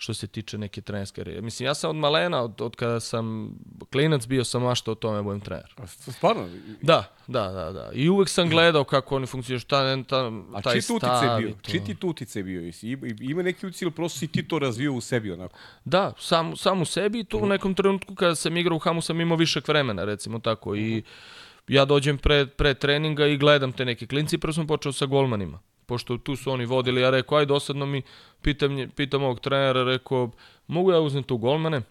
[0.00, 3.54] što se tiče neke trenerske Mislim, ja sam od malena, od, od kada sam
[3.92, 5.74] klinac bio sam mašto o tome budem trener.
[5.76, 6.48] A stvarno?
[6.82, 7.90] Da, da, da, da.
[7.92, 11.38] I uvek sam gledao kako oni funkcionuju, šta ta, A taj stav.
[11.38, 11.52] bio?
[11.62, 12.72] Čiji ti tu utice bio?
[13.20, 15.58] Ima neki utice ili prosto si ti to razvio u sebi onako?
[15.84, 19.02] Da, sam, sam u sebi i tu u nekom trenutku kada sam igrao u Hamu
[19.02, 20.74] sam imao višak vremena, recimo tako.
[20.74, 21.40] I uh -huh
[21.70, 25.58] ja dođem pre, pre treninga i gledam te neke klinci, prvo sam počeo sa golmanima.
[25.86, 28.02] Pošto tu su oni vodili, ja rekao, aj dosadno mi,
[28.42, 30.30] pitam, pitam ovog trenera, rekao,
[30.66, 31.82] mogu ja uzem tu golmane?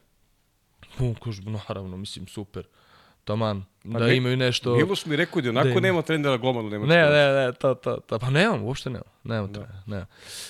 [0.99, 2.63] On kaže, naravno, mislim, super
[3.23, 4.75] taman, pa da ne, imaju nešto...
[4.75, 7.97] Miloš mi rekao da onako da nema trenera golmanu, nema Ne, ne, ne, to, to,
[7.97, 9.53] to, pa nemam, uopšte nemam, nemam da.
[9.53, 10.05] trenera, nema.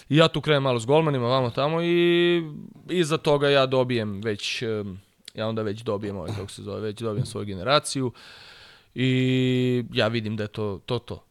[0.09, 2.43] I ja tu krenem malo s golmanima, vamo tamo i
[2.89, 4.61] iza toga ja dobijem već,
[5.33, 8.07] ja onda već dobijem ovaj, kako se zove, već dobijem svoju generaciju.
[8.07, 8.13] Uh,
[9.01, 10.99] I ja vidim da je to to.
[10.99, 11.23] To,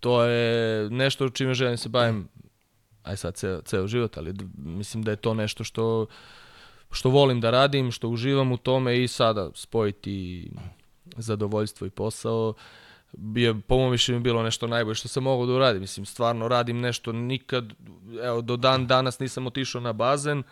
[0.00, 2.28] to je nešto čime želim da se bavim
[3.02, 6.06] aj sad ceo, ceo život, ali mislim da je to nešto što,
[6.90, 10.50] što volim da radim, što uživam u tome i sada spojiti
[11.16, 12.54] zadovoljstvo i posao
[13.34, 15.80] je, po mojom mi bilo nešto najbolje što sam mogao da uradim.
[15.80, 17.72] Mislim, stvarno radim nešto nikad,
[18.22, 20.42] evo, do dan danas nisam otišao na bazen,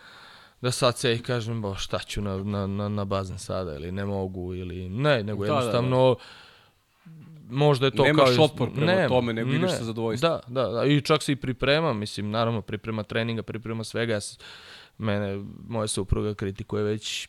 [0.61, 3.93] da sad se i kažem, bo, šta ću na, na, na, na bazen sada, ili
[3.93, 6.09] ne mogu, ili ne, nego da, jednostavno...
[6.09, 6.44] Da, da
[7.51, 8.33] možda je to Nemaš kao...
[8.33, 10.33] Nemaš otpor prema ne, tome, nego ne, ideš sa zadovoljstvom.
[10.47, 14.13] Da, da, da, i čak se i priprema, mislim, naravno, priprema treninga, priprema svega.
[14.13, 14.21] Ja,
[14.99, 17.29] mene, moja supruga kritikuje već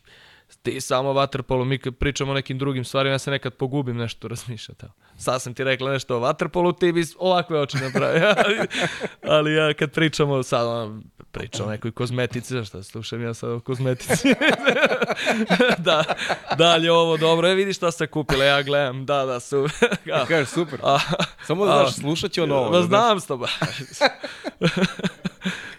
[0.63, 4.27] ti samo vaterpolu, mi kad pričamo o nekim drugim stvarima, ja se nekad pogubim nešto
[4.27, 4.85] razmišljati.
[5.17, 8.35] Sad sam ti rekla nešto o vaterpolu, ti bi ovakve oči napravio.
[8.45, 8.67] ali,
[9.23, 13.59] ali ja kad pričamo, sad on priča o nekoj kozmetici, šta slušam ja sad o
[13.59, 14.27] kozmetici.
[15.87, 16.03] da,
[16.57, 19.97] dalje ovo dobro, e vidi šta se kupila, ja gledam, da, da, super.
[20.05, 20.79] Ja, kažeš super.
[20.83, 20.99] A,
[21.45, 22.69] Samo da znaš, slušat će ono ovo.
[22.69, 23.47] Da, znam s toba.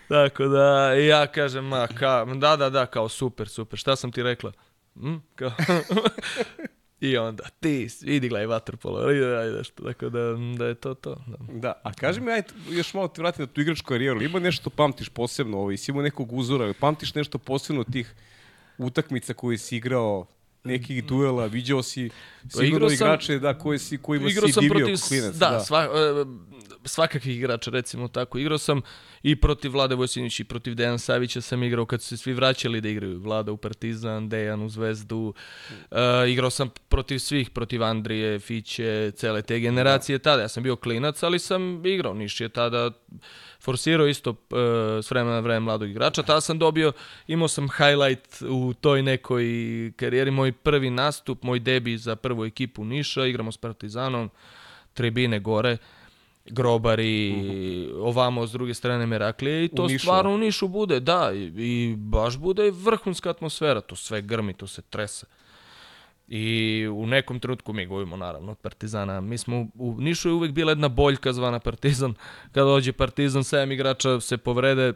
[0.09, 3.78] Tako da, ja kažem, ma, ka, da, da, da, kao super, super.
[3.78, 4.52] Šta sam ti rekla?
[4.94, 5.16] Hm?
[5.34, 5.50] Kao,
[7.00, 10.20] I onda, ti, idi gledaj vaterpolo, ajde, ajde, što, tako da,
[10.59, 11.16] da je to to.
[11.26, 14.38] Da, da a kaži mi, ajde, još malo ti vratim na tu igračku karijeru, ima
[14.38, 18.14] nešto pamtiš posebno, ovaj, si imao nekog uzora, pamtiš nešto posebno tih
[18.78, 20.26] utakmica koje si igrao,
[20.66, 22.10] nekih duela, viđao si
[22.48, 25.34] sigurno igrače da, koje si, kojima si divio protiv, klinac.
[25.34, 25.60] Da, da.
[25.60, 26.28] Sva, uh,
[26.84, 28.38] svakakvih igrača, recimo tako.
[28.38, 28.80] Igrao sam
[29.22, 32.80] i protiv Vlade Vojsinića i protiv Dejan Savića sam igrao kad su se svi vraćali
[32.80, 33.18] da igraju.
[33.18, 35.34] Vlada u Partizan, Dejan u Zvezdu.
[35.90, 35.98] Uh,
[36.28, 40.42] igrao sam protiv svih, protiv Andrije, Fiće, cele te generacije tada.
[40.42, 42.14] Ja sam bio klinac, ali sam igrao.
[42.14, 42.90] Niš je tada
[43.66, 44.36] forsirao isto uh,
[45.02, 46.22] s vremena na vreme mladog igrača.
[46.22, 46.92] Tada sam dobio,
[47.26, 49.44] imao sam highlight u toj nekoj
[49.96, 50.30] karijeri.
[50.30, 53.26] Moj prvi nastup, moj debi za prvu ekipu Niša.
[53.26, 54.30] Igramo s Partizanom,
[54.94, 55.76] tribine gore
[56.51, 57.98] grobari, -huh.
[58.01, 61.94] ovamo s druge strane Meraklije i to u stvarno u Nišu bude, da, i, i
[61.97, 65.26] baš bude vrhunska atmosfera, to sve grmi, to se trese.
[66.28, 69.20] I u nekom trenutku mi govorimo naravno od Partizana.
[69.20, 72.15] Mi smo u Nišu je uvek bila jedna boljka zvana Partizan.
[72.53, 74.93] Kada dođe Partizan, 7 igrača se povrede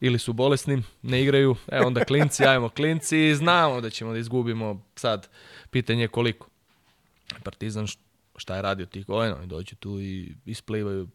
[0.00, 1.56] ili su bolesni, ne igraju.
[1.68, 5.28] E onda klinci, ajmo klinci i znamo da ćemo da izgubimo sad.
[5.70, 6.48] Pitanje je koliko.
[7.42, 7.86] Partizan
[8.36, 11.08] šta je radio tih godina, oni dođu tu i isplivaju,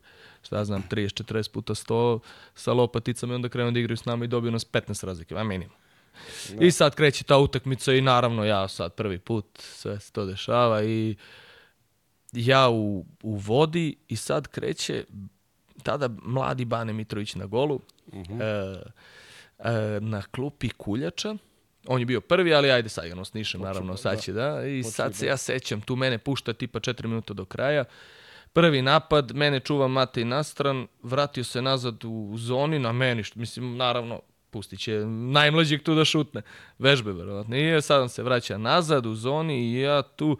[0.43, 2.19] šta znam, 30-40 puta 100
[2.55, 5.43] sa lopaticama i onda krenu da igraju s nama i dobiju nas 15 razlike, a
[5.43, 5.76] minimum.
[6.53, 6.65] Da.
[6.65, 10.84] I sad kreće ta utakmica i naravno ja sad prvi put sve se to dešava
[10.84, 11.15] i
[12.34, 15.03] ja u, u vodi i sad kreće
[15.84, 18.41] tada mladi Bane Mitrović na golu, uh -huh.
[18.41, 18.81] e,
[19.60, 21.35] e, na klupi Kuljača,
[21.88, 23.98] On je bio prvi, ali ajde sad igramo s Nišem, naravno, da.
[23.98, 24.68] sad će, da.
[24.68, 25.31] I Počeo sad se da.
[25.31, 27.84] ja sećam, tu mene pušta tipa 4 minuta do kraja.
[28.53, 33.77] Prvi napad, mene čuva Matej nastran, vratio se nazad u zoni, na meni, što, mislim,
[33.77, 34.22] naravno,
[34.57, 36.41] pustit će najmlađeg tu da šutne.
[36.79, 37.57] Vežbe, verovatno.
[37.57, 40.38] I sad on se vraća nazad u zoni i ja tu,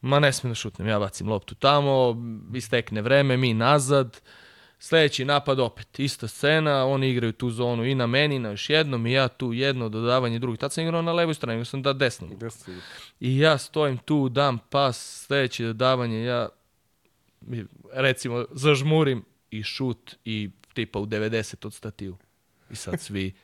[0.00, 2.16] ma ne smijem da šutnem, ja bacim loptu tamo,
[2.54, 4.20] istekne vreme, mi nazad,
[4.82, 9.06] Sljedeći napad opet, ista scena, oni igraju tu zonu i na meni, na još jednom
[9.06, 10.58] i ja tu jedno dodavanje drugi.
[10.58, 12.28] Tad sam igrao na levoj strani, nego sam da desno.
[13.20, 16.48] I ja stojim tu, dam pas, sljedeće dodavanje, ja
[17.92, 22.16] recimo zažmurim i šut i tipa u 90 od statiju.
[22.70, 23.34] I sad svi,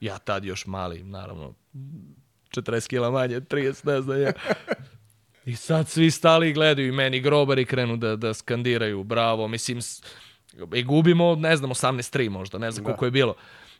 [0.00, 1.54] ja tad još mali, naravno,
[2.50, 4.32] 40 kila manje, 30, ne znam ja.
[5.44, 9.80] I sad svi stali i gledaju i meni grobari krenu da, da skandiraju, bravo, mislim,
[10.74, 12.86] i gubimo, ne znam, 18-3 možda, ne znam Da.
[12.86, 13.34] koliko je bilo.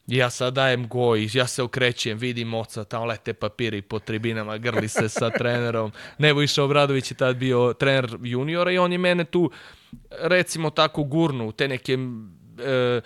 [0.06, 4.58] I ja sad dajem goj, ja se okrećem, vidim oca, tamo lete papiri po tribinama,
[4.58, 5.92] grli se sa trenerom.
[6.18, 9.50] Nebojša Obradović je tad bio trener juniora i on je mene tu,
[10.10, 11.98] recimo tako, gurnu u te neke
[12.58, 13.00] e,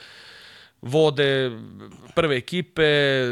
[0.87, 1.51] vode
[2.15, 2.83] prve ekipe,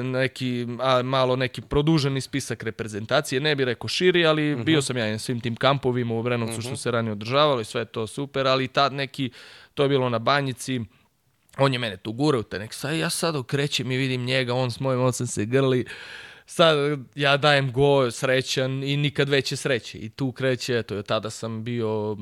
[0.03, 5.11] neki, a, malo neki produženi spisak reprezentacije, ne bih rekao širi, ali bio sam ja
[5.11, 8.47] na svim tim kampovima u Vrenovcu što se ranije održavalo i sve je to super,
[8.47, 9.31] ali tad neki,
[9.75, 10.81] to je bilo na banjici,
[11.59, 14.71] on je mene tu gurao, te nek sad ja sad okrećem i vidim njega, on
[14.71, 15.85] s mojim ocem se grli,
[16.47, 16.77] sad
[17.15, 19.99] ja dajem go, srećan i nikad veće sreće.
[19.99, 22.17] I tu kreće, eto, tada sam bio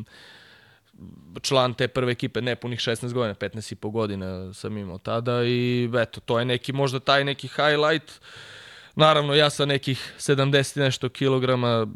[1.43, 5.91] član te prve ekipe, nepunih 16 godina, 15 i po godina sam imao tada i
[6.03, 8.21] eto, to je neki, možda taj neki highlight.
[8.95, 11.87] Naravno, ja sa nekih 70 i nešto kilograma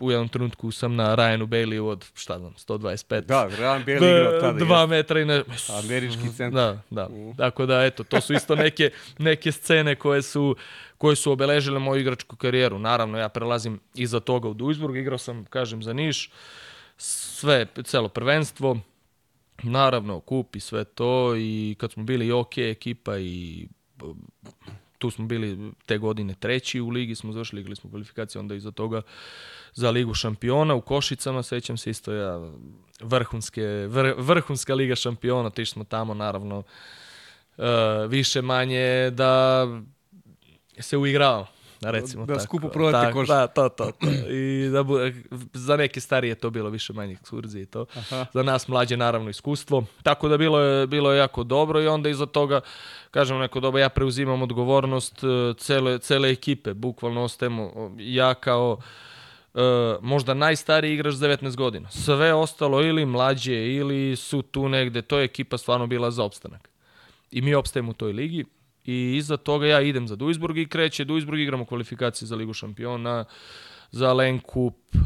[0.00, 3.20] u jednom trenutku sam na Ryanu Bailey od, šta znam, 125.
[3.20, 4.58] Da, Ryan Bailey igrao tada.
[4.58, 4.86] Dva Dva...
[4.86, 5.42] metra i ne...
[5.84, 6.50] Američki centar.
[6.50, 7.08] Da, da.
[7.36, 10.56] Tako da, eto, to su isto neke, neke scene koje su,
[10.98, 12.78] koje su obeležile moju igračku karijeru.
[12.78, 16.30] Naravno, ja prelazim iza toga u Duisburg, igrao sam, kažem, za Niš,
[17.02, 18.78] sve, celo prvenstvo,
[19.62, 23.68] naravno, kup i sve to i kad smo bili OK ekipa i
[24.98, 28.70] tu smo bili te godine treći u ligi, smo završili, igrali smo kvalifikacije, onda iza
[28.70, 29.02] toga
[29.72, 32.50] za ligu šampiona u Košicama, sećam se isto ja,
[33.00, 36.62] vrhunske, vr, vrhunska liga šampiona, otišli smo tamo naravno
[37.58, 37.62] e,
[38.08, 39.66] više manje da
[40.78, 41.46] se uigravamo.
[41.90, 42.44] Recimo Da tako.
[42.44, 43.28] skupo prodate Tako, koš.
[43.28, 44.06] Da, to, to, to.
[44.30, 44.98] I da bu,
[45.52, 47.86] za neke starije je to bilo više manje ekskurzije i to.
[47.96, 48.26] Aha.
[48.34, 49.84] Za nas mlađe naravno iskustvo.
[50.02, 52.60] Tako da bilo je, bilo je jako dobro i onda iza toga,
[53.10, 56.74] kažem neko doba, ja preuzimam odgovornost e, cele, cele ekipe.
[56.74, 58.78] Bukvalno ostajemo ja kao
[59.54, 59.60] e,
[60.00, 61.90] možda najstariji igrač s 19 godina.
[61.90, 65.02] Sve ostalo ili mlađe ili su tu negde.
[65.02, 66.68] To je ekipa stvarno bila za opstanak.
[67.30, 68.44] I mi opstajemo u toj ligi.
[68.84, 73.24] I iza toga ja idem za Duisburg i kreće Duisburg, igramo kvalifikacije za Ligu šampiona,
[73.90, 75.00] za Len Kup e,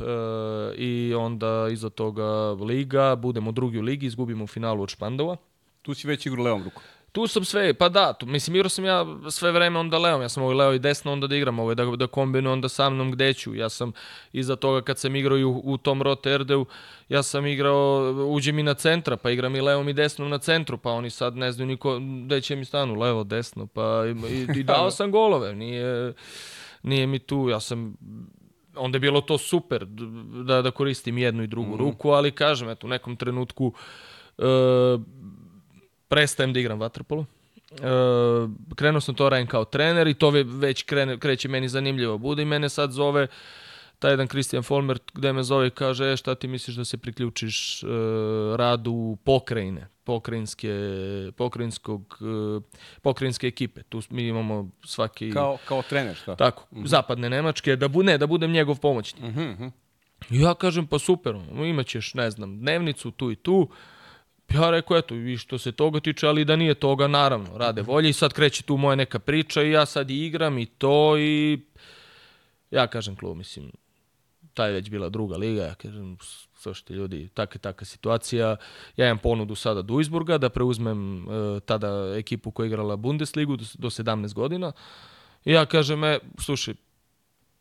[0.77, 5.37] i onda iza toga Liga, budemo drugi u ligi, izgubimo u finalu od Špandova.
[5.83, 6.83] Tu si već igru levom rukom.
[7.17, 10.29] Tu sam sve, pa da, tu, mislim igrao sam ja sve vreme onda levom, ja
[10.29, 13.11] sam ovo leo i desno onda da igram, ovo da, da kombinu onda sa mnom
[13.11, 13.55] gde ću.
[13.55, 13.93] Ja sam
[14.33, 16.67] iza toga kad sam igrao i u, u tom Roterdeu,
[17.09, 20.79] ja sam igrao, uđem i na centra, pa igram i levom i desnom na centru,
[20.79, 24.61] pa oni sad ne znaju niko gde će mi stanu, levo, desno, pa i, i,
[24.61, 26.13] i dao sam golove, nije,
[26.83, 27.97] nije mi tu, ja sam
[28.77, 29.87] onda je bilo to super
[30.45, 33.73] da, da koristim jednu i drugu ruku, ali kažem, eto, u nekom trenutku
[34.39, 34.43] e,
[36.09, 37.25] prestajem da igram vaterpolo.
[37.73, 37.77] E,
[38.75, 42.19] krenuo sam to radim kao trener i to ve- već krene, kreće meni zanimljivo.
[42.19, 43.27] Bude i mene sad zove
[43.99, 46.97] taj jedan Christian Folmer gde me zove i kaže e, šta ti misliš da se
[46.99, 47.87] priključiš e,
[48.57, 50.69] radu pokrajine, pokrajinske,
[51.37, 52.61] pokrajinskog, e,
[53.03, 53.83] pokrajinske ekipe.
[53.83, 55.33] Tu mi imamo svaki...
[55.33, 56.37] Kao, kao trener, šta?
[56.37, 59.25] Tako, zapadne Nemačke, da bu, ne, da budem njegov pomoćnik.
[59.25, 59.65] Mhm.
[60.31, 61.35] I ja kažem, pa super,
[61.67, 63.69] imaćeš, ne znam, dnevnicu tu i tu.
[64.55, 68.09] Ja rekao, eto, i što se toga tiče, ali da nije toga, naravno, rade volje
[68.09, 71.61] i sad kreće tu moja neka priča i ja sad igram i to i
[72.71, 73.73] ja kažem klub, mislim,
[74.55, 76.17] ta je već bila druga liga, ja kažem,
[76.55, 78.57] slušajte ljudi, taka taka situacija,
[78.97, 83.65] ja imam ponudu sada Duisburga da preuzmem e, tada ekipu koja je igrala Bundesligu do,
[83.75, 84.73] do 17 godina.
[85.45, 86.75] I ja kažem, e, slušaj,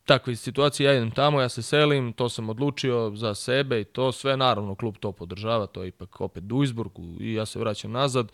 [0.06, 4.12] takve situacije, ja idem tamo, ja se selim, to sam odlučio za sebe i to
[4.12, 8.32] sve, naravno klub to podržava, to je ipak opet Duisburg i ja se vraćam nazad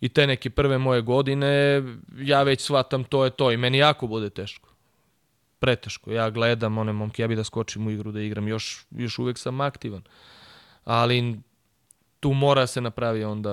[0.00, 1.82] i te neke prve moje godine,
[2.18, 4.68] ja već shvatam to je to i meni jako bude teško.
[5.58, 6.12] Preteško.
[6.12, 9.38] Ja gledam one momke, ja bi da skočim u igru da igram, još, još uvek
[9.38, 10.02] sam aktivan.
[10.84, 11.40] Ali
[12.20, 13.50] tu mora se napravi onda,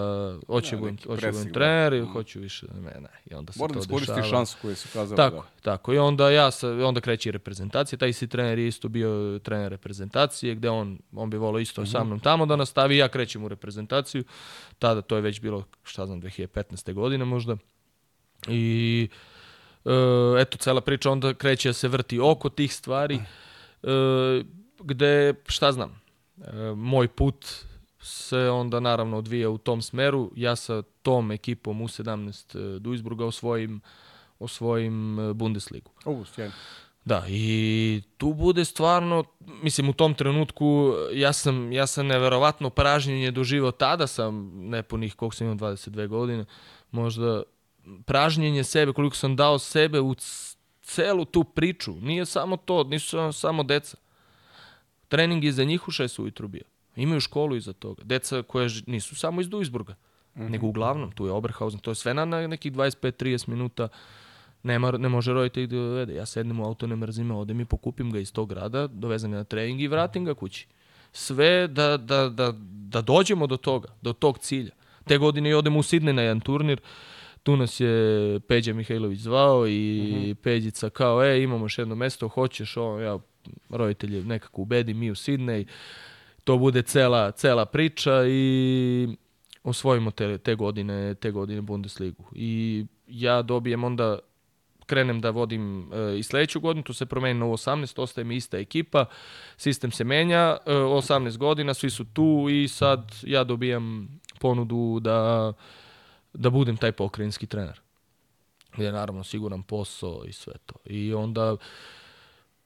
[0.47, 2.05] hoće Da, budem, hoće budem trener i da.
[2.05, 4.29] hoću više, ne, ne, i onda se Mora da to iskoristiš dešava.
[4.29, 5.17] šansu koju su kazali.
[5.17, 5.61] Tako, Da.
[5.61, 5.93] tako.
[5.93, 7.99] I onda ja sa, onda kreće reprezentacija.
[7.99, 12.03] Taj isti trener je isto bio trener reprezentacije, gde on, on bi volao isto sa
[12.03, 12.97] mnom tamo da nastavi.
[12.97, 14.23] Ja krećem u reprezentaciju.
[14.79, 16.93] Tada to je već bilo, šta znam, 2015.
[16.93, 17.57] godine možda.
[18.47, 19.09] I
[19.85, 19.91] e,
[20.39, 23.15] eto, cela priča onda kreće da se vrti oko tih stvari.
[23.83, 23.89] E,
[24.79, 26.01] gde, šta znam,
[26.37, 27.45] e, moj put
[28.07, 30.31] se onda naravno odvija u tom smeru.
[30.35, 33.81] Ja sa tom ekipom U17 Duisburga osvojim
[34.39, 35.91] osvojim e, Bundesligu.
[36.05, 36.53] U, sjajno.
[37.05, 39.23] Da, i tu bude stvarno,
[39.63, 45.35] mislim u tom trenutku ja sam, ja sam neverovatno pražnjenje doživao, tada sam nepunih, koliko
[45.35, 46.45] sam imao 22 godine,
[46.91, 47.43] možda
[48.05, 50.15] pražnjenje sebe, koliko sam dao sebe u
[50.81, 51.95] celu tu priču.
[52.01, 53.97] Nije samo to, nisu samo- deca.
[55.07, 56.63] Trening je za njih u 6 ujutru bio.
[56.97, 58.03] Imaju školu iza toga.
[58.03, 59.95] Deca koje nisu samo iz Duisburga,
[60.35, 63.87] nego uglavnom, tu je Oberhausen, to je sve na, na nekih 25-30 minuta
[64.63, 66.15] Nema, ne može roditelj da dovede.
[66.15, 69.37] Ja sednem u auto, ne mrzim, odem i pokupim ga iz tog grada, dovezem ga
[69.37, 70.67] na trening i vratim ga kući.
[71.11, 74.71] Sve da, da, da, da dođemo do toga, do tog cilja.
[75.05, 76.81] Te godine i odem u Sidney na jedan turnir,
[77.43, 82.77] tu nas je Peđa Mihajlović zvao i Peđica kao, e, imamo još jedno mesto, hoćeš,
[82.77, 83.19] o, ja
[83.69, 85.65] roditelje nekako ubedi, mi u Sidney,
[86.47, 89.07] to bude cela, cela priča i
[89.63, 92.23] osvojimo te, te godine te godine Bundesligu.
[92.35, 94.19] I ja dobijem onda
[94.85, 98.57] krenem da vodim e, i sledeću godinu, tu se promeni na U18, ostaje mi ista
[98.57, 99.05] ekipa,
[99.57, 104.07] sistem se menja, e, 18 godina, svi su tu i sad ja dobijam
[104.39, 105.53] ponudu da,
[106.33, 107.81] da budem taj pokrajinski trener.
[108.77, 110.75] Gde naravno siguran posao i sve to.
[110.85, 111.57] I onda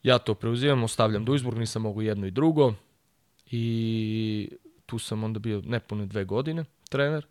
[0.03, 2.73] ja to preuzimam, ostavljam Duisburg, nisam mogu jedno i drugo
[3.51, 4.49] i
[4.85, 7.25] tu sam onda bio nepune dve godine trener,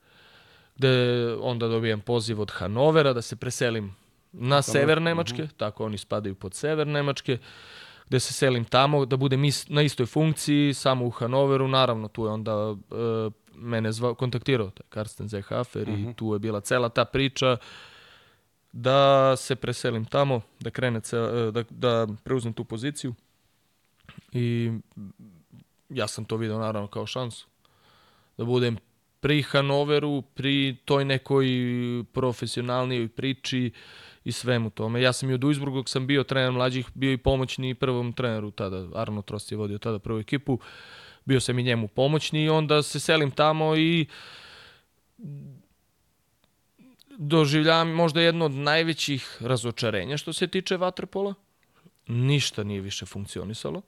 [0.76, 3.96] gde onda dobijam poziv od Hanovera da se preselim
[4.32, 7.38] na sever Nemačke, tako oni spadaju pod sever Nemačke,
[8.08, 12.24] gde se selim tamo, da budem is, na istoj funkciji, samo u Hanoveru, naravno tu
[12.24, 17.04] je onda e, mene zvao, kontaktirao taj Karsten Zehafer i tu je bila cela ta
[17.04, 17.56] priča
[18.72, 23.14] da se preselim tamo, da krene cel, e, da, da preuzmem tu poziciju.
[24.32, 24.72] I
[25.90, 27.46] ja sam to video naravno kao šansu
[28.36, 28.76] da budem
[29.20, 31.46] pri Hanoveru, pri toj nekoj
[32.12, 33.72] profesionalnijoj priči
[34.24, 35.02] i svemu tome.
[35.02, 38.50] Ja sam i u Duisburgu, dok sam bio trener mlađih, bio i pomoćni prvom treneru
[38.50, 38.88] tada.
[38.94, 40.58] Arno Trost je vodio tada prvu ekipu.
[41.24, 44.06] Bio sam i njemu pomoćni i onda se selim tamo i
[47.18, 51.34] doživljavam možda jedno od najvećih razočarenja što se tiče vaterpola.
[52.06, 53.82] Ništa nije više funkcionisalo.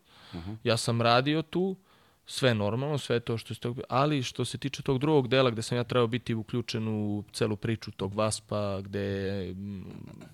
[0.64, 1.76] Ja sam radio tu,
[2.32, 5.78] sve normalno, sve to što tog, ali što se tiče tog drugog dela gde sam
[5.78, 9.84] ja trebao biti uključen u celu priču tog Vaspa, gde je mm,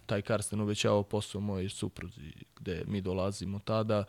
[0.06, 4.04] taj Karsten obećavao posao mojoj supruzi, gde mi dolazimo tada.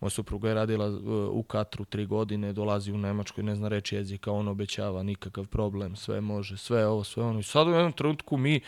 [0.00, 0.98] Moja supruga je radila uh,
[1.30, 5.46] u Katru tri godine, dolazi u Nemačku i ne zna reći jezika, on obećava, nikakav
[5.46, 7.38] problem, sve može, sve ovo, sve ono.
[7.38, 8.60] I sad u jednom trenutku mi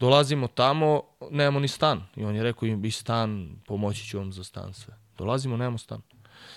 [0.00, 2.02] dolazimo tamo, nemamo ni stan.
[2.16, 4.94] I on je rekao, i stan, pomoći ću vam za stan sve.
[5.18, 6.00] Dolazimo, nemamo stan.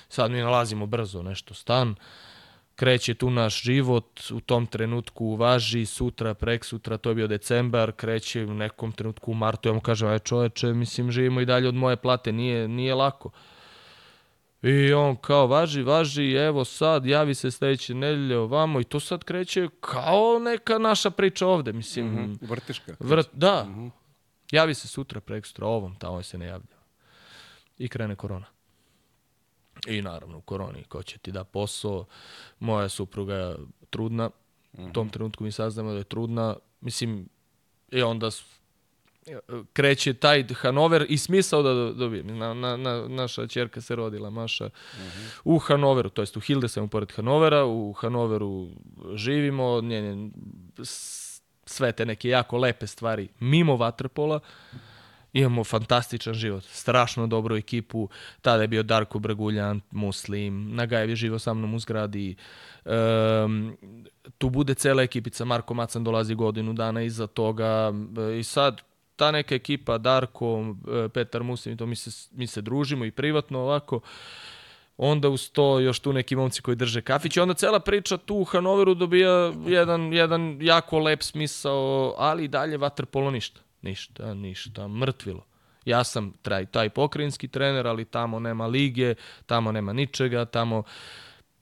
[0.10, 1.95] Sad mi nalazimo brzo nešto stan,
[2.76, 7.91] kreće tu naš život, u tom trenutku važi, sutra, prek sutra, to je bio decembar,
[7.91, 11.68] kreće u nekom trenutku u martu, ja mu kažem, aj čoveče, mislim, živimo i dalje
[11.68, 13.30] od moje plate, nije, nije lako.
[14.62, 19.24] I on kao važi, važi, evo sad, javi se sledeće nedelje ovamo i to sad
[19.24, 22.34] kreće kao neka naša priča ovde, mislim, Mhm.
[22.41, 22.95] Vrtiška.
[22.99, 23.68] Vrt, da.
[24.52, 26.76] Javi se sutra, prek sutra, ovom, tamo se ne javlja.
[27.78, 28.45] I krene korona.
[29.88, 32.06] I naravno u koroni, ko će ti da posao,
[32.60, 33.56] moja supruga je
[33.89, 34.30] trudna,
[34.73, 37.30] u tom trenutku mi saznamo da je trudna, mislim,
[37.91, 38.43] i onda s-
[39.73, 42.27] kreće taj Hanover i smisao da do- dobijem.
[42.30, 44.69] Na, na, na, naša čerka se rodila, Maša,
[45.43, 48.68] u Hanoveru, to jest u Hildesheim pored Hanovera, u Hanoveru
[49.15, 50.30] živimo, njene,
[51.65, 54.39] sve te neke jako lepe stvari mimo vaterpola,
[55.36, 58.10] imamo fantastičan život, strašno dobru ekipu,
[58.41, 62.36] tada je bio Darko Braguljan, Muslim, Nagajev je živao sa mnom u zgradi,
[62.86, 63.78] um,
[64.38, 67.94] tu bude cela ekipica, Marko Macan dolazi godinu dana iza toga.
[68.40, 68.82] I sad
[69.16, 70.76] ta neka ekipa, Darko,
[71.14, 73.99] Petar Muslim, to mi se, mi se družimo i privatno ovako,
[74.98, 77.38] onda uz to još tu neki momci koji drže kafić.
[77.38, 82.48] I onda cela priča tu u Hanoveru dobija jedan, jedan jako lep smisao, ali i
[82.48, 83.62] dalje vaterpolo ništa.
[83.86, 85.45] Ništa, ništa, mrtvilo.
[85.86, 90.84] Ja sam taj, taj pokrajinski trener, ali tamo nema lige, tamo nema ničega, tamo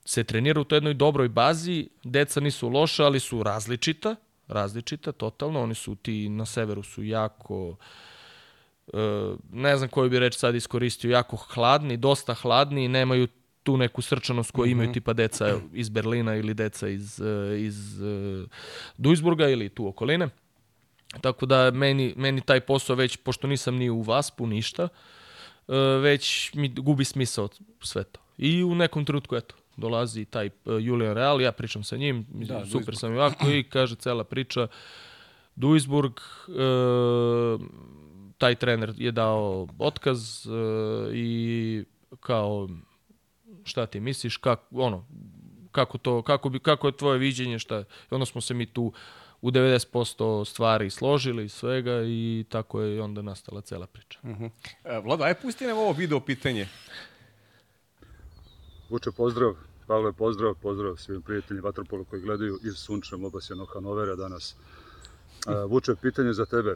[0.06, 4.16] se trenira u toj jednoj dobroj bazi, deca nisu loša, ali su različita,
[4.48, 7.76] različita, totalno, oni su ti na severu su jako,
[8.88, 8.98] e,
[9.52, 13.28] ne znam koju bi reč sad iskoristio, jako hladni, dosta hladni, nemaju
[13.64, 14.94] tu neku srčanost koju imaju Mhm.
[14.94, 18.45] tipa deca iz Berlina ili deca iz, e, iz e,
[18.98, 20.30] Duisburga ili tu okoline.
[21.22, 24.88] Tako da meni, meni taj posao već, pošto nisam ni u Vaspu, ništa,
[25.68, 27.49] e, već mi gubi smisao
[27.81, 28.19] sve to.
[28.38, 32.45] I u nekom trenutku, eto, dolazi taj e, Julian Real, ja pričam sa njim, Da,
[32.65, 32.98] super Duisburg.
[32.98, 34.68] sam i ovako i kaže cela priča,
[35.56, 36.14] Duisburg,
[36.48, 36.53] e,
[38.38, 40.49] taj trener je dao otkaz e,
[41.14, 41.84] i
[42.19, 42.69] kao
[43.64, 45.06] šta ti misliš, kako, ono,
[45.72, 48.94] kako, to, kako, bi, kako je tvoje viđenje, šta, onda smo se mi tu
[49.44, 54.20] u 90% stvari složili i svega i tako je onda nastala cela priča.
[54.24, 56.68] Uh Vlado, aj pusti nam ovo video pitanje.
[58.90, 59.56] Vuče pozdrav,
[59.88, 64.56] Pavle pozdrav, pozdrav svim prijateljima Vatropola koji gledaju iz sunčanog obasjanog Hanovera danas.
[65.45, 66.76] A, Vuče, pitanje za tebe,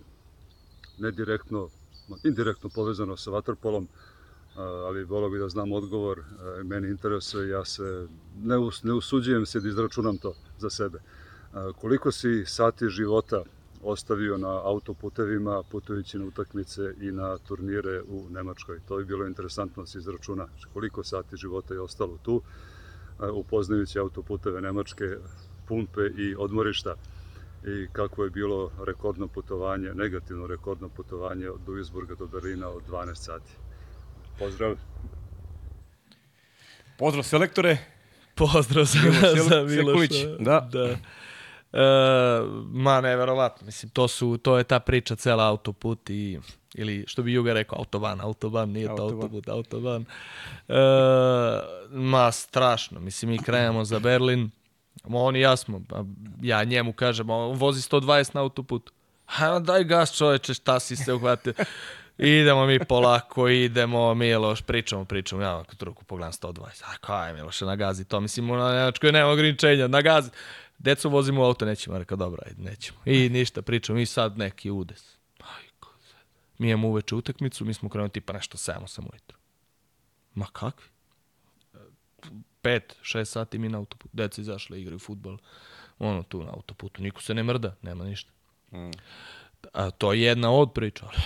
[0.97, 1.69] ne direktno,
[2.23, 3.87] indirektno povezano sa Vatrpolom,
[4.55, 8.07] a, ali volio bih da znam odgovor, a, meni interesuje, ja se
[8.43, 10.99] ne, us, ne usuđujem se da izračunam to za sebe.
[11.81, 13.43] Koliko si sati života
[13.83, 18.79] ostavio na autoputevima, putujući na utakmice i na turnire u Nemačkoj.
[18.87, 20.47] To bi bilo interesantno da se izračuna.
[20.73, 22.41] Koliko sati života je ostalo tu,
[23.19, 25.05] a, upoznajući autoputeve Nemačke,
[25.67, 26.95] pumpe i odmorišta
[27.65, 33.15] i kako je bilo rekordno putovanje, negativno rekordno putovanje od Duisburga do Berlina od 12
[33.15, 33.51] sati.
[34.39, 34.75] Pozdrav!
[36.97, 37.77] Pozdrav selektore.
[38.35, 38.99] Pozdrav za,
[39.49, 40.37] za Miloša.
[40.39, 40.69] da.
[40.71, 40.97] da.
[41.73, 41.79] E,
[42.71, 46.39] ma neverovatno, mislim, to, su, to je ta priča, cela autoput i
[46.73, 49.13] ili što bi Juga rekao, autoban, autoban, nije to Autoban.
[49.13, 50.05] autoput, autoban.
[50.67, 50.73] E,
[51.91, 54.51] ma strašno, mislim, mi krenemo za Berlin,
[55.03, 55.81] on i ja smo,
[56.41, 58.91] ja njemu kažem, on vozi 120 na autoput.
[59.25, 61.53] Ha, daj gas čoveče, šta si se uhvatio?
[62.17, 67.65] Idemo mi polako, idemo, Miloš, pričamo, pričamo, ja ovako truku pogledam 120, a kaj Miloše,
[67.65, 70.29] nagazi to, mislim, na Nemačkoj nema ograničenja, nagazi.
[70.77, 72.99] Decu vozimo u auto, nećemo, rekao, dobro, ajde, nećemo.
[73.05, 75.17] I ništa, pričamo, i sad neki udes.
[75.39, 75.93] Majko.
[76.57, 79.37] Mi imamo uveče utakmicu, mi smo krenuli tipa nešto 7-8 ujutru.
[80.33, 80.89] Ma kakvi?
[82.63, 84.09] 5-6 sati mi na autoputu.
[84.13, 85.37] Deca izašle, igraju futbol.
[85.99, 87.01] Ono tu na autoputu.
[87.01, 88.31] Niko se ne mrda, nema ništa.
[89.73, 91.17] A to je jedna od priča, ali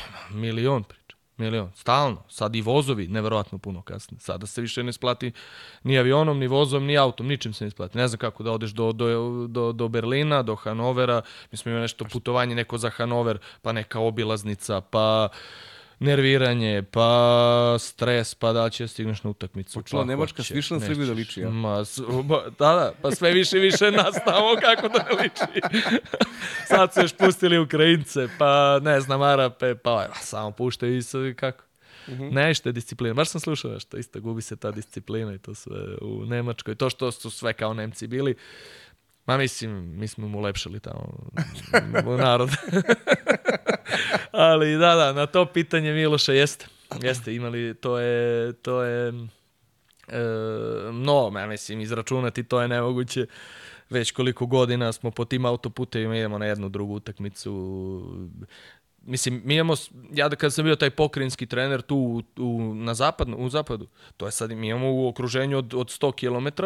[0.41, 1.00] milion priča.
[1.41, 1.72] Milion.
[1.76, 2.23] Stalno.
[2.30, 4.19] Sad i vozovi, neverovatno puno kasne.
[4.19, 5.31] Sada se više ne isplati
[5.84, 7.97] ni avionom, ni vozom, ni autom, ničim se ne isplati.
[7.97, 11.22] Ne znam kako da odeš do, do, do, do Berlina, do Hanovera.
[11.51, 15.30] Mi smo imali nešto putovanje neko za Hanover, pa neka obilaznica, pa
[16.01, 17.07] nerviranje, pa
[17.79, 19.79] stres, pa da li će da stigneš na utakmicu.
[19.79, 21.49] Počela pa Nemačka hoćeš, više na Srbiju da liči, ja?
[21.49, 25.23] Ma, s- ba, da, da, pa sve više i više nas tamo kako da ne
[25.23, 25.61] liči.
[26.67, 31.63] Sad su još pustili Ukrajince, pa ne znam, Arape, pa samo puštaju i sad kako.
[32.31, 33.13] Nešto je disciplina.
[33.13, 36.75] Baš sam slušao nešto, isto gubi se ta disciplina i to sve u Nemačkoj.
[36.75, 38.35] To što su sve kao Nemci bili,
[39.26, 41.31] ma mislim, mi smo mu lepšali tamo
[42.23, 42.49] narod.
[44.31, 46.65] Ali da, da, na to pitanje Miloša jeste.
[47.02, 49.07] Jeste, imali, to je, to je,
[50.07, 50.22] e,
[50.91, 53.26] no, ja mislim, izračunati to je nemoguće.
[53.89, 57.52] Već koliko godina smo po tim autoputevima, idemo na jednu drugu utakmicu.
[59.02, 59.73] Mislim, mi imamo,
[60.14, 63.88] ja da kad sam bio taj pokrinjski trener tu u, u, na zapadu, u zapadu,
[64.18, 66.11] to je sad, mi imamo u okruženju od, od 100
[66.52, 66.64] km,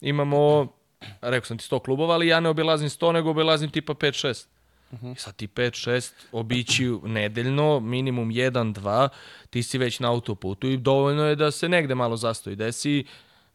[0.00, 0.72] imamo,
[1.20, 4.46] rekao sam ti 100 klubova, ali ja ne obilazim 100, nego obilazim tipa 5-6.
[4.92, 9.08] I sad ti 5-6 obići nedeljno, minimum 1-2,
[9.50, 13.04] ti si već na autoputu i dovoljno je da se negde malo zastoji desi,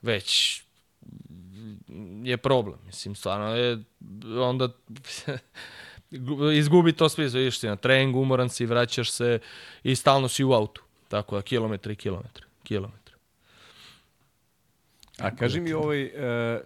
[0.01, 0.61] već
[2.23, 2.79] je problem.
[2.85, 3.83] Mislim, stvarno je,
[4.39, 4.69] onda
[6.59, 9.39] izgubi to sve, vidiš si na trening, umoran si, vraćaš se
[9.83, 10.81] i stalno si u autu.
[11.07, 12.45] Tako da, kilometri i kilometri.
[12.63, 13.04] Kilometri.
[15.19, 16.11] A kaži mi ovaj, e,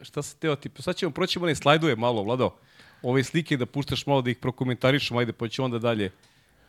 [0.01, 2.55] šta sam teo ti, sad ćemo proći one slajdove malo, Vlado.
[3.01, 6.11] Ove slike da puštaš malo da ih prokomentarišemo, ajde pa ću onda dalje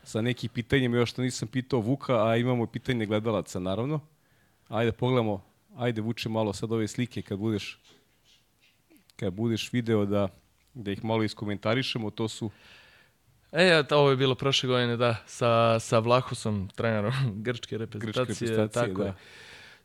[0.05, 4.01] sa nekim pitanjima, još što nisam pitao Vuka, a imamo i pitanje gledalaca, naravno.
[4.69, 5.45] Ajde, pogledamo,
[5.77, 7.79] ajde vuče malo sad ove slike kad budeš
[9.17, 10.29] kad budeš video da,
[10.75, 12.51] da ih malo iskomentarišemo, to su
[13.53, 17.13] E, ja, to- ovo je bilo prošle godine, da, sa, sa Vlahusom, trenerom
[17.45, 18.25] grčke reprezentacije.
[18.49, 19.07] reprezentacije, tako da.
[19.07, 19.15] je.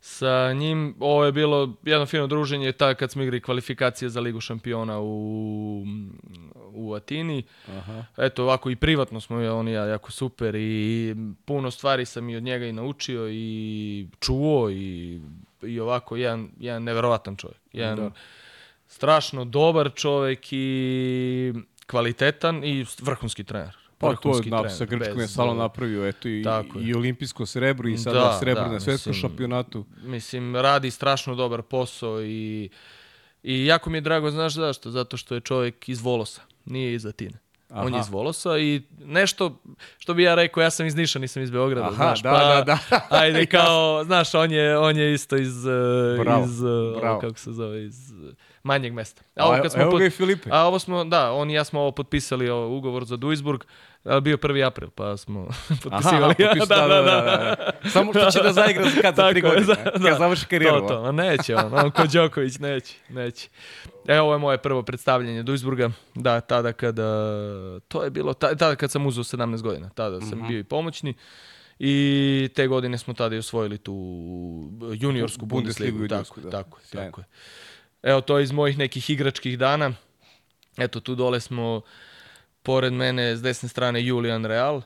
[0.07, 4.41] Sa njim, ovo je bilo jedno fino druženje, ta kad smo igrali kvalifikacije za Ligu
[4.41, 5.86] šampiona u,
[6.73, 7.44] u Atini.
[7.68, 8.06] Aha.
[8.18, 11.15] Eto, ovako i privatno smo on i ja jako super i
[11.45, 15.19] puno stvari sam i od njega i naučio i čuo i
[15.61, 17.60] i ovako jedan, jedan neverovatan čovjek.
[17.73, 18.11] Jedan Da.
[18.88, 21.53] strašno dobar čovjek i
[21.88, 23.84] kvalitetan i vrhunski trener.
[23.97, 26.80] Pa to je Vrhunski na, trener, sa Grčkom je stalo uh, napravio, eto i, Tako
[26.80, 29.85] i olimpijsko srebro i sada Da, srebro da, na svetskom mislim, šampionatu.
[30.03, 32.69] Mislim, radi strašno dobar posao i,
[33.43, 34.91] i jako mi je drago, znaš zašto?
[34.91, 37.39] Zato što je čovjek iz Volosa, nije iz Atine.
[37.69, 37.99] On je Aha.
[37.99, 39.61] iz Volosa i nešto,
[39.97, 42.38] što bi ja rekao, ja sam iz Niša, nisam iz Beograda, Aha, znaš, da, pa,
[42.39, 43.07] da, da.
[43.19, 47.19] ajde kao, znaš, on je, on je isto iz, uh, Bravo, iz uh, bravo.
[47.19, 48.34] kako se zove, iz uh,
[48.65, 49.21] manjeg mesta.
[49.35, 50.49] A, ovo kad smo evo pot- ga i Filipe.
[50.51, 53.63] a ovo smo, da, on i ja smo ovo potpisali o, ugovor za Duisburg,
[54.03, 54.65] ali bio 1.
[54.65, 55.47] april, pa smo
[55.83, 56.33] potpisivali.
[56.35, 57.21] potpis- da, da, da,
[57.81, 57.89] da.
[57.89, 59.63] Samo što će da zaigra za kad za tri godine.
[59.63, 60.79] za- Kad završi karijeru.
[60.79, 63.49] To, to, a neće on, on ko Đoković, neće, neće.
[64.07, 67.03] Evo, ovo je moje prvo predstavljanje Duisburga, da, tada kada,
[67.81, 70.47] to je bilo, ta- tada kad sam uzeo 17 godina, tada sam Mhm.
[70.47, 71.13] bio i pomoćni.
[71.79, 71.93] I
[72.55, 73.93] te godine smo tada i osvojili tu
[74.93, 76.49] juniorsku Bundesligu Bundesligu, tako, da.
[76.51, 77.25] tako, tako je.
[78.06, 79.91] Evo, to je iz mojih nekih igračkih dana.
[80.77, 81.82] Eto, tu dole smo,
[82.64, 84.82] pored mene, s desne strane, Julian Real.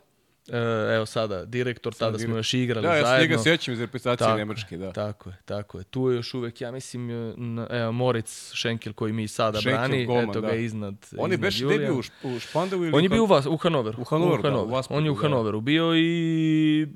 [0.47, 0.57] E,
[0.95, 3.27] evo sada, direktor, tada smo još igrali Da, ja se zajedno.
[3.27, 4.91] njega sjećam iz reprezentacije Tako Nemačke, da.
[4.93, 5.83] Tako je, tako je.
[5.83, 9.77] Tu je još uvek, ja mislim, e, na- evo, Moritz Šenkel koji mi sada Šenkel,
[9.79, 10.55] brani, golman, eto ga da.
[10.55, 13.57] iznad On je beš debio u, u Špandavu ili On je bio u, vas, u
[13.57, 14.01] Hanoveru.
[14.01, 14.71] U Hanoveru, da, u Hanoveru.
[14.71, 15.21] Wasputu, On je u da.
[15.21, 16.87] Hanoveru bio i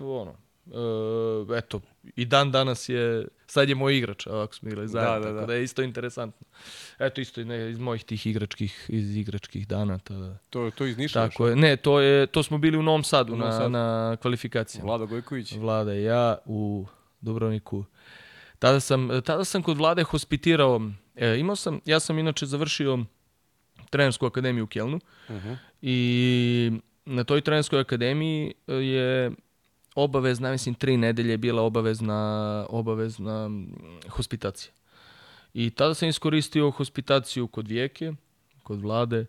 [0.00, 0.34] ono,
[0.66, 1.80] e, eto,
[2.16, 5.46] i dan danas je, sad je moj igrač, ovako smo igrali zajedno, da, tako da.
[5.46, 6.46] da je isto interesantno.
[6.98, 9.98] Eto, isto ne, iz mojih tih igračkih, iz igračkih dana.
[9.98, 10.38] Tada.
[10.50, 11.28] To, to iz Niša.
[11.28, 11.56] Tako je.
[11.56, 13.70] Ne, to, je, to smo bili u Novom Sadu U Novom na, Sadu.
[13.70, 14.86] na kvalifikacijama.
[14.86, 15.52] Vlada Gojković.
[15.52, 16.86] Vlada i ja u
[17.20, 17.84] Dubrovniku.
[18.58, 20.80] Tada sam, tada sam kod Vlade hospitirao,
[21.16, 22.98] e, imao sam, ja sam inače završio
[23.90, 25.00] trenersku akademiju u Kelnu
[25.30, 25.52] Mhm.
[25.82, 26.72] i
[27.04, 29.30] na toj trenerskoj akademiji e, je
[29.94, 33.74] obavezna, mislim, tri nedelje je bila obavezna, obavezna mm,
[34.08, 34.72] hospitacija.
[35.54, 38.12] I tada sam iskoristio hospitaciju kod Vijeke,
[38.62, 39.26] kod Vlade,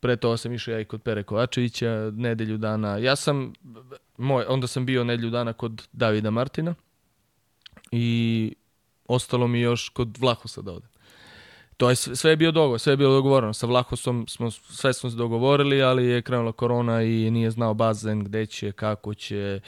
[0.00, 2.98] pre toga sam išao ja i kod Pere Kovačevića, nedelju dana.
[2.98, 3.52] Ja sam,
[4.18, 6.74] moj, onda sam bio nedelju dana kod Davida Martina
[7.92, 8.54] i
[9.06, 10.93] ostalo mi još kod Vlahosa da odem.
[11.76, 13.52] To je sve, je bio dogovor, sve je bilo dogovoreno.
[13.52, 18.24] Sa Vlahosom smo sve smo se dogovorili, ali je krenula korona i nije znao bazen
[18.24, 19.60] gde će, kako će,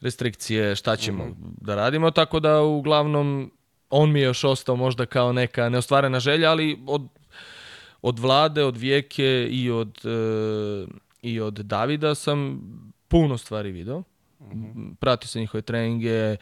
[0.00, 3.50] restrikcije, šta ćemo da radimo, tako da uglavnom
[3.90, 7.08] on mi je još ostao možda kao neka neostvarena želja, ali od,
[8.02, 10.86] od vlade, od vijeke i od, e,
[11.22, 12.60] i od Davida sam
[13.08, 14.02] puno stvari video.
[15.00, 16.36] Pratio sam njihove treninge e,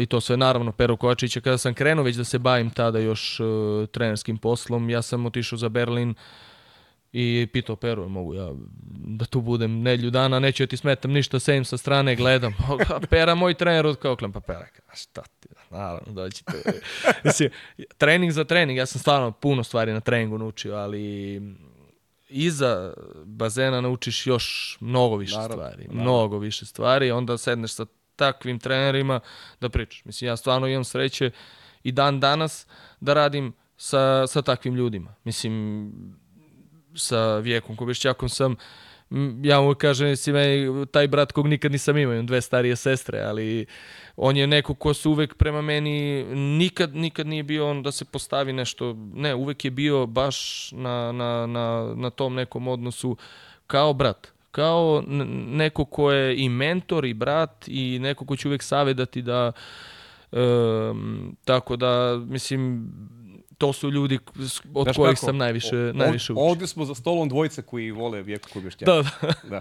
[0.00, 1.40] i to sve naravno Pero Kovačića.
[1.40, 3.44] Kada sam krenuo već da se bavim tada još e,
[3.86, 6.14] trenerskim poslom, ja sam otišao za Berlin
[7.12, 8.52] i pitao Peru, mogu ja
[9.06, 12.54] da tu budem nedlju dana, neću ja ti smetam ništa, sedim sa strane, gledam.
[12.94, 16.52] A Pera, moj trener od kao pa Pera, šta ti, naravno, dođi tu.
[17.24, 17.50] Mislim,
[17.98, 21.40] trening za trening, ja sam stvarno puno stvari na treningu naučio, ali
[22.28, 22.94] iza
[23.24, 25.82] bazena naučiš još mnogo više Naravno, stvari.
[25.82, 26.02] naravno.
[26.02, 27.86] Mnogo više stvari, onda sedneš sa
[28.22, 29.20] takvim trenerima
[29.60, 30.04] da pričaš.
[30.04, 31.30] Mislim, ja stvarno imam sreće
[31.82, 32.66] i dan danas
[33.00, 35.14] da radim sa, sa takvim ljudima.
[35.24, 35.92] Mislim,
[36.94, 38.56] sa Vijekom Kobišćakom sam
[39.42, 43.20] ja mu kažem, si meni taj brat kog nikad nisam imao, imam dve starije sestre,
[43.20, 43.66] ali
[44.16, 48.04] on je neko ko se uvek prema meni nikad, nikad nije bio on da se
[48.04, 53.16] postavi nešto, ne, uvek je bio baš na, na, na, na tom nekom odnosu
[53.66, 55.02] kao brat kao
[55.46, 59.52] neko ko je i mentor i brat i neko ko će uvek savjedati da
[60.32, 62.92] um, tako da mislim
[63.62, 64.18] to su ljudi
[64.74, 66.42] od Znaš kojih kako, sam najviše, o- najviše učio.
[66.42, 68.86] Ovde smo za stolom dvojica koji vole Vijeko Kubešćak.
[68.86, 69.32] Da, da.
[69.44, 69.60] da.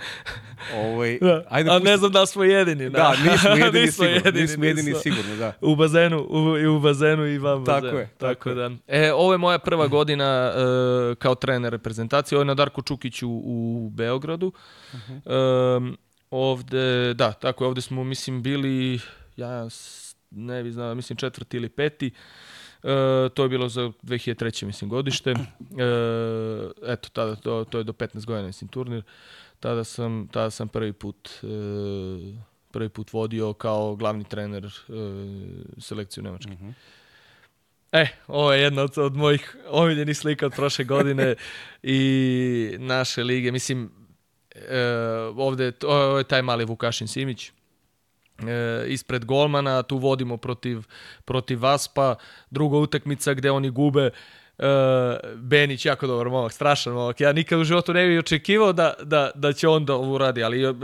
[0.76, 1.44] Ovaj, Da.
[1.49, 2.90] Ajde, A pusti- ne znam da smo jedini.
[2.90, 4.15] Da, nismo jedini Nismo sigurno.
[4.18, 5.02] jedini, nismo jedini nismo.
[5.02, 5.53] sigurno, da.
[5.61, 7.99] U bazenu, u, i u bazenu i van Tako bazena.
[7.99, 8.56] je, tako je.
[8.56, 8.72] da.
[8.90, 12.36] E, ovo je moja prva godina e, kao trener reprezentacije.
[12.36, 14.52] Ovo je na Darku Čukiću u Beogradu.
[14.94, 15.14] Mhm.
[15.28, 15.98] Em,
[16.32, 18.99] ovde, da, tako je, ovde smo, mislim, bili,
[19.38, 19.68] ja
[20.32, 22.11] ne bi znao, mislim četvrti ili peti.
[22.84, 24.66] E, to je bilo za 2003.
[24.66, 25.32] mislim godište.
[25.32, 25.36] E,
[26.88, 29.03] eto, tada, to, to je do 15 godina mislim turnir.
[29.60, 31.48] Tada sam, tada sam prvi put e,
[32.72, 34.70] prvi put vodio kao glavni trener e,
[35.78, 36.52] selekciju Nemačke.
[37.91, 41.36] E, ovo je jedna od, od mojih omiljenih slika od prošle godine
[41.84, 43.52] i naše lige.
[43.52, 43.91] Mislim,
[44.56, 44.82] e,
[45.36, 47.52] ovde ovo je taj mali Vukašin Simić
[48.49, 50.84] e, ispred golmana, tu vodimo protiv,
[51.26, 52.15] protiv Vaspa,
[52.49, 54.09] druga utakmica gde oni gube,
[54.57, 54.68] e,
[55.35, 57.22] Benić, jako dobar momak, strašan momak.
[57.22, 60.43] Ja nikad u životu ne bih očekivao da, da, da će on da ovo uradi,
[60.43, 60.76] ali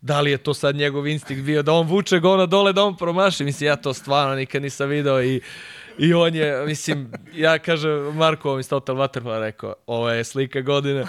[0.00, 2.96] da li je to sad njegov instinkt bio da on vuče gona dole, da on
[2.96, 3.44] promaši.
[3.44, 5.40] Mislim, ja to stvarno nikad nisam video i
[5.98, 10.60] I on je, mislim, ja kažem, Marko mi iz Total Waterfall rekao, ovo je slika
[10.60, 11.04] godine.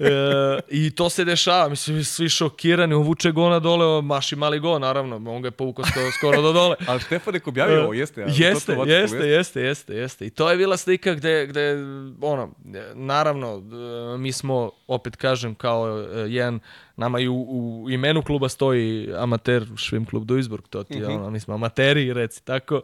[0.00, 4.78] E, I to se dešava, mislim, svi šokirani, on vuče gona dole, maši mali go,
[4.78, 6.76] naravno, on ga je povukao skoro, skoro do dole.
[6.88, 8.20] Ali Štefan je objavio ovo, jeste?
[8.20, 10.26] Ja, Jeste, jeste, jeste, jeste, jeste.
[10.26, 11.76] I to je bila slika gde, gde
[12.20, 12.50] ono,
[12.94, 13.62] naravno,
[14.14, 16.60] e, mi smo, opet kažem, kao e, jedan,
[17.00, 17.34] nama i u,
[17.82, 21.12] u imenu kluba stoji amater Švim klub Duisburg, to ti je, Mhm.
[21.12, 22.80] ono, mi smo amateri, reci tako,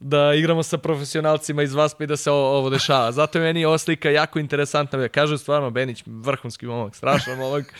[0.00, 3.12] da igramo sa profesionalcima iz Vaspa i da se ovo, ovo dešava.
[3.12, 5.08] Zato je meni ova slika jako interesantna.
[5.08, 7.74] Kažem stvarno, Benić, vrhunski momak, strašan momak.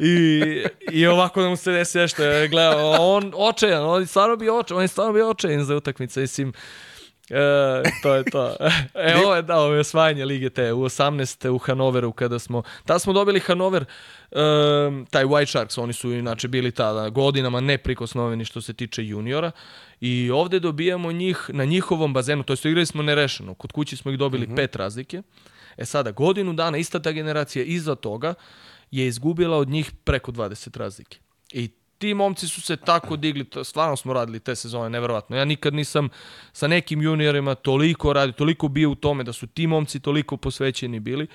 [0.00, 0.42] I,
[0.92, 2.22] I ovako da mu se desi nešto.
[2.50, 6.52] Gledam, on očajan, on stvarno bio očajan, on je stvarno bio očajan za utakmice, mislim.
[7.32, 8.56] E, to je to.
[8.94, 11.48] E, ovo je, da, ovo je osvajanje Lige te u 18.
[11.48, 13.84] u Hanoveru kada smo, tada smo dobili Hanover,
[14.30, 19.50] um, taj White Sharks, oni su inače bili tada godinama neprikosnoveni što se tiče juniora
[20.00, 24.10] i ovde dobijamo njih na njihovom bazenu, to jest igrali smo nerešeno, kod kući smo
[24.10, 25.22] ih dobili pet razlike.
[25.76, 28.34] E sada, godinu dana, ista ta generacija iza toga
[28.90, 31.18] je izgubila od njih preko 20 razlike.
[31.52, 31.70] I
[32.02, 35.36] ti momci su se tako digli, to, stvarno smo radili te sezone, neverovatno.
[35.36, 36.08] Ja nikad nisam
[36.52, 41.00] sa nekim juniorima toliko radio, toliko bio u tome da su ti momci toliko posvećeni
[41.00, 41.26] bili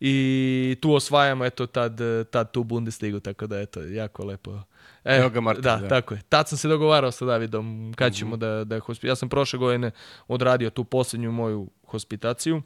[0.00, 2.00] i tu osvajamo eto tad,
[2.30, 4.62] tad tu Bundesligu, tako da eto, jako lepo.
[5.04, 5.88] E, Evo ga Martin, da, da.
[5.88, 6.20] tako je.
[6.28, 9.06] Tad sam se dogovarao sa Davidom kad ćemo da, da hospi...
[9.06, 9.90] Ja sam prošle godine
[10.28, 12.62] odradio tu posljednju moju hospitaciju.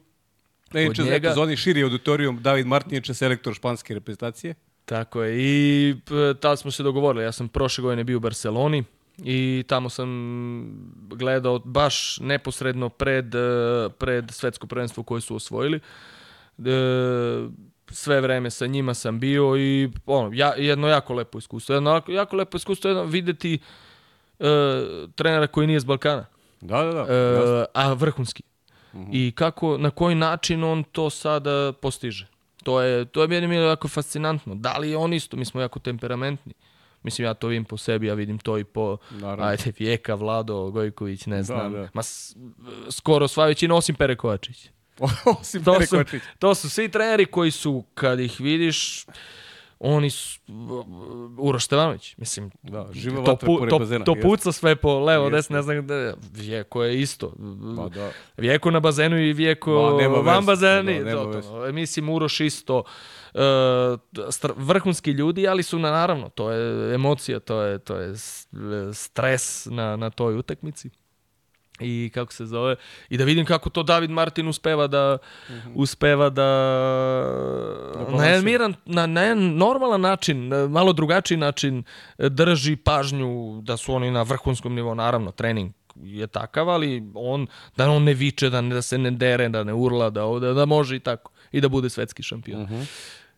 [0.73, 4.55] Ne, Kod njega- za širi auditorijum, David Martinić je selektor španske reprezentacije.
[4.87, 5.35] Tako je.
[5.39, 5.95] I
[6.39, 7.23] tad smo se dogovorili.
[7.23, 8.83] Ja sam prošle godine bio u Barceloni
[9.17, 10.09] i tamo sam
[11.09, 15.79] gledao baš neposredno pred, eh, pred svetsko prvenstvo koje su osvojili.
[16.65, 16.71] E,
[17.91, 21.75] sve vreme sa njima sam bio i ono, ja, jedno jako lepo iskustvo.
[21.75, 23.59] Jedno jako, jako lepo iskustvo jedno videti
[24.39, 24.47] e,
[25.15, 26.25] trenera koji nije s Balkana.
[26.61, 27.13] Da, da, da.
[27.13, 28.43] E, a vrhunski.
[29.11, 32.27] I kako, na koji način on to sada postiže.
[32.67, 34.55] To je, to je meni jako fascinantno.
[34.55, 35.37] Da li je on isto?
[35.37, 36.53] Mi smo jako temperamentni.
[37.03, 39.45] Mislim, ja to vidim po sebi, ja vidim to i po, Naravno.
[39.45, 41.73] ajde, Vijeka, Vlado, Gojković, ne znam.
[41.73, 41.89] da.
[41.93, 42.35] Ma, s,
[42.89, 44.69] skoro sva većina, osim Pere Kovačić.
[45.39, 46.21] Osim To Pere su, Kovačić.
[46.39, 49.05] to su svi treneri koji su, kad ih vidiš,
[49.79, 50.39] oni su,
[51.37, 54.05] Uroš Stevanović, mislim, Da, živa to, pu, to, bazena.
[54.05, 57.33] to puca sve po levo, desno, ne znam gde, Vijeko je isto.
[57.77, 58.11] Pa da.
[58.37, 61.03] Vijeko na bazenu i Vijeko nema van bazeni.
[61.03, 62.83] Da, to, to, mislim, Uroš isto.
[63.33, 68.13] Str- vrhunski ljudi, ali su na, naravno, to je emocija, to je, to je
[68.93, 70.89] stres na, na toj utakmici.
[71.79, 72.75] I kako se zove,
[73.09, 75.17] i da vidim kako to David Martin uspeva da
[75.75, 76.43] uspeva da,
[77.95, 78.41] na jedan balansira.
[78.41, 81.83] miran, na, na jedan normalan način, na malo drugačiji način
[82.17, 85.71] e, drži pažnju da su oni na vrhunskom nivou, naravno trening
[86.03, 87.47] je takav, ali on,
[87.77, 90.53] da on ne viče, da, ne, da se ne dere, da ne urla, da, da,
[90.53, 91.31] da može i tako.
[91.51, 92.61] I da bude svetski šampion.
[92.61, 92.81] Mhm.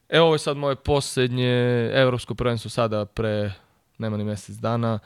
[0.10, 3.52] Evo ovo je sad moje posljednje evropsko prvenstvo sada pre
[3.98, 4.99] nema ni mjesec dana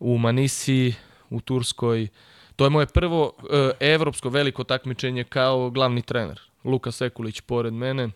[0.00, 0.94] u Manisi,
[1.30, 2.08] u Turskoj.
[2.56, 6.40] To je moje prvo e, evropsko veliko takmičenje kao glavni trener.
[6.64, 8.04] Luka Sekulić pored mene.
[8.04, 8.10] E,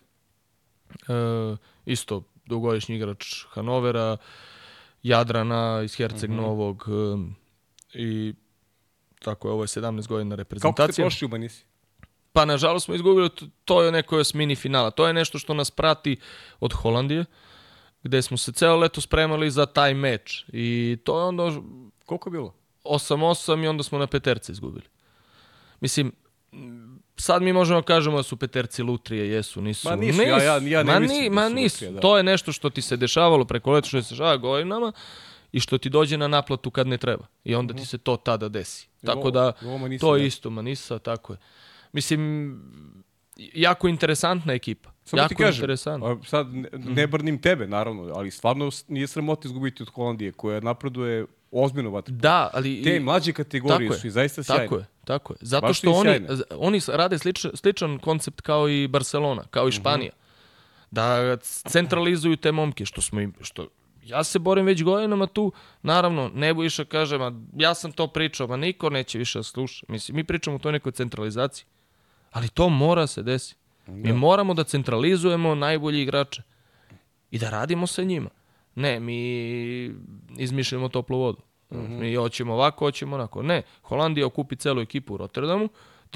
[1.85, 4.17] isto dugogodišnji igrač Hanovera,
[5.03, 7.17] Jadrana iz Herceg Novog e,
[7.93, 8.33] i
[9.19, 11.05] tako je, ovo je 17 godina Kako ste reprezentacija.
[11.05, 11.65] prošli u Manisi?
[12.33, 13.29] Pa nažalost smo izgubili,
[13.65, 14.91] to je neko mini finala.
[14.91, 16.17] To je nešto što nas prati
[16.59, 17.25] od Holandije,
[18.03, 20.45] gde smo se celo leto spremali za taj meč.
[20.53, 21.43] I to je onda
[22.05, 22.60] Koliko je bilo?
[22.83, 24.85] 8-8 i onda smo na peterce izgubili.
[25.81, 26.11] Mislim,
[27.17, 29.89] sad mi možemo da kažemo da su peterci lutrije, jesu, nisu.
[29.89, 31.75] Ma nisu, ja- ja- ja ne ma mislim ni, da ma su nisu.
[31.75, 31.99] lutrije, da.
[31.99, 34.91] To je nešto što ti se dešavalo preko leta, što se dešava godinama
[35.51, 37.25] i što ti dođe na naplatu kad ne treba.
[37.43, 38.87] I onda ti se to tada desi.
[39.05, 39.51] Tako da,
[39.99, 40.25] to je da.
[40.25, 41.39] isto, Manisa, tako je.
[41.93, 42.61] Mislim,
[43.37, 44.91] jako interesantna ekipa.
[45.03, 46.07] Samo jako ti kažem, interesantna.
[46.07, 50.59] a sad ne, ne brnim tebe, naravno, ali stvarno nije sramota izgubiti od Holandije, koja
[50.59, 52.13] napreduje ozbiljno vatru.
[52.13, 52.83] Da, ali...
[52.83, 54.63] Te mlađe kategorije Tako su i zaista sjajne.
[54.63, 55.37] Tako je, tako je.
[55.41, 56.19] Zato Baš što oni,
[56.51, 59.69] oni rade sličan, sličan koncept kao i Barcelona, kao Mhm.
[59.69, 60.11] i Španija.
[60.91, 63.67] Da c- centralizuju te momke, što smo im, što
[64.03, 65.51] ja se borim već godinama tu,
[65.81, 69.85] naravno, Nebojša kaže, ma ja sam to pričao, ma niko neće više da sluša.
[69.87, 71.65] Mislim, mi pričamo o toj nekoj centralizaciji.
[72.31, 73.55] Ali to mora se desi.
[73.87, 76.41] Mi moramo da centralizujemo najbolji igrače
[77.31, 78.29] i da radimo sa njima.
[78.75, 79.19] Ne, mi
[80.37, 81.41] izmišljamo toplu vodu.
[81.69, 83.43] Mi hoćemo ovako, hoćemo onako.
[83.43, 85.69] Ne, Holandija okupi celu ekipu u Rotterdamu,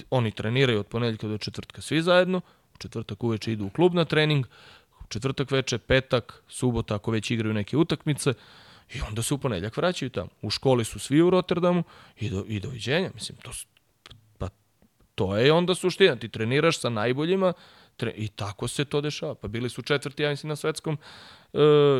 [0.09, 2.41] oni treniraju od ponedjeljka do četvrtka svi zajedno,
[2.73, 4.45] u četvrtak uveče idu u klub na trening,
[4.99, 8.33] u četvrtak veče, petak, subota ako već igraju neke utakmice,
[8.93, 10.29] I onda se u ponedljak vraćaju tamo.
[10.41, 11.83] U školi su svi u Rotterdamu
[12.19, 13.11] i, do, i doviđenja.
[13.13, 13.51] Mislim, to,
[14.37, 14.49] pa,
[15.15, 16.15] to je onda suština.
[16.15, 17.53] Ti treniraš sa najboljima
[17.97, 19.35] tre, i tako se to dešava.
[19.35, 20.97] Pa bili su četvrti, ja mislim, na svetskom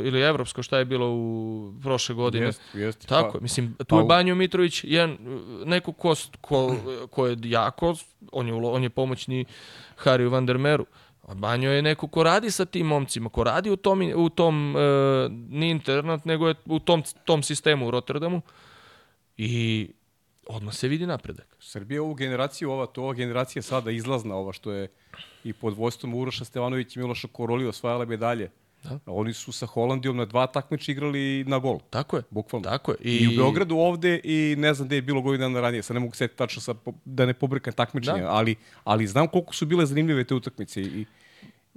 [0.04, 2.46] ili evropsko, šta je bilo u prošle godine.
[2.46, 3.08] Jest, jest.
[3.08, 6.76] Tako Pa- mislim, tu pa je Banjo Mitrović, jedan, uh, neko ko, ko,
[7.12, 7.96] ko je jako,
[8.32, 9.46] on je, on je pomoćni
[9.96, 10.86] Hariju van der Meru.
[11.22, 14.76] A Banjo je neko ko radi sa tim momcima, ko radi u tom, u tom
[14.76, 14.82] uh,
[15.50, 18.42] ni internat, nego je u tom, tom sistemu u Rotterdamu
[19.38, 19.88] i
[20.48, 21.56] odmah se vidi napredak.
[21.60, 24.88] Srbija ovu generaciju, ova, to ova generacija sada izlazna, ova što je
[25.44, 28.52] i pod vojstvom Uroša Stevanović i Miloša Koroli osvajala medalje.
[28.90, 29.00] Da.
[29.06, 31.80] Oni su sa Holandijom na dva takmiča igrali na gol.
[31.90, 32.24] Tako je.
[32.30, 32.70] Bukvalno.
[32.70, 32.98] Tako je.
[33.02, 35.94] I, I u Beogradu ovde i ne znam gde je bilo godinu dana ranije, sad
[35.94, 36.74] ne mogu setiti tačno sa,
[37.06, 38.30] da ne pobrkam takmičenja, Da.
[38.30, 40.82] ali, ali znam koliko su bile zanimljive te utakmice.
[40.82, 41.06] I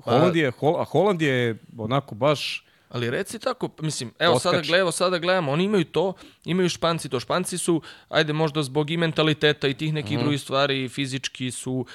[0.05, 2.65] Holandija, Hol, a Holandija je onako baš...
[2.89, 4.43] Ali reci tako, mislim, evo Oskač.
[4.45, 6.13] sada, gled, evo sada gledamo, oni imaju to,
[6.45, 7.21] imaju španci to.
[7.21, 10.21] Španci su, ajde možda zbog i mentaliteta i tih nekih Mhm.
[10.21, 11.87] drugih stvari, fizički su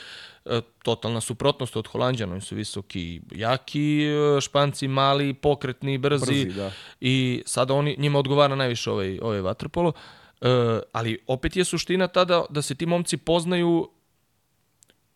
[0.46, 2.32] e, totalna suprotnost od Holandjana.
[2.32, 6.26] Oni su visoki, jaki, e, španci mali, pokretni, brzi.
[6.26, 6.72] Brzi, da.
[7.02, 9.94] I sada oni, njima odgovara najviše ovaj, ovaj vaterpolo.
[10.42, 10.48] E,
[10.92, 13.90] ali opet je suština tada da se ti momci poznaju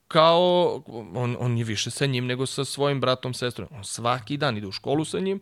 [0.08, 0.82] kao,
[1.16, 3.68] on, on je više sa njim nego sa svojim bratom, sestrom.
[3.72, 5.42] On svaki dan ide u školu sa njim,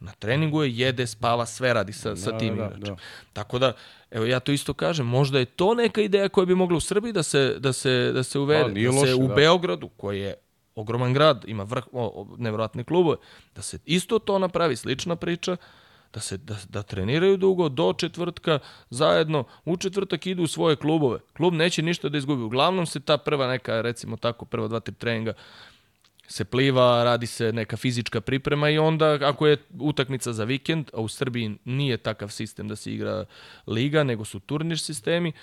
[0.00, 2.94] na treningu je, jede, spava, sve radi sa, sa Da, tim da, igračem.
[2.94, 3.02] da.
[3.32, 3.72] Tako da,
[4.10, 7.12] evo ja to isto kažem, možda je to neka ideja koja bi mogla u Srbiji
[7.12, 8.62] da se, da se, da se uvede.
[8.62, 9.34] Pa, da se loše, u da.
[9.34, 10.34] Beogradu, koji je
[10.74, 13.16] ogroman grad, ima vrh, o, o, nevjerojatne klubove,
[13.54, 15.56] da se isto to napravi, slična priča,
[16.14, 18.58] da se da, da treniraju dugo do četvrtka
[18.90, 21.20] zajedno u četvrtak idu u svoje klubove.
[21.36, 22.42] Klub neće ništa da izgubi.
[22.42, 25.32] Uglavnom se ta prva neka recimo tako prva dva tri treninga
[26.28, 31.00] se pliva, radi se neka fizička priprema i onda ako je utakmica za vikend, a
[31.00, 33.24] u Srbiji nije takav sistem da se igra
[33.66, 35.34] liga, nego su turnir sistemi, e,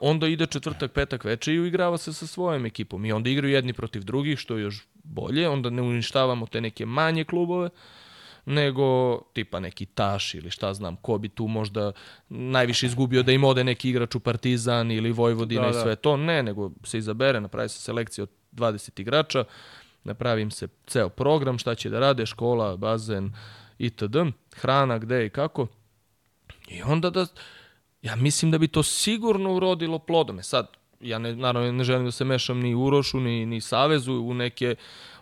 [0.00, 3.04] onda ide četvrtak, petak veče i uigrava se sa svojom ekipom.
[3.04, 6.86] I onda igraju jedni protiv drugih, što je još bolje, onda ne uništavamo te neke
[6.86, 7.68] manje klubove,
[8.46, 11.92] nego tipa neki Taš ili šta znam, ko bi tu možda
[12.28, 15.80] najviše izgubio da im ode neki igrač u Partizan ili Vojvodina Da, i da.
[15.80, 16.16] sve to.
[16.16, 19.44] Ne, nego se izabere, napravi se selekcija od 20 igrača,
[20.04, 23.32] napravi im se ceo program, šta će da rade, škola, bazen
[23.78, 24.16] itd.
[24.54, 25.66] Hrana, gde i kako.
[26.68, 27.26] I onda da,
[28.02, 30.38] ja mislim da bi to sigurno urodilo plodom.
[30.38, 30.66] E sad,
[31.00, 34.74] ja ne, naravno ne želim da se mešam ni Urošu, ni, ni Savezu u neke,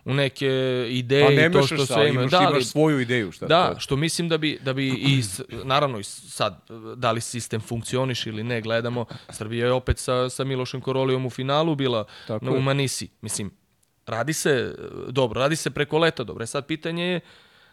[0.05, 0.48] u neke
[0.90, 2.12] ideje Pa ne i to što se, imaju.
[2.12, 3.32] imaš, Da, imaš svoju ideju.
[3.32, 3.81] Šta da, to?
[3.81, 5.22] što mislim da bi, da bi i,
[5.64, 6.60] naravno, i sad,
[6.97, 11.31] da li sistem funkcioniš ili ne, gledamo, Srbija je opet sa, sa Milošem Korolijom u
[11.31, 13.09] finalu bila Tako na, u Manisi.
[13.20, 13.51] Mislim,
[14.06, 14.74] radi se
[15.09, 16.43] dobro, radi se preko leta dobro.
[16.43, 17.20] E sad pitanje je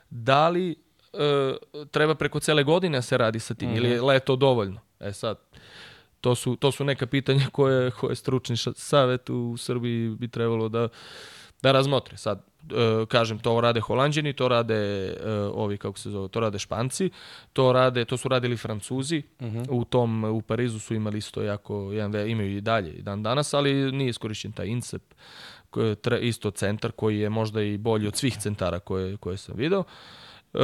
[0.09, 0.75] da li
[1.13, 1.53] e,
[1.91, 3.91] treba preko cele godine se radi sa tim ili Mhm.
[3.91, 4.79] je leto dovoljno.
[4.99, 5.37] E sad,
[6.21, 10.87] to su, to su neka pitanja koje, koje stručni savet u Srbiji bi trebalo da,
[11.61, 12.17] da razmotre.
[12.17, 15.15] Sad, e, kažem, to rade Holandjani, to rade e,
[15.53, 17.09] ovi, kako se zove, to rade Španci,
[17.53, 19.21] to, rade, to su radili Francuzi,
[19.69, 23.23] u tom, u Parizu su imali isto jako, jedan, ve- imaju i dalje i dan
[23.23, 25.01] danas, ali nije iskorišćen taj INSEP,
[26.21, 29.83] isto centar koji je možda i bolji od svih centara koje, koje sam video.
[30.53, 30.59] E,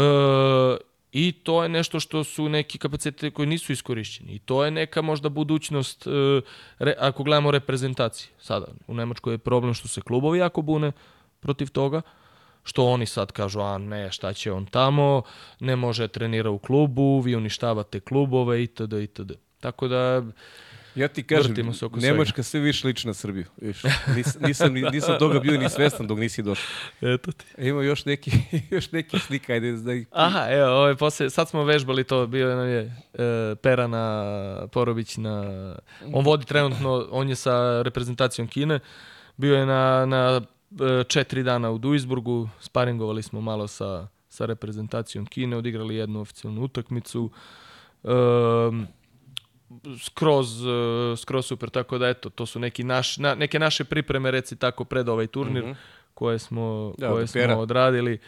[1.11, 4.33] I to je nešto što su neki kapaciteti koji nisu iskorišćeni.
[4.33, 6.41] I to je neka možda budućnost, e,
[6.79, 8.31] re, ako gledamo reprezentacije.
[8.39, 10.91] Sada, u Nemačkoj je problem što se klubovi jako bune
[11.39, 12.01] protiv toga,
[12.63, 15.21] što oni sad kažu, a ne, šta će on tamo,
[15.59, 19.31] ne može trenira u klubu, vi uništavate klubove, itd., itd.
[19.59, 20.23] Tako da,
[20.97, 21.55] Ja ti kažem,
[21.95, 23.45] Nemačka sve više liči na Srbiju.
[23.57, 23.83] Viš,
[24.15, 26.65] nis, nisam, ni- nisam toga bio ni svestan dok nisi došao.
[27.01, 27.45] eto ti.
[27.57, 28.31] Ima još neki,
[28.75, 30.07] još neki slika, ajde da ih...
[30.11, 32.81] Aha, evo, ovo je posle, sad smo vežbali to, bio je, nam je
[33.13, 35.75] e, Perana Porobić na,
[36.13, 38.79] on vodi trenutno, on je sa reprezentacijom Kine,
[39.37, 40.41] bio je na, na
[40.71, 46.61] e, četiri dana u Duisburgu, sparingovali smo malo sa, sa reprezentacijom Kine, odigrali jednu oficijalnu
[46.61, 47.31] utakmicu,
[48.03, 48.87] um,
[49.99, 50.69] skroz, e,
[51.17, 54.83] skroz super, tako da eto, to su neki naš, na, neke naše pripreme, reci tako,
[54.83, 55.75] pred ovaj turnir,
[56.13, 57.57] koje smo, Da, koje do smo Pera.
[57.57, 58.19] odradili.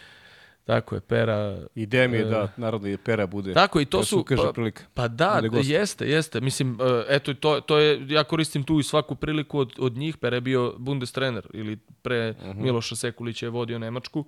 [0.66, 2.26] Tako je, Pera Ideja mi je E.
[2.26, 3.54] da, naravno, i Pera bude.
[3.54, 4.84] Tako i to da su ukaže pa, prilika.
[4.94, 5.70] pa da, gost.
[5.70, 6.42] jeste, jeste.
[6.42, 10.18] Mislim e, eto to to je ja koristim tu i svaku priliku od, od njih,
[10.18, 12.64] Pere je bio Bundestrener ili pre Mhm.
[12.64, 14.26] Miloša Sekulića je vodio Nemačku.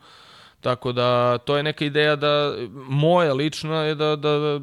[0.61, 4.59] Tako da to je neka ideja da moja lična je da, da, da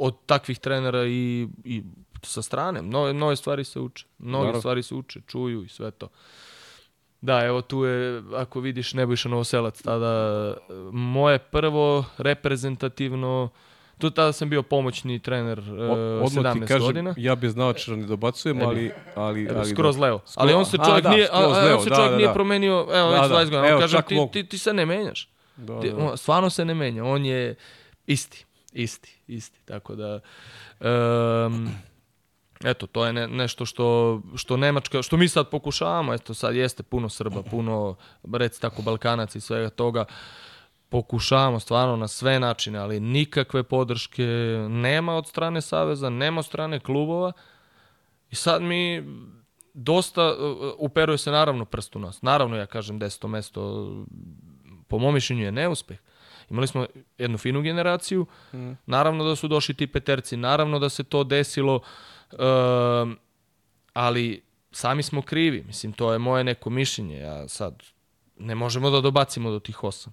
[0.00, 1.82] od takvih trenera i, i
[2.22, 4.06] sa strane mnoge, mnoge stvari se uče.
[4.18, 4.60] Mnoge Naravno.
[4.60, 6.08] stvari se uče, čuju i sve to.
[7.20, 10.54] Da, evo tu je, ako vidiš Nebojša Novoselac, tada
[10.92, 13.48] moje prvo reprezentativno,
[13.98, 17.14] tu tada sam bio pomoćni trener uh, O- odmah 17 ti kažem, godina.
[17.16, 18.92] ja bez naočara ne dobacujem, ali...
[19.14, 20.02] ali, ali skroz da.
[20.02, 20.20] levo.
[20.34, 21.46] Ali on se A, čovjek da, nije, a, a,
[21.76, 22.32] on se da, čovjek da, nije da.
[22.34, 23.36] promenio, evo, Da, već da.
[23.36, 23.74] 20 godina.
[23.74, 25.28] On kaže, ti, ti, ti se ne menjaš.
[25.56, 25.96] Da, Ti- da.
[25.98, 27.04] on stvarno se ne menja.
[27.04, 27.54] On je
[28.06, 29.60] isti, isti, isti.
[29.64, 30.20] Tako da,
[30.80, 31.68] em,
[32.64, 36.82] eto, to je ne, nešto što, što Nemačka, što mi sad pokušavamo, eto sad jeste
[36.82, 37.96] puno Srba, puno,
[38.32, 40.04] reci tako, Balkanaca i svega toga,
[40.88, 44.26] pokušavamo stvarno na sve načine, ali nikakve podrške
[44.68, 47.32] nema od strane Saveza, nema od strane klubova
[48.30, 49.04] i sad mi
[49.74, 52.22] dosta, uh, uperuje se naravno prst u nas.
[52.22, 53.90] Naravno ja kažem deseto mesto,
[54.88, 55.98] po mom mišljenju je neuspeh.
[56.50, 56.86] Imali smo
[57.18, 58.26] jednu finu generaciju,
[58.86, 61.80] naravno da su došli ti peterci, naravno da se to desilo,
[62.32, 63.18] um,
[63.92, 65.64] ali sami smo krivi.
[65.66, 67.18] Mislim, to je moje neko mišljenje.
[67.18, 67.82] Ja sad
[68.38, 70.12] ne možemo da dobacimo do tih osam.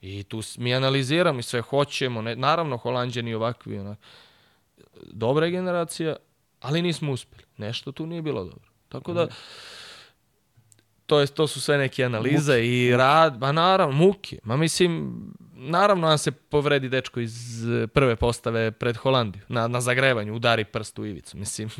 [0.00, 2.22] I tu mi analiziramo i sve hoćemo.
[2.22, 3.78] Ne, naravno, Holandjani ovakvi.
[3.78, 3.98] Onak.
[5.02, 6.16] Dobra je generacija,
[6.60, 7.42] ali nismo uspeli.
[7.56, 8.70] Nešto tu nije bilo dobro.
[8.88, 9.28] Tako da,
[11.06, 14.38] to, je, to su sve neke analize i rad, ba naravno, muke.
[14.44, 15.14] Ma mislim,
[15.64, 17.34] naravno nam se povredi dečko iz
[17.64, 21.36] eh, prve postave pred Holandiju, na, na zagrevanju, udari prst u ivicu.
[21.36, 21.70] Mislim,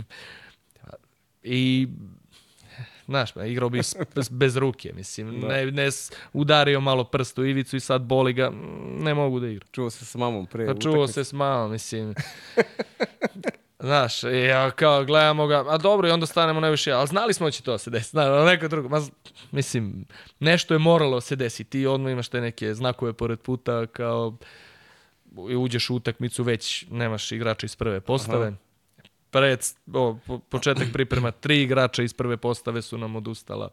[1.42, 1.88] i
[3.06, 7.44] Znaš, igrao bi s- s- bez ruke, mislim, ne, ne s- udario malo prst u
[7.44, 8.52] ivicu i sad boli ga,
[8.94, 9.68] ne mogu da igram.
[9.72, 11.12] Čuo se sa mamom pre Pa čuo utakmice.
[11.14, 12.14] se s mamom, mislim.
[13.84, 17.50] Znaš, ja kao gledamo ga, a dobro i onda stanemo najviše, ali znali smo da
[17.50, 19.00] će to se desiti, znaš, neko drugo, ma,
[19.50, 20.06] mislim,
[20.40, 24.36] nešto je moralo se desiti, ti odmah imaš te neke znakove pored puta, kao
[25.50, 28.52] i uđeš u utakmicu, već nemaš igrača iz prve postave.
[29.30, 29.60] Pred,
[29.92, 33.70] o, po- početak priprema, tri igrača iz prve postave su nam odustala.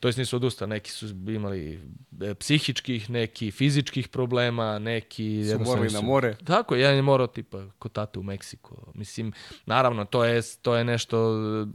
[0.00, 1.80] To jest nisu odustali, neki su imali
[2.20, 5.44] e, psihičkih, neki fizičkih problema, neki...
[5.52, 6.36] Su morali na more.
[6.44, 8.76] Tako, jedan je morao tipa kod tate u Meksiku.
[8.94, 9.32] Mislim,
[9.66, 11.66] naravno, to je, to je nešto e,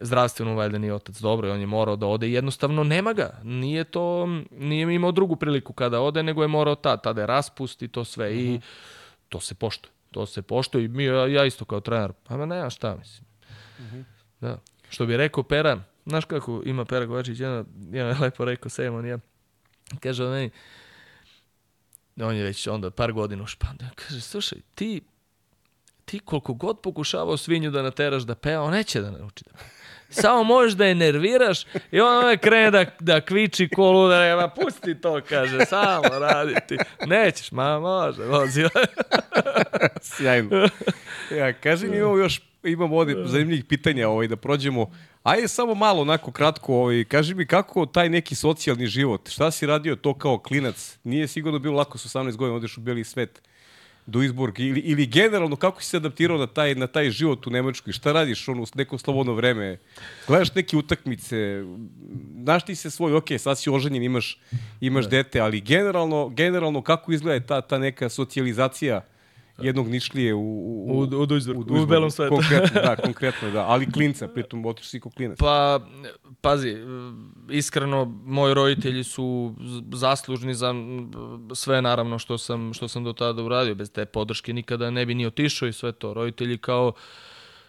[0.00, 3.40] zdravstveno valjda nije otac dobro i on je morao da ode i jednostavno nema ga.
[3.42, 7.82] Nije to, nije imao drugu priliku kada ode, nego je morao tad, tada je raspust
[7.82, 8.60] i to sve i
[9.28, 9.92] to se poštuje.
[10.10, 13.26] To se poštuje i mi, ja, ja isto kao trener, pa nema šta, mislim.
[14.40, 14.58] Da.
[14.90, 19.06] Što bi rekao Pera, znaš kako ima Pera Kovačić, jedan, jedan je lepo rekao, Sejmon,
[19.06, 19.18] ja,
[20.00, 20.50] kaže on meni,
[22.20, 25.00] on je već onda par godina u Špandu, kaže, slušaj, ti,
[26.04, 29.70] ti koliko god pokušavao svinju da nateraš da peva, on neće da nauči da peva.
[30.12, 34.48] Samo možeš da je nerviraš i on onda krene da, da kviči ko luda, ma
[34.48, 36.76] pusti to, kaže, samo radi ti.
[37.06, 38.62] Nećeš, ma može, vozi.
[40.02, 40.68] Sjajno.
[41.30, 44.90] Ja, kaži mi, imamo još, imamo ovde zanimljivih pitanja ovaj, da prođemo.
[45.22, 49.66] Ajde samo malo, onako kratko, ovaj, kaži mi kako taj neki socijalni život, šta si
[49.66, 50.98] radio to kao klinac?
[51.04, 53.42] Nije sigurno bilo lako s 18 godina, odeš u beli svet
[54.06, 57.50] do Izburg ili, ili generalno kako si se adaptirao na taj, na taj život u
[57.50, 57.92] Nemačkoj?
[57.92, 59.78] Šta radiš ono, u neko slobodno vreme?
[60.26, 61.64] Gledaš neke utakmice,
[62.42, 64.40] znaš ti se svoj, ok, sad si oženjen, imaš,
[64.80, 69.04] imaš dete, ali generalno, generalno kako izgleda ta, ta neka socijalizacija
[69.62, 71.86] jednog nišlije u, u, U- u Duisburgu, u Duisburgu.
[71.86, 72.34] belom svetu.
[72.34, 73.60] Konkretno, da, konkretno, da.
[73.62, 75.38] Ali klinca, pritom otiš si ko klinac.
[75.38, 75.80] Pa,
[76.40, 76.76] pazi,
[77.50, 79.54] iskreno, moji roditelji su
[79.92, 80.74] zaslužni za
[81.54, 83.74] sve, naravno, što sam, što sam do tada uradio.
[83.74, 86.14] Bez te podrške nikada ne bi ni otišao i sve to.
[86.14, 86.92] Roditelji kao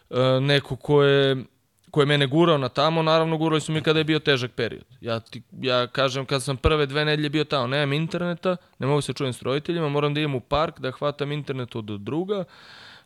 [0.10, 1.46] e, neko ko je
[1.94, 4.84] ko je mene gurao na tamo, naravno gurali su mi kada je bio težak period.
[5.02, 9.02] Ja, ti, ja kažem, kad sam prve dve nedelje bio tamo, nemam interneta, ne mogu
[9.02, 12.44] se čujem s roditeljima, moram da idem u park, da hvatam internet od druga,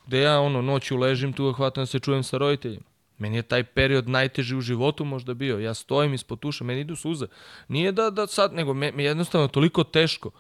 [0.06, 2.84] gde ja ono noću ležim tu, hvatam da se čujem sa roditeljima.
[3.18, 5.60] Meni je taj period najteži u životu možda bio.
[5.60, 7.28] Ja stojim ispod tuša, meni idu suze.
[7.68, 10.32] Nije da, da sad, nego me, me jednostavno toliko teško.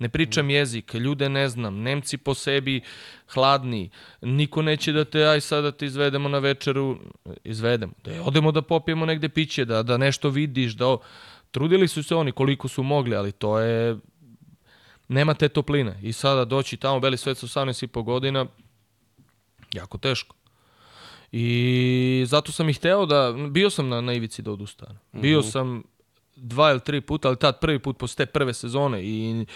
[0.00, 2.80] Ne pričam jezik, ljude ne znam, Nemci po sebi
[3.28, 3.90] hladni,
[4.20, 6.98] niko neće da te, aj sad da te izvedemo na večeru,
[7.44, 10.86] izvedemo, da odemo da popijemo negde piće, da, da nešto vidiš, da...
[10.86, 11.00] o-
[11.50, 13.96] Trudili su se oni koliko su mogli, ali to je...
[15.08, 15.98] Nema te topline.
[16.02, 18.46] I sada doći tamo, beli svet sa 18 i po godina,
[19.72, 20.36] jako teško.
[21.32, 24.98] I zato sam i hteo da, bio sam na, na ivici da odustanem.
[25.12, 25.82] Bio sam
[26.36, 29.46] dva ili tri puta, ali tad prvi put posle te prve sezone i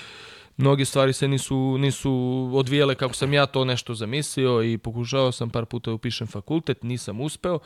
[0.56, 2.12] mnoge stvari se nisu, nisu
[2.54, 6.82] odvijele kako sam ja to nešto zamislio i pokušao sam par puta da upišem fakultet,
[6.82, 7.58] nisam uspeo.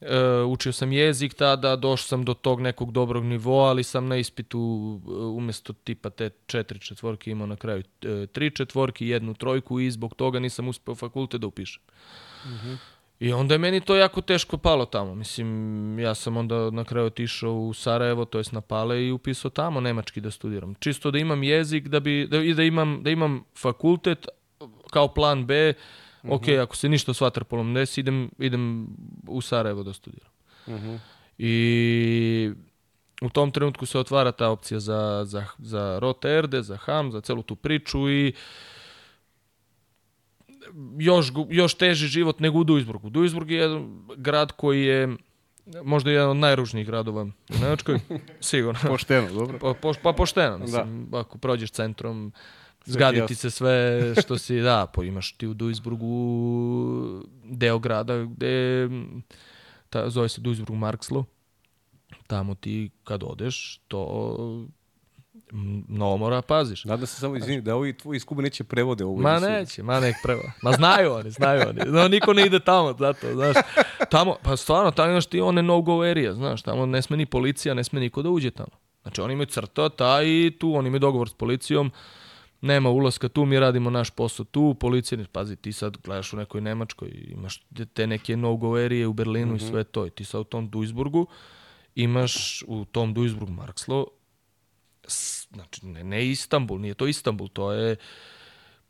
[0.00, 4.16] E, učio sam jezik tada, došao sam do tog nekog dobrog nivoa, ali sam na
[4.16, 4.58] ispitu
[5.06, 9.90] e, umesto tipa te četiri četvorke imao na kraju e, tri četvorke, jednu trojku i
[9.90, 11.82] zbog toga nisam uspeo fakultet da upišem.
[13.20, 15.14] I onda je meni to jako teško palo tamo.
[15.14, 19.50] Mislim, ja sam onda na kraju otišao u Sarajevo, to jest na Pale i upisao
[19.50, 20.74] tamo nemački da studiram.
[20.74, 24.26] Čisto da imam jezik da bi, da, i da imam, da imam fakultet
[24.90, 26.34] kao plan B, mm -hmm.
[26.34, 28.88] ok, ako se ništa s vaterpolom desi, idem, idem
[29.28, 30.30] u Sarajevo da studiram.
[30.66, 30.98] Mm -hmm.
[31.38, 32.52] I
[33.22, 37.20] u tom trenutku se otvara ta opcija za, za, za Rote Erde, za Ham, za
[37.20, 38.32] celu tu priču i
[40.98, 43.10] još, još teži život nego u Duisburgu.
[43.10, 45.16] Duisburg je jedan grad koji je
[45.84, 48.00] možda jedan od najružnijih gradova u Nemačkoj,
[48.40, 48.80] sigurno.
[48.88, 49.58] pošteno, dobro.
[49.58, 51.18] Pa, po, pa pošteno, mislim, da.
[51.18, 52.32] ako prođeš centrom,
[52.84, 58.88] zgaditi se sve što si, da, po, imaš ti u Duisburgu deo grada gde
[59.90, 61.24] ta, zove se Duisburg Markslo,
[62.26, 64.66] tamo ti kad odeš, to
[65.88, 66.84] mnogo mora paziš.
[66.84, 69.16] Nada se samo izvini da ovi tvoji skubi neće prevode ovo.
[69.16, 70.52] Ma neće, ma nek prevode.
[70.62, 71.80] Ma znaju oni, znaju oni.
[71.86, 73.56] No, niko ne ide tamo, zato, znaš.
[74.10, 77.74] Tamo, pa stvarno, tamo imaš ti one no-go area, znaš, tamo ne sme ni policija,
[77.74, 78.78] ne sme niko da uđe tamo.
[79.02, 81.92] Znači, oni imaju crta, ta i tu, oni imaju dogovor s policijom,
[82.60, 86.60] nema ulaska tu, mi radimo naš posao tu, policija, pazi, ti sad gledaš u nekoj
[86.60, 87.62] Nemačkoj, imaš
[87.94, 89.62] te neke no-go area u Berlinu mm -hmm.
[89.62, 89.72] i mhm.
[89.72, 91.26] sve to, i ti sad u tom Duisburgu,
[91.94, 94.06] imaš u tom Duisburg Markslo,
[95.54, 97.96] znači ne, ne Istanbul, nije to Istanbul, to je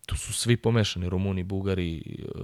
[0.07, 2.39] tu su svi pomešani, Rumuni, Bugari, e,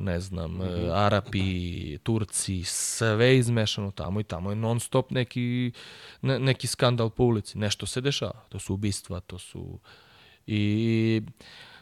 [0.00, 0.92] ne znam, mm -hmm.
[0.94, 5.72] Arapi, Turci, sve izmešano tamo i tamo je non stop neki,
[6.22, 9.78] ne, neki skandal po ulici, nešto se dešava, to su ubistva, to su
[10.46, 11.22] i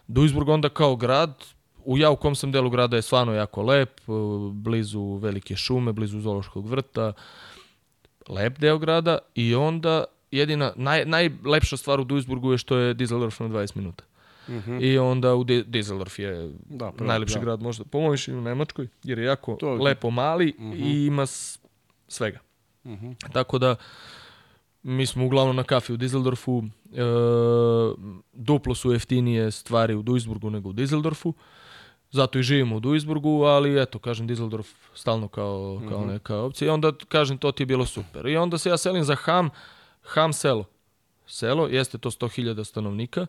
[0.06, 1.44] Duisburg onda kao grad,
[1.84, 4.02] u ja u kom sam delu grada je stvarno jako lep, e,
[4.52, 7.12] blizu velike šume, blizu zoološkog vrta,
[8.28, 13.42] lep deo grada i onda jedina, naj, najlepša stvar u Duisburgu je što je Düsseldorf
[13.42, 14.04] na 20 minuta.
[14.48, 14.82] Mm -hmm.
[14.82, 17.40] I onda u Düsseldorf je da, pravo, najlepši da.
[17.40, 19.74] grad možda, po mojom mišljenju u Nemačkoj, jer je jako to...
[19.74, 20.84] lepo mali mm -hmm.
[20.84, 21.26] i ima
[22.08, 22.38] svega.
[22.84, 23.32] Mm -hmm.
[23.32, 23.76] Tako da,
[24.82, 27.02] mi smo uglavnom na kafi u Düsseldorfu, e,
[28.32, 31.32] duplo su jeftinije stvari u Duisburgu nego u Düsseldorfu,
[32.10, 36.12] zato i živimo u Duisburgu, ali eto, kažem, Düsseldorf stalno kao, kao mm -hmm.
[36.12, 38.26] neka opcija i onda, kažem, to ti je bilo super.
[38.26, 39.50] I onda se ja selim za Ham,
[40.08, 40.64] Ham selo.
[41.26, 43.26] Selo, jeste to 100.000 stanovnika,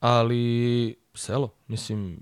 [0.00, 2.18] ali selo, mislim,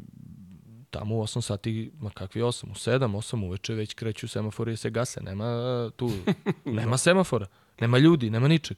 [0.90, 4.90] tamo u 8 sati, ma kakvi 8, u 7, 8 uveče već kreću semafori se
[4.90, 6.10] gase, nema tu,
[6.64, 7.46] nema semafora,
[7.80, 8.76] nema ljudi, nema ničeg.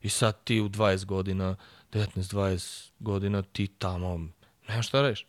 [0.00, 1.56] I sad ti u 20 godina,
[1.92, 4.28] 19-20 godina, ti tamo,
[4.68, 5.26] nema šta reš.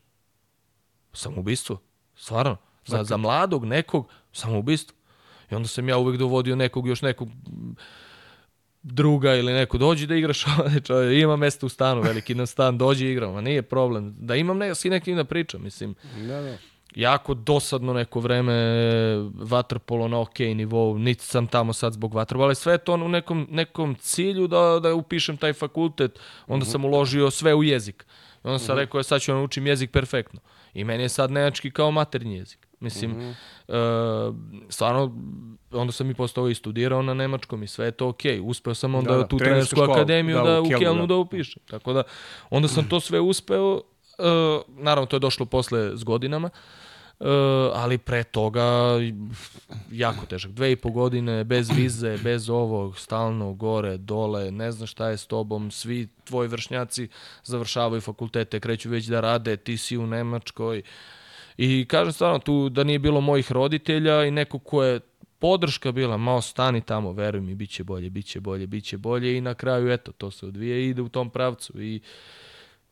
[1.13, 1.81] Samoubistvo,
[2.15, 2.57] stvarno.
[2.85, 4.97] Za, za mladog nekog, samoubistvo.
[5.51, 7.29] I onda sam ja uvek dovodio nekog, još nekog
[8.83, 10.45] druga ili neko dođi da igraš
[10.87, 14.15] čovjek, ima mesta u stanu, veliki na stan, dođi i igramo, nije problem.
[14.19, 15.95] Da imam ne, s nekim da pričam, mislim.
[16.17, 16.57] Da, da.
[16.95, 18.53] Jako dosadno neko vreme,
[19.33, 23.47] vaterpolo na ok nivou, niti sam tamo sad zbog vaterpola, ali sve to u nekom,
[23.51, 26.71] nekom cilju da, da upišem taj fakultet, onda uh -huh.
[26.71, 28.05] sam uložio sve u jezik.
[28.43, 28.83] Onda sam uh -huh.
[28.83, 30.39] rekao, sad ću da naučim jezik perfektno.
[30.73, 32.67] I meni je sad nemački kao maternji jezik.
[32.83, 33.35] Mislim, mm
[33.67, 34.29] -hmm.
[34.29, 34.35] uh,
[34.69, 35.15] stvarno,
[35.71, 38.39] onda sam i posle i studirao na nemačkom i sve je to okej.
[38.39, 38.43] Okay.
[38.45, 41.07] Uspeo sam onda da, da, tu trenersku akademiju da, da u Kelnu da.
[41.07, 41.63] da upišem.
[41.69, 42.03] Tako da,
[42.49, 43.73] onda sam to sve uspeo.
[43.73, 46.49] Uh, naravno, to je došlo posle s godinama.
[47.19, 47.27] Uh,
[47.73, 48.99] ali pre toga
[49.91, 50.51] jako težak.
[50.51, 55.17] Dve i po godine, bez vize, bez ovog, stalno gore, dole, ne znaš šta je
[55.17, 57.07] s tobom, svi tvoji vršnjaci
[57.43, 60.85] završavaju fakultete, kreću već da rade, ti si u Nemačkoj, uh,
[61.57, 64.99] I kažem stvarno, tu da nije bilo mojih roditelja i neko ko je
[65.39, 68.97] podrška bila, malo stani tamo, veruj mi, bit će bolje, bit će bolje, bit će
[68.97, 72.01] bolje i na kraju, eto, to se odvija i ide u tom pravcu i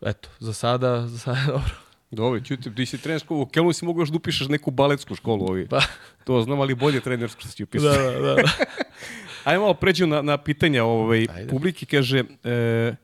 [0.02, 1.76] eto, za sada, za sada dobro.
[2.12, 5.46] Dobro, čuti, ti si trenersko, u Kelnu si mogu još da upišeš neku baletsku školu
[5.46, 5.68] ovi.
[5.68, 5.82] Pa.
[6.24, 7.92] To znam, ali bolje trenersko si upisao.
[7.92, 8.44] Da, da, da.
[9.44, 12.96] Ajde malo pređu na, na pitanja ovaj, publike, kaže, e,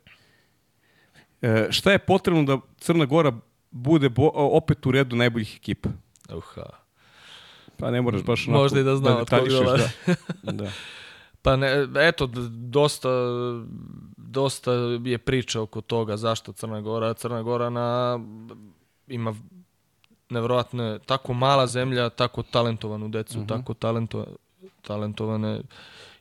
[1.41, 3.31] e, šta je potrebno da Crna Gora
[3.77, 5.89] bude bo, opet u redu najboljih ekipa.
[6.35, 6.63] Uha.
[7.77, 9.77] Pa ne moraš baš onako Možda i da znam da od koga
[10.43, 10.51] da.
[10.63, 10.71] da.
[11.41, 13.09] Pa ne, eto, dosta,
[14.17, 14.71] dosta
[15.03, 17.13] je priča oko toga zašto Crna Gora.
[17.13, 18.19] Crna Gora na,
[19.07, 19.35] ima
[20.29, 23.53] nevjerojatno tako mala zemlja, tako talentovanu decu, uh mhm.
[23.53, 23.57] -huh.
[23.57, 24.25] tako talento,
[24.81, 25.61] talentovane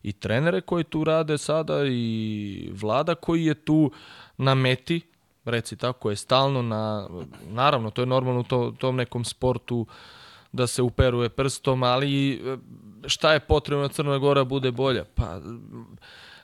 [0.02, 3.90] i trenere koji tu rade sada i vlada koji je tu
[4.36, 5.00] na meti
[5.46, 7.08] reci tako, je stalno na,
[7.48, 9.86] naravno, to je normalno u to, tom nekom sportu
[10.52, 12.56] da se uperuje prstom, ali e,
[13.06, 15.04] šta je potrebno da Crna Gora bude bolja?
[15.14, 15.40] Pa,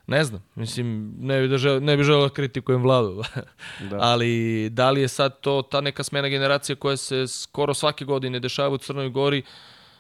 [0.07, 3.23] ne znam, mislim, ne bi, da žel, ne bi želeo da kritikujem vladu,
[3.91, 3.97] da.
[4.01, 8.41] ali da li je sad to ta neka smena generacija koja se skoro svake godine
[8.41, 9.43] dešava u Crnoj Gori,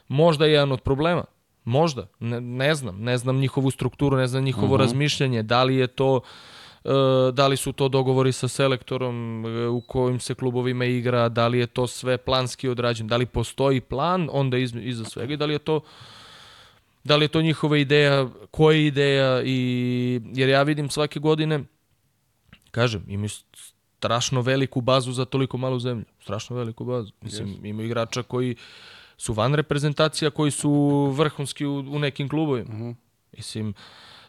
[0.09, 1.25] možda je jedan od problema.
[1.65, 4.81] Možda, ne, ne znam, ne znam njihovu strukturu, ne znam njihovo uh mhm.
[4.81, 4.85] -huh.
[4.85, 6.52] razmišljanje, da li je to e,
[7.33, 11.59] da li su to dogovori sa selektorom e, u kojim se klubovima igra, da li
[11.59, 15.47] je to sve planski odrađeno, da li postoji plan onda iz, iza svega i da
[15.47, 15.81] li je to
[17.05, 21.65] da li je to njihova ideja, koja je ideja i jer ja vidim svake godine
[22.71, 23.29] kažem, imaju
[23.97, 26.05] strašno veliku bazu za toliko malu zemlju.
[26.23, 27.13] Strašno veliku bazu.
[27.21, 27.69] Mislim, yes.
[27.69, 28.57] imaju igrača koji
[29.17, 30.73] su van reprezentacija, koji su
[31.17, 32.69] vrhunski u, u nekim klubovima.
[32.69, 32.85] Uh mhm.
[32.85, 32.95] -huh.
[33.37, 33.75] Mislim,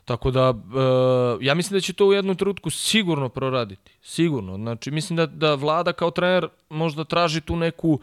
[0.06, 3.92] tako da, uh, ja mislim da će to u jednom trenutku sigurno proraditi.
[4.02, 4.56] Sigurno.
[4.56, 8.00] Znači, mislim da, da vlada kao trener možda traži tu neku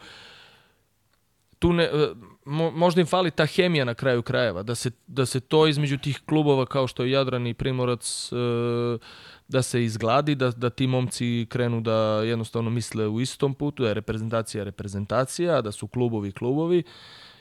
[1.59, 5.25] tu ne, uh, mo, možda im fali ta hemija na kraju krajeva, da se, da
[5.25, 8.39] se to između tih klubova kao što je Jadran i Primorac uh,
[9.47, 13.89] da se izgladi, da, da ti momci krenu da jednostavno misle u istom putu, da
[13.89, 16.83] je reprezentacija reprezentacija, da su klubovi klubovi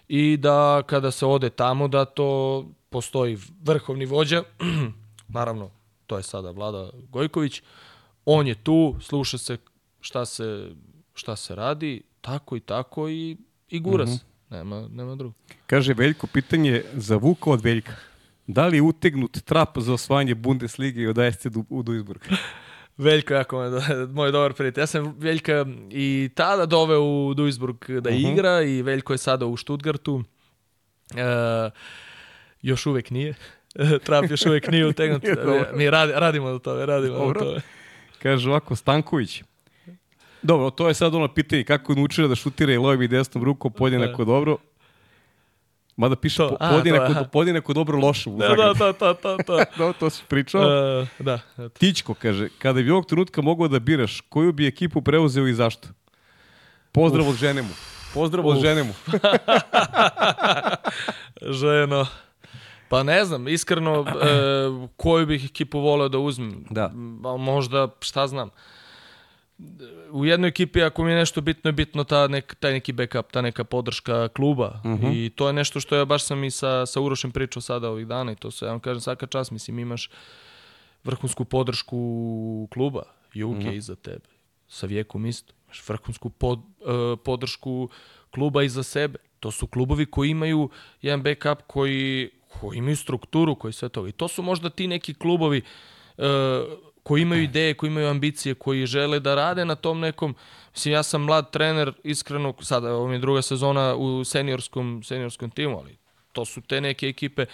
[0.09, 4.43] i da kada se ode tamo da to postoji vrhovni vođa,
[5.29, 5.71] naravno
[6.07, 7.63] to je sada Vlada Gojković,
[8.25, 9.57] on je tu, sluša se
[10.01, 10.71] šta se,
[11.15, 13.37] šta se radi, tako i tako i,
[13.69, 14.13] i gura se.
[14.13, 14.31] Mm -hmm.
[14.51, 15.35] Nema, nema drugo.
[15.67, 17.93] Kaže Veljko, pitanje za Vuka od Veljka.
[18.47, 22.21] Da li je utegnut trap za osvajanje Bundeslige od ASC u Duisburg?
[22.99, 23.63] Veljko jako
[24.17, 24.83] moj dobar prijatelj.
[24.83, 28.25] Ja sam Veljka i tada doveo u Duisburg da uh mhm.
[28.25, 28.33] -huh.
[28.33, 30.25] igra i Veljko je sada u Stuttgartu.
[31.17, 31.71] E,
[32.63, 33.35] još uvek nije.
[34.05, 35.23] Trap još uvek nije utegnut.
[35.77, 37.41] Mi radi, radimo na tome, radimo Dobro.
[37.41, 37.61] na tome.
[38.23, 39.43] Kaže ovako, Stanković.
[40.43, 43.45] Dobro, to je sad ono pitanje kako je naučila da šutira i lojom i desnom
[43.45, 44.33] rukom podjednako da.
[44.33, 44.57] dobro.
[45.97, 49.37] Mada piše to, po, podjednako, to, podjednako dobro loše u da, da, da, to, to,
[49.47, 49.65] to.
[49.79, 50.63] no, to si pričao.
[51.01, 51.41] Uh, da.
[51.59, 51.69] Eto.
[51.69, 55.89] Tićko kaže, kada bi ovog trenutka mogao da biraš, koju bi ekipu preuzeo i zašto?
[56.93, 57.31] Pozdrav Uf.
[57.31, 57.75] od žene mu.
[58.15, 58.57] Pozdrav Uf.
[58.57, 58.93] od žene mu.
[61.61, 62.07] Ženo.
[62.91, 66.65] Pa ne znam, iskreno, e, koju bih ekipu voleo da uzmem.
[66.71, 66.91] Da.
[67.39, 68.51] Možda, šta znam
[70.11, 73.33] u jednoj ekipi ako mi je nešto bitno je bitno ta nek, taj neki backup,
[73.33, 75.07] ta neka podrška kluba uh mhm.
[75.07, 75.27] -huh.
[75.27, 78.07] i to je nešto što ja baš sam i sa, sa Urošem pričao sada ovih
[78.07, 80.11] dana i to se, ja vam kažem svaka čast, mislim imaš
[81.05, 83.03] vrhunsku podršku kluba,
[83.35, 83.77] Juke uh -huh.
[83.77, 84.29] iza tebe,
[84.69, 87.89] sa vijekom isto, imaš vrhunsku pod, uh, podršku
[88.31, 90.71] kluba iza sebe, to su klubovi koji imaju
[91.03, 95.15] jedan backup koji, koji imaju strukturu, koji sve to i to su možda ti neki
[95.15, 95.63] klubovi
[96.19, 96.25] uh,
[97.03, 100.35] koji imaju ideje, koji imaju ambicije, koji žele da rade na tom nekom,
[100.73, 105.51] mislim ja sam mlad trener, iskreno, sada ovo mi je druga sezona u seniorskom, seniorskom
[105.51, 105.97] timu, ali
[106.33, 107.47] to su te neke ekipe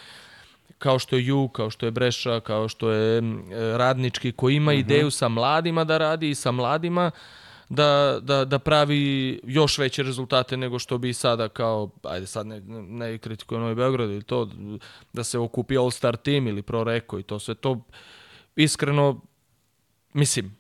[0.79, 3.23] kao što je Ju, kao što je Breša, kao što je
[3.77, 4.83] Radnički, koji ima uh mhm.
[4.83, 4.87] -huh.
[4.87, 7.11] ideju sa mladima da radi i sa mladima
[7.69, 12.61] da, da, da pravi još veće rezultate nego što bi sada kao, ajde sad ne,
[12.89, 14.51] ne kritikujem Novi Beograd ili to,
[15.13, 17.85] da se okupi All-Star team ili Pro Reko i to sve to
[18.57, 19.21] iskreno
[20.13, 20.57] mislim,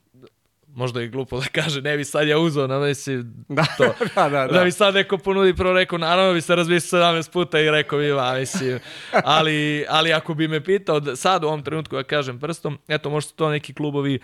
[0.68, 3.84] možda je glupo da kaže, ne bi sad ja uzao na mislim da, to.
[4.14, 4.46] da, da, da.
[4.46, 7.98] da bi sad neko ponudi prvo rekao, naravno bi se razmislio 17 puta i rekao
[7.98, 8.78] bi, ma, mislim,
[9.24, 13.32] ali, ali ako bi me pitao, sad u ovom trenutku ja kažem prstom, eto, možda
[13.36, 14.22] to neki klubovi uh,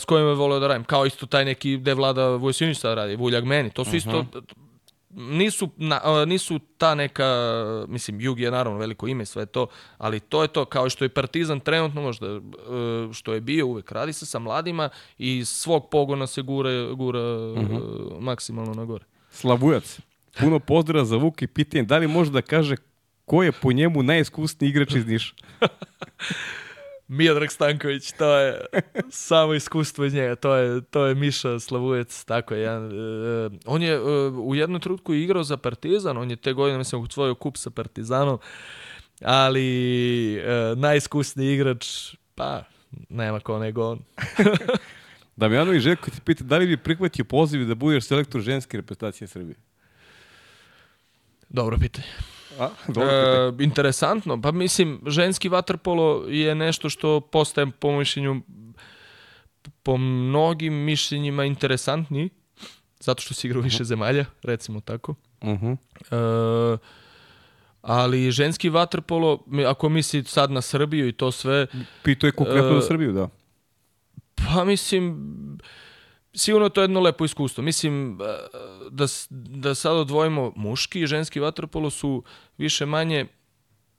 [0.00, 3.16] s kojima je volio da radim, kao isto taj neki gde vlada Vojsinić sad radi,
[3.16, 3.96] Vuljak meni, to su uh -huh.
[3.96, 4.38] isto mhm
[5.14, 7.26] nisu, na, nisu ta neka,
[7.88, 9.66] mislim, Jug je naravno veliko ime, sve to,
[9.98, 12.40] ali to je to, kao što je Partizan trenutno možda, e,
[13.12, 14.88] što je bio, uvek radi se sa mladima
[15.18, 17.74] i svog pogona se gura, gura uh mhm.
[17.74, 18.20] -huh.
[18.20, 19.04] maksimalno na gore.
[19.30, 20.00] Slavujac,
[20.40, 22.76] puno pozdrava za Vuk i pitanje, da li može da kaže
[23.24, 25.34] ko je po njemu najiskusniji igrač iz Niša?
[27.12, 28.60] Miodrag Stanković, to je
[29.10, 32.60] samo iskustvo iz njega, to je, to je Miša Slavujec, tako je.
[32.60, 36.78] Jedan, uh, on je uh, u jednom trutku igrao za Partizan, on je te godine,
[36.78, 38.38] mislim, usvojio kup sa Partizanom,
[39.24, 42.64] ali uh, najiskusniji igrač, pa,
[43.08, 43.98] nema ko nego on.
[45.36, 49.28] Damjano i Željko ti pita, da li bi prihvatio poziv da budeš selektor ženske reprezentacije
[49.28, 49.56] Srbije?
[51.48, 52.31] Dobro pitanje.
[52.58, 54.40] A, e, interesantno.
[54.42, 58.42] Pa mislim, ženski vaterpolo je nešto što postaje po mišljenju
[59.82, 62.30] po mnogim mišljenjima interesantniji,
[63.00, 65.14] zato što se igra u više zemalja, recimo tako.
[65.40, 65.76] Uh -huh.
[66.74, 66.78] e,
[67.82, 71.66] ali ženski vaterpolo, ako misli sad na Srbiju i to sve...
[72.02, 73.28] Pito je konkretno e, na Srbiju, da.
[74.34, 75.16] Pa mislim,
[76.34, 77.62] sigurno to je jedno lepo iskustvo.
[77.62, 78.24] Mislim e,
[78.90, 82.22] da, da sad odvojimo muški i ženski vaterpolo su
[82.58, 83.26] više manje,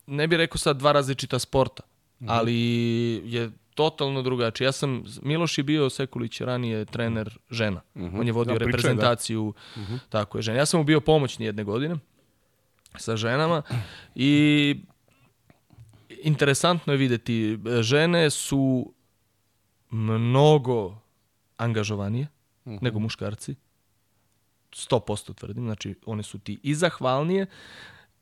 [0.07, 1.83] ne bih rekao sad dva različita sporta,
[2.27, 2.55] ali
[3.25, 4.65] je totalno drugačije.
[4.65, 7.81] Ja sam, Miloš je bio Sekulić ranije trener žena.
[7.95, 8.77] On je vodio Da, pričao je, da.
[8.77, 9.53] reprezentaciju,
[10.09, 10.57] tako je žena.
[10.57, 11.95] Ja sam mu bio pomoćni jedne godine
[12.95, 13.61] sa ženama
[14.15, 14.75] i
[16.23, 18.93] interesantno je videti, e, žene su
[19.89, 21.02] mnogo
[21.63, 22.27] angažovanije
[22.65, 23.55] nego muškarci.
[24.71, 27.45] 100% tvrdim, znači one su ti i zahvalnije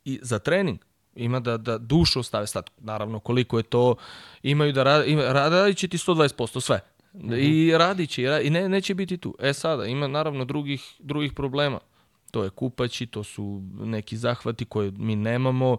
[0.05, 0.79] i za trening.
[1.15, 3.95] Ima da, da dušu ostave sad, naravno koliko je to
[4.43, 6.79] imaju da rade, ima, radit će ti 120% sve.
[7.37, 9.35] I radit će i, ra- i ne, neće biti tu.
[9.39, 11.79] E sada ima naravno drugih, drugih problema
[12.31, 15.77] to je kupaći, to su neki zahvati koje mi nemamo,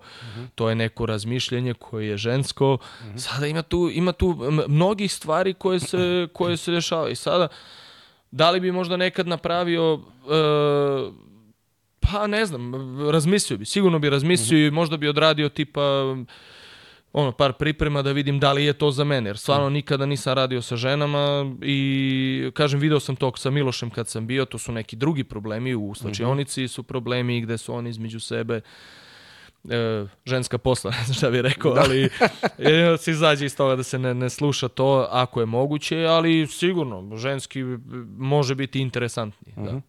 [0.54, 2.78] to je neko razmišljanje koje je žensko.
[3.16, 4.36] Sada ima tu, ima tu
[4.68, 7.16] mnogih stvari koje se, koje se dešavaju.
[7.16, 7.48] Sada,
[8.30, 11.22] da li bi možda nekad napravio e,
[12.00, 12.72] pa ne znam,
[13.10, 15.80] razmislio bi, sigurno bi razmislio i možda bi odradio tipa
[17.12, 20.34] ono, par priprema da vidim da li je to za mene, jer stvarno nikada nisam
[20.34, 24.72] radio sa ženama i kažem, video sam to sa Milošem kad sam bio, to su
[24.72, 28.60] neki drugi problemi, u slačionici su problemi gde su oni između sebe
[29.70, 32.09] e, ženska posla, ne znam šta bih rekao, ali
[32.59, 36.47] e, se izađe iz toga da se ne, ne sluša to ako je moguće, ali
[36.47, 37.62] sigurno, ženski
[38.18, 39.55] može biti interesantniji.
[39.56, 39.80] Da.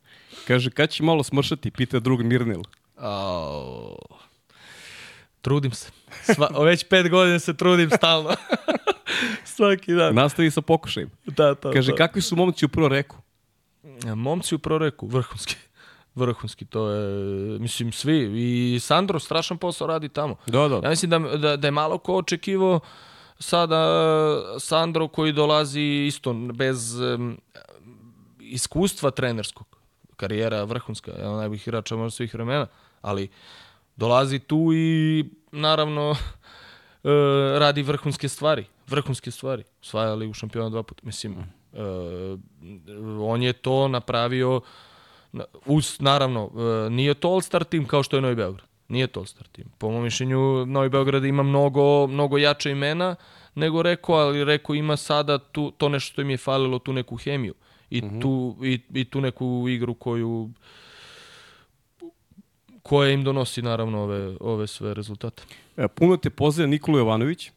[0.47, 2.61] Kaže, kad će malo smršati, pita drug Mirnil.
[2.97, 3.97] Au.
[5.43, 5.91] Trudim se.
[6.35, 8.29] Sva, već pet godina se trudim stalno.
[9.55, 10.15] Svaki dan.
[10.15, 11.09] Nastavi sa pokušajem.
[11.25, 11.97] Da, to, Kaže, to.
[11.97, 13.17] kakvi su momci u prvo reku?
[14.15, 15.55] Momci u proreku, vrhunski.
[16.15, 18.31] Vrhunski, to je, mislim, svi.
[18.35, 20.35] I Sandro strašan posao radi tamo.
[20.47, 20.79] Da, da.
[20.83, 22.79] Ja mislim da, da, da je malo ko očekivao
[23.39, 23.79] sada
[24.59, 27.37] Sandro koji dolazi isto bez em,
[28.39, 29.67] iskustva trenerskog.
[30.15, 32.67] Karijera vrhunska, jedan najboljih igrača možda svih vremena,
[33.01, 33.29] ali
[33.95, 36.11] dolazi tu i naravno
[37.03, 37.09] e,
[37.59, 38.65] radi vrhunske stvari.
[38.87, 39.63] Vrhunske stvari.
[39.81, 41.01] Osvajali u šampiona dva puta.
[41.05, 41.33] Mislim,
[41.73, 41.77] e,
[43.19, 44.61] on je to napravio
[45.31, 46.51] na- uz, naravno,
[46.85, 48.67] e, nije to All-Star tim kao što je Novi Beograd.
[48.87, 49.65] Nije to All-Star tim.
[49.77, 53.15] Po mom mišljenju, Novi Beograd ima mnogo, mnogo jače imena
[53.55, 57.15] nego Reko, ali Reko ima sada tu, to nešto što im je falilo, tu neku
[57.15, 57.53] hemiju.
[57.89, 60.49] I, tu, i, i tu neku igru koju
[62.83, 65.43] koja im donosi naravno ove, ove sve rezultate.
[65.77, 67.51] E, Puno te pozdravlja Nikola Jovanović.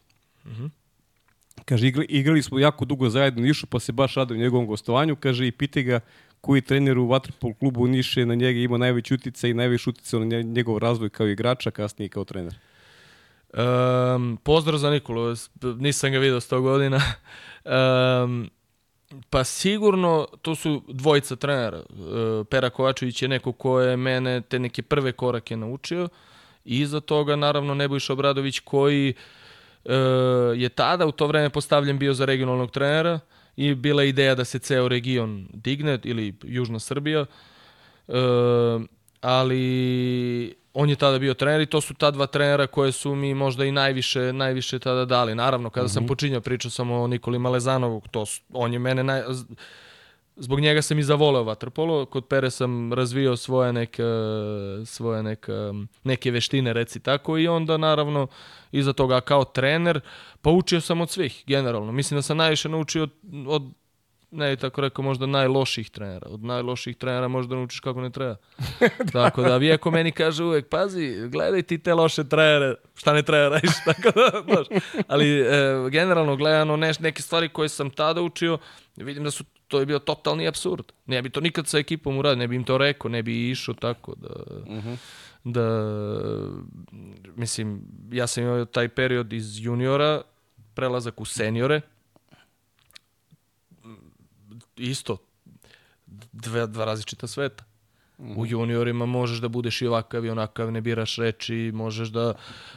[1.65, 4.65] Kaže, igrali, igrali smo jako dugo zajedno u Nišu, pa se baš rada u njegovom
[4.65, 5.15] gostovanju.
[5.15, 5.99] Kaže, i pite ga
[6.41, 10.25] koji trener u Vatrpol klubu Niše na njega ima najveći uticaj i najveći uticaj na
[10.25, 12.55] nje- njegov razvoj kao igrača, kasnije i kao trener.
[13.53, 15.35] Um, pozdrav za Nikolu,
[15.79, 17.01] nisam ga video 100 godina.
[18.23, 18.49] Um,
[19.29, 21.77] pa sigurno to su dvojica trenera.
[21.77, 26.09] Uh, Pera Kovačević je neko ko je mene te neke prve korake naučio
[26.65, 29.13] i iza toga naravno Nebojša Obradović koji
[29.85, 29.91] uh,
[30.55, 33.19] je tada u to vreme postavljen bio za regionalnog trenera
[33.57, 37.25] i bila ideja da se ceo region digne ili Južna Srbija.
[38.07, 38.13] E,
[39.21, 43.33] ali on je tada bio trener i to su ta dva trenera koje su mi
[43.33, 45.35] možda i najviše, najviše tada dali.
[45.35, 49.21] Naravno, kada sam počinjao, pričao sam o Nikoli Malezanovu, to, su- on je mene naj,
[50.35, 52.05] zbog njega sam i zavoleo vaterpolo.
[52.05, 54.03] Kod Pere sam razvio svoje neke,
[54.85, 55.51] svoje neke,
[56.03, 58.27] neke veštine, reci tako, i onda naravno
[58.71, 59.99] iza toga kao trener,
[60.41, 61.91] pa učio sam od svih, generalno.
[61.91, 63.11] Mislim da sam najviše naučio od,
[63.47, 63.63] od
[64.31, 66.27] ne tako rekao, možda najloših trenera.
[66.29, 68.35] Od najloših trenera možda naučiš kako ne treba.
[69.13, 73.49] tako da Vijeko meni kaže uvek, pazi, gledaj ti te loše trenere, šta ne treba
[73.49, 74.67] radiš, tako da, znaš.
[75.07, 78.57] Ali e, generalno gledano neš, neke stvari koje sam tada učio,
[78.95, 80.85] vidim da su to je bio totalni absurd.
[81.05, 83.73] Ne bi to nikad sa ekipom uradio, ne bi im to rekao, ne bi išao
[83.73, 84.29] tako da...
[85.43, 85.97] da
[87.35, 87.81] mislim,
[88.11, 90.21] ja sam imao taj period iz juniora,
[90.73, 91.81] prelazak u seniore,
[94.77, 95.17] isto
[96.31, 97.63] dve, dva različita sveta.
[98.17, 102.33] U juniorima možeš da budeš i ovakav i onakav, ne biraš reči, možeš da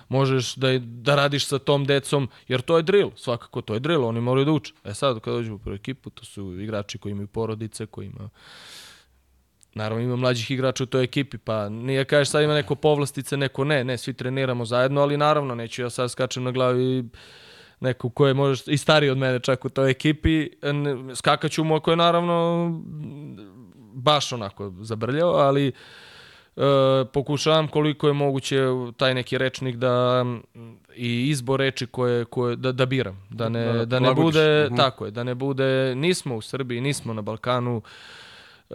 [0.09, 4.05] možeš da, da radiš sa tom decom, jer to je drill, svakako to je drill,
[4.05, 4.73] oni moraju da uče.
[4.85, 8.29] E sad, kad dođu u prvu ekipu, to su igrači koji imaju porodice, koji imaju
[9.75, 13.65] Naravno ima mlađih igrača u toj ekipi, pa nije kažeš sad ima neko povlastice, neko
[13.65, 17.05] ne, ne, svi treniramo zajedno, ali naravno neću ja sad skačem na glavi
[17.81, 20.49] neko ko je možda i stariji od mene čak u toj ekipi,
[21.15, 22.69] skakaću mu ako je naravno
[23.93, 25.73] baš onako zabrljao, ali e,
[27.13, 28.59] pokušavam koliko je moguće
[28.97, 30.25] taj neki rečnik da
[30.95, 34.65] i izbor reči koje, koje da, da biram, da ne, Da, da, da ne bude,
[34.67, 34.77] Mhm.
[34.77, 37.83] tako je, da ne bude, nismo u Srbiji, nismo na Balkanu,
[38.71, 38.75] e,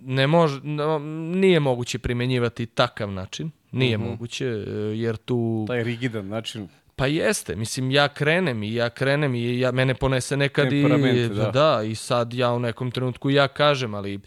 [0.00, 0.98] ne može, no,
[1.34, 5.64] nije moguće primenjivati takav način, nije moguće, e, jer tu...
[5.68, 6.68] Taj rigidan način.
[6.96, 11.34] Pa jeste, mislim ja krenem i ja krenem i ja, mene ponese nekad i, Temperamente,
[11.34, 11.50] da.
[11.50, 14.20] da, i sad ja u nekom trenutku ja kažem, ali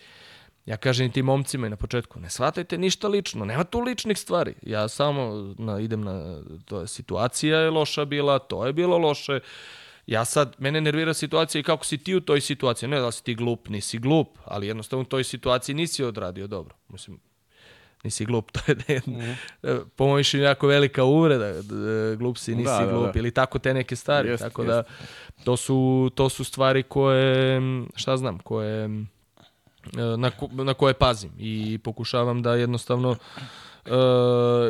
[0.66, 4.18] ja kažem i tim momcima i na početku, ne shvatajte ništa lično, nema tu ličnih
[4.18, 4.54] stvari.
[4.62, 9.40] Ja samo na, idem na, to je situacija je loša bila, to je bilo loše.
[10.08, 12.90] Ja sad, mene nervira situacija i kako si ti u toj situaciji.
[12.90, 16.76] Ne da si ti glup, nisi glup, ali jednostavno u toj situaciji nisi odradio dobro.
[16.90, 17.20] Mislim,
[18.04, 19.36] nisi glup, to je ne, mm
[19.96, 21.74] po mojom mišljenju jako velika uvreda, d-
[22.16, 23.20] glup si, nisi Da, da, glup, da.
[23.20, 24.84] ili tako te neke stvari, Jeste, tako da
[25.44, 27.62] to su, to su stvari koje,
[27.96, 28.90] šta znam, koje, e,
[30.18, 33.16] na, ko- na koje pazim i pokušavam da jednostavno
[33.86, 33.90] e,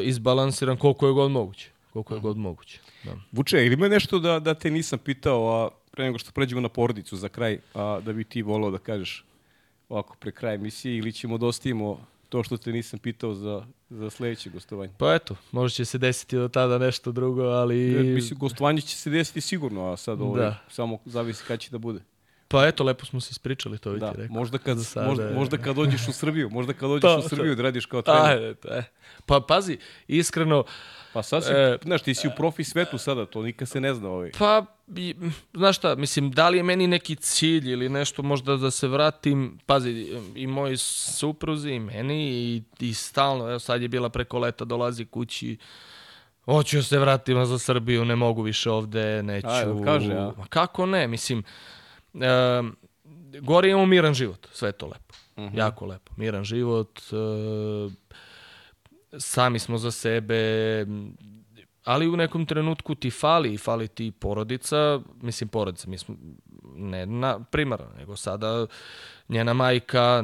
[0.01, 2.79] izbalansiram koliko je god moguće, koliko je god moguće.
[3.03, 3.11] Da.
[3.31, 6.69] Vuče, ili ima nešto da, da te nisam pitao, a pre nego što pređemo na
[6.69, 9.25] porodicu za kraj, a, da bi ti volao da kažeš
[9.89, 11.99] ovako pre kraja emisije ili ćemo da ostavimo
[12.29, 14.93] to što te nisam pitao za, za sledeće gostovanje?
[14.97, 17.77] Pa eto, možda će se desiti do tada nešto drugo, ali...
[17.79, 20.55] Jer, mislim, gostovanje će se desiti sigurno, a sad ovaj, Da.
[20.69, 21.99] samo zavisi kada će da bude.
[22.47, 24.33] Pa eto, lepo smo se ispričali, to bi Da, ti rekao.
[24.33, 27.21] možda kad, sada možda, je- možda kad dođeš u Srbiju, možda kad dođeš To, u
[27.21, 27.29] to.
[27.29, 28.55] Srbiju da radiš kao trener.
[28.63, 28.83] Ajde.
[29.25, 29.77] Pa pazi,
[30.07, 30.63] iskreno,
[31.13, 33.93] Pa sad si, E, znaš, ti si u profi svetu sada, to nikad se ne
[33.93, 34.31] zna ovaj.
[34.31, 35.15] Pa, i,
[35.53, 39.59] znaš šta, mislim, da li je meni neki cilj ili nešto možda da se vratim,
[39.65, 39.89] pazi,
[40.35, 45.05] i moji supruzi i meni i, i stalno, evo sad je bila preko leta, dolazi
[45.05, 45.57] kući,
[46.45, 49.47] hoću da se vratim za Srbiju, ne mogu više ovde, neću.
[49.49, 50.31] Ajde, kaže, a?
[50.37, 51.43] Ma kako ne, mislim,
[52.13, 52.75] um,
[53.33, 55.57] gore imamo miran život, sve je to lepo, Mhm.
[55.57, 57.91] jako lepo, miran život, uh,
[59.19, 60.85] sami smo za sebe,
[61.83, 66.15] ali u nekom trenutku ti fali, fali ti porodica, mislim porodica, mi smo
[66.75, 68.65] ne na primarno, nego sada
[69.29, 70.23] njena majka,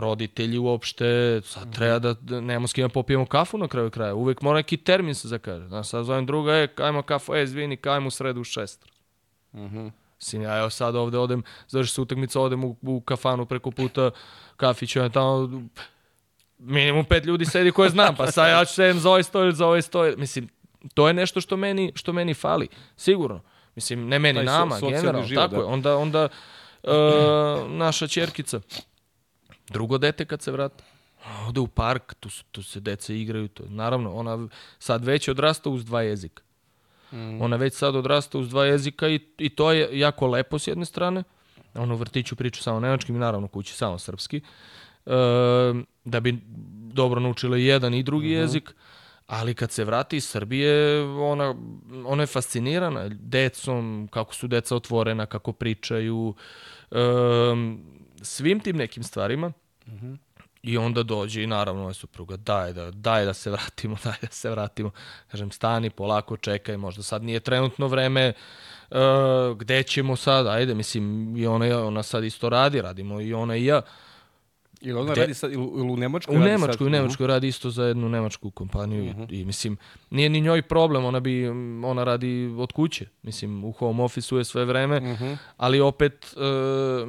[0.00, 4.42] roditelji uopšte, sad treba da, da nemamo s kime popijemo kafu na kraju kraja, uvek
[4.42, 5.68] mora neki termin se zakaže.
[5.68, 8.86] Znaš, sad zovem druga, e, ajmo kafu, e, izvini, kajmo u sredu u šest.
[9.54, 9.86] Mhm.
[10.20, 14.10] Mislim, ja evo sad ovde odem, završi se utakmica, odem u, u kafanu preko puta,
[14.56, 15.62] kafić, ja tamo,
[16.62, 19.66] minimum pet ljudi sedi koje znam, pa sad ja ću sedem za ovaj stoj, za
[19.66, 20.14] ovaj stoj.
[20.16, 20.48] Mislim,
[20.94, 23.40] to je nešto što meni, što meni fali, sigurno.
[23.74, 25.60] Mislim, ne meni, Taj so- nama, socijalni generalno, život, tako da.
[25.60, 25.66] je.
[25.66, 26.28] Onda, onda
[26.82, 26.90] uh,
[27.70, 28.60] naša čerkica,
[29.68, 30.82] drugo dete kad se vrati,
[31.48, 34.48] ode u park, tu, su- tu se deca igraju, to, naravno, ona
[34.78, 36.42] sad već odrasta uz dva jezika.
[37.40, 40.84] Ona već sad odrasta uz dva jezika i, i to je jako lepo s jedne
[40.84, 41.22] strane.
[41.74, 44.36] Ona u vrtiću priča samo nemački, naravno kući samo srpski.
[44.36, 44.40] E,
[46.04, 46.38] da bi
[46.92, 48.74] dobro naučila i jedan i drugi jezik.
[49.26, 51.54] Ali kad se vrati iz Srbije, ona,
[52.06, 56.34] ona je fascinirana decom, kako su deca otvorena, kako pričaju,
[56.90, 57.84] em,
[58.22, 59.52] svim tim nekim stvarima.
[60.62, 64.28] I onda dođe i naravno moja supruga, daj da, daj da se vratimo, daj da
[64.30, 64.90] se vratimo.
[65.30, 68.32] Kažem, stani, polako, čekaj, možda sad nije trenutno vreme,
[68.90, 68.98] uh,
[69.58, 73.64] gde ćemo sad, ajde, mislim, i ona, ona sad isto radi, radimo i ona i
[73.64, 73.82] ja.
[74.84, 76.86] Ili ona Gde- radi sad, ili, ili u Nemačkoj U radi Nemačkoj, sad?
[76.86, 79.76] u Nemačkoj radi isto za jednu nemačku kompaniju i, i mislim,
[80.10, 81.48] nije ni njoj problem, ona bi,
[81.84, 85.16] ona radi od kuće, mislim, u home office je sve vreme,
[85.56, 87.06] ali opet, e,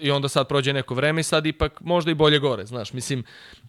[0.00, 3.24] i onda sad prođe neko vreme i sad ipak možda i bolje gore, znaš, mislim,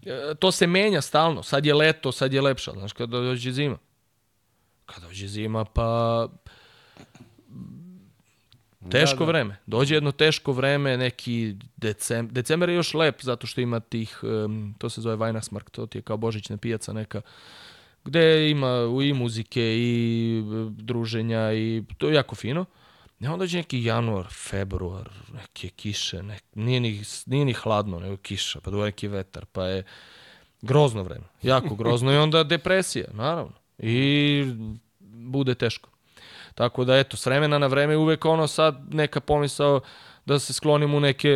[0.06, 3.78] e, to se menja stalno, sad je leto, sad je lepša, znaš, kada dođe zima.
[4.86, 6.28] Kada dođe zima, pa
[8.92, 9.32] Teško Da, da.
[9.32, 9.58] vreme.
[9.66, 12.34] Dođe jedno teško vreme, neki decembar.
[12.34, 15.98] Decembar je još lep zato što ima tih, em, to se zove Weihnachtsmarkt, to ti
[15.98, 17.22] je kao božićna pijaca neka,
[18.06, 22.66] gde ima i muzike i e, druženja i to je jako fino.
[23.20, 28.18] Ne, onda dođe neki januar, februar, neke kiše, nek, nije, ni, nije ni hladno, nego
[28.18, 29.84] kiša, pa dođe neki vetar, pa je
[30.62, 33.54] grozno vreme, jako grozno i onda depresija, naravno.
[33.78, 34.46] I
[35.00, 35.90] bude teško.
[36.56, 39.80] Tako da eto, s vremena na vreme uvek ono sad neka pomisao
[40.26, 41.30] da se sklonim u neke,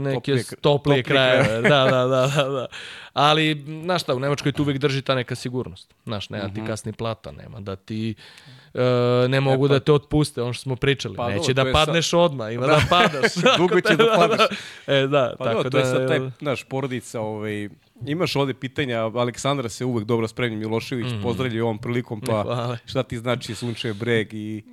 [0.00, 1.60] neke Toplije- toplije, toplije krajeve.
[1.70, 2.66] Da, da, da, da, da.
[3.12, 5.94] Ali, znaš šta, u Nemačkoj tu uvek drži ta neka sigurnost.
[6.04, 6.54] Znaš, nema Mhm.
[6.54, 8.14] ti kasni plata, nema da ti
[8.78, 11.16] e, ne mogu da te otpuste, ono što smo pričali.
[11.16, 13.34] Pa Neće da padneš odmah, ima da, padaš.
[13.58, 14.40] Dugo će da padaš.
[14.86, 15.70] E, da, Pa tako da, da...
[15.70, 17.68] to je sad taj, naš porodica, ovaj,
[18.06, 21.22] imaš ovde pitanja, Aleksandra se uvek dobro spremni, Milošević, mm.
[21.22, 22.78] pozdravlja ovom prilikom, pa Hvala.
[22.84, 24.64] šta ti znači Sunčev breg i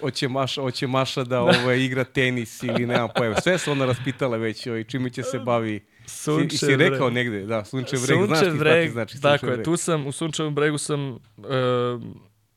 [0.00, 3.40] hoće, Maša, hoće Maša da ovaj, igra tenis ili nemam pojma.
[3.40, 5.80] Sve su ona raspitala već, ovaj, čime će se bavi.
[6.06, 7.14] Si, Sunčev si rekao breg.
[7.14, 9.64] negde, da, Sunčev breg, znaš ti Sunčev šta ti breg, znači tako je, breg.
[9.64, 11.18] tu sam, u Sunčevom bregu sam e,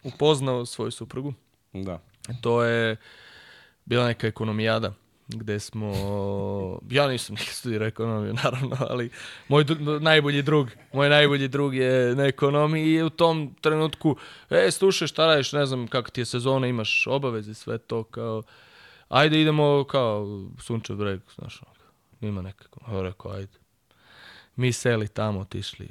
[0.04, 1.34] upoznao svoju suprugu.
[1.74, 2.00] Da.
[2.42, 2.96] To je
[3.86, 4.94] bila neka ekonomijada
[5.28, 5.94] gde smo,
[6.90, 9.10] ja nisam nikad studirao ekonomiju, naravno, ali
[9.48, 14.16] moj dru- najbolji drug, moj najbolji drug je na ekonomiji i u tom trenutku,
[14.50, 18.44] e, slušaj, šta radiš, ne znam kako ti je sezona, imaš obaveze, sve to, kao,
[19.10, 21.62] ajde idemo, kao, Sunčev breg, znaš,
[22.22, 23.58] ima nekako, rekao, ajde.
[24.56, 25.90] Mi seli tamo, otišli,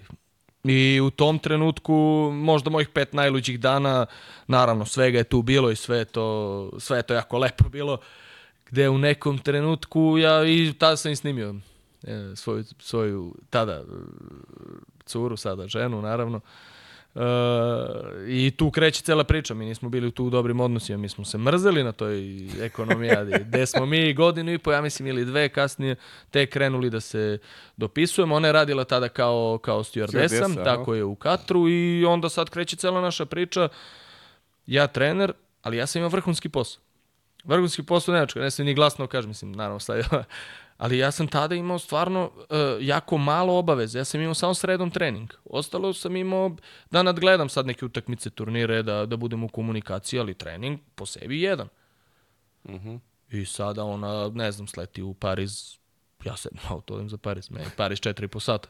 [0.64, 1.94] I u tom trenutku,
[2.32, 4.06] možda mojih pet najluđih dana,
[4.46, 7.98] naravno svega je tu bilo i sve to, sve je to jako lepo bilo,
[8.70, 11.54] gde u nekom trenutku ja i tada sam i snimio
[12.02, 13.82] e, svoju, svoju tada e,
[15.06, 16.40] curu, sada ženu naravno.
[17.14, 17.20] E,
[18.26, 21.38] I tu kreće cela priča, mi nismo bili tu u dobrim odnosima, mi smo se
[21.38, 22.22] mrzeli na toj
[22.64, 25.96] ekonomijadi, gde smo mi godinu i po, ja mislim, ili dve kasnije,
[26.30, 27.38] te krenuli da se
[27.76, 28.34] dopisujemo.
[28.34, 30.64] Ona je radila tada kao, kao stewardesa, Stewardesa, aha.
[30.64, 33.68] tako je u Katru i onda sad kreće cela naša priča.
[34.66, 35.32] Ja trener,
[35.62, 36.82] ali ja sam imao vrhunski posao.
[37.44, 40.04] Vrhunski posao nemačko, ne sam ni glasno kažem, mislim, naravno sad,
[40.82, 42.46] ali ja sam tada imao stvarno uh,
[42.80, 43.98] jako malo obaveze.
[43.98, 45.32] Ja sam imao samo sredom trening.
[45.44, 46.56] Ostalo sam imao
[46.90, 51.42] da nadgledam sad neke utakmice, turnire, da, da budem u komunikaciji, ali trening po sebi
[51.42, 51.68] jedan.
[52.68, 52.96] Mhm.
[53.30, 55.76] I sada ona, ne znam, sleti u Pariz,
[56.24, 58.68] ja se auto odem za Pariz, je Pariz 4,5 sata.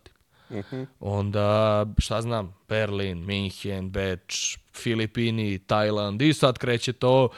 [0.52, 0.76] Tipa.
[0.76, 0.82] Mhm.
[1.00, 7.28] Onda, šta znam, Berlin, Minhen, Beč, Filipini, Tajland i sad kreće to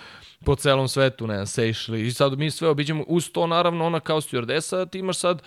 [0.45, 4.01] po celom svetu, ne znam, Seychelles i sad mi sve obiđemo, uz to naravno ona
[4.01, 5.43] kao stewardesa, ti imaš sad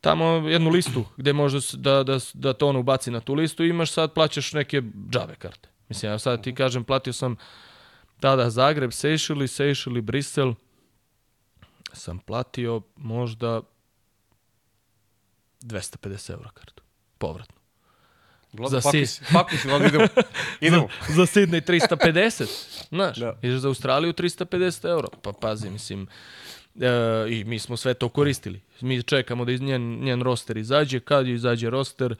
[0.00, 3.68] tamo jednu listu gde možeš da, da, da to ono ubaci na tu listu i
[3.68, 5.68] imaš sad, plaćaš neke džave karte.
[5.88, 7.36] Mislim, ja sad ti kažem, platio sam
[8.20, 10.54] tada Zagreb, Seychelles, Seychelles, Brisel,
[11.92, 13.60] sam platio možda
[15.62, 16.82] 250 evra kartu,
[17.18, 17.54] povratno.
[18.52, 20.06] Vlado, Za pakuj si- se, pakuj se, Vlado, idemo.
[20.60, 20.88] Idemo.
[21.08, 22.46] za Sydney 350,
[22.88, 23.26] znaš, Da.
[23.26, 23.38] da.
[23.42, 26.06] ideš za Australiju 350 euro, pa pazi, mislim,
[26.76, 26.86] e,
[27.30, 28.60] i mi smo sve to koristili.
[28.80, 32.14] Mi čekamo da iz njen, njen roster izađe, kad izađe roster,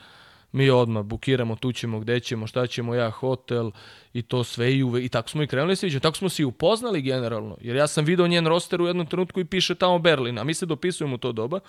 [0.52, 3.70] mi odmah bukiramo, tu ćemo, gde ćemo, šta ćemo, ja, hotel
[4.12, 6.00] i to sve i, uve, i tako smo i krenuli se viđemo.
[6.00, 9.40] Tako smo se i upoznali generalno, jer ja sam video njen roster u jednom trenutku
[9.40, 11.60] i piše tamo Berlin, a mi se dopisujemo u to doba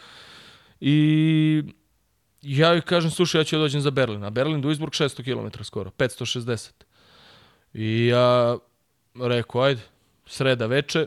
[0.81, 1.63] i
[2.41, 5.63] ja joj kažem, slušaj, ja ću da dođem za Berlin, a Berlin Duisburg 600 km
[5.63, 6.71] skoro, 560.
[7.73, 8.57] I ja
[9.15, 9.81] rekao, ajde,
[10.25, 11.05] sreda veče,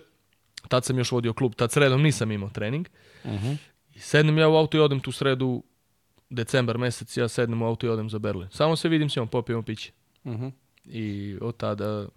[0.69, 2.89] tad sam još vodio klub, tad sredom nisam imao trening.
[3.95, 5.63] I sednem ja u auto i odem tu sredu,
[6.31, 8.49] decembar mesec, ja sednem u auto i odem za Berlin.
[8.51, 9.93] Samo se vidim s njom, popijemo piće.
[10.27, 10.49] Mhm.
[10.85, 12.09] I od tada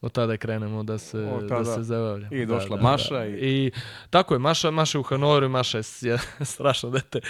[0.00, 2.28] od tada krenemo da se, Od tada da se zabavlja.
[2.32, 3.26] i došla da, Maša Da.
[3.26, 3.70] i- I
[4.10, 7.20] tako je, Maša, Maša je u Hanoveru Maša je, strašno dete.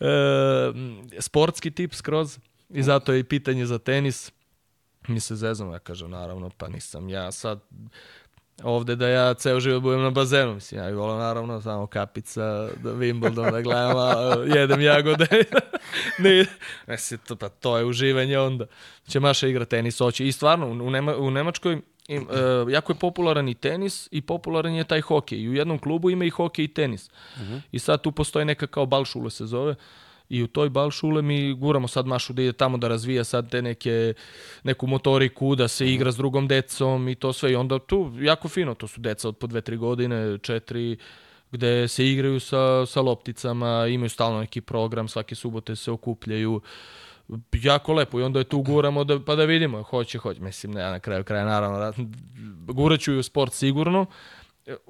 [0.00, 0.06] E,
[1.18, 2.38] sportski tip skroz
[2.70, 4.32] i zato je i pitanje za tenis.
[5.08, 7.60] Mi se zezamo, ja kažem, naravno, pa nisam ja sad
[8.62, 10.54] ovde da ja ceo život budem na bazenu.
[10.54, 12.42] Mislim, ja bih volao naravno samo kapica,
[12.74, 14.12] da Wimbledon da gledam, a
[14.48, 15.26] jedem jagode.
[16.18, 16.46] ne,
[16.86, 18.66] mislim, to, pa to je uživanje onda.
[19.06, 20.26] Će Maša igra tenis, hoće.
[20.26, 24.74] I stvarno, u, Nema, u Nemačkoj im, uh, jako je popularan i tenis i popularan
[24.74, 25.38] je taj hokej.
[25.38, 27.10] I u jednom klubu ima i hokej i tenis.
[27.72, 29.74] I sad tu postoji neka kao balšule se zove.
[30.28, 33.62] I u toj balšule mi guramo sad Mašu da ide tamo da razvija sad te
[33.62, 34.14] neke,
[34.62, 37.52] neku motoriku, da se igra s drugom decom i to sve.
[37.52, 40.96] I onda tu jako fino, to su deca od po dve, tri godine, četiri,
[41.52, 46.60] gde se igraju sa, sa lopticama, imaju stalno neki program, svake subote se okupljaju.
[47.52, 50.40] Jako lepo i onda je tu guramo da, pa da vidimo, hoće, hoće.
[50.40, 51.92] Mislim, ne, na kraju kraja naravno,
[52.66, 54.06] guraću i u sport sigurno,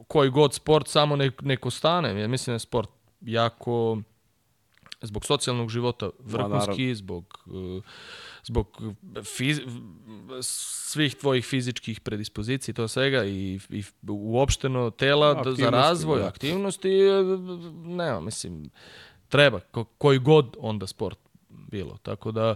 [0.09, 2.21] koji god sport, samo nek, neko stane.
[2.21, 2.89] Ja mislim da je sport
[3.21, 3.99] jako
[5.01, 6.95] zbog socijalnog života vrhunski, naravno.
[6.95, 7.49] zbog
[8.49, 8.83] zbog
[9.37, 9.61] fiz,
[10.43, 16.27] svih tvojih fizičkih predispozicija i to svega i, i uopšteno tela da, za razvoj, da.
[16.27, 17.23] aktivnosti, e,
[17.85, 18.71] nema, mislim,
[19.29, 21.19] treba, ko, koji god onda sport
[21.71, 21.99] bilo.
[22.03, 22.55] Tako da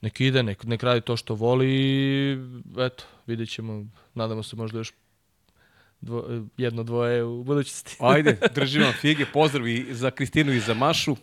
[0.00, 2.36] nek ide, nek, nek radi to što voli i
[2.78, 4.92] eto, vidjet ćemo, nadamo se možda još
[6.00, 6.26] dvo,
[6.56, 7.96] jedno, dvoje u budućnosti.
[8.12, 11.16] Ajde, držim vam fige, pozdrav i za Kristinu i za Mašu.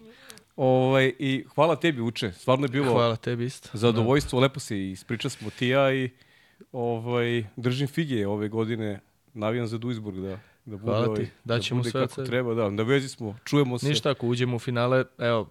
[0.56, 2.32] Ovaj, I hvala tebi, Uče.
[2.32, 3.70] Stvarno je bilo Hvala tebi isto.
[3.74, 6.10] zadovoljstvo, lepo se ispričali smo ti i ja i
[6.72, 9.00] ovaj, držim fige ove godine.
[9.34, 11.10] Navijam za Duisburg da, da bude, Hvala ti.
[11.10, 12.28] ovaj, Daćemo bude sve od kako sebe.
[12.28, 12.54] treba.
[12.54, 13.90] Da, na vezi smo, čujemo se.
[13.90, 15.50] Ništa, ako uđemo u finale, evo,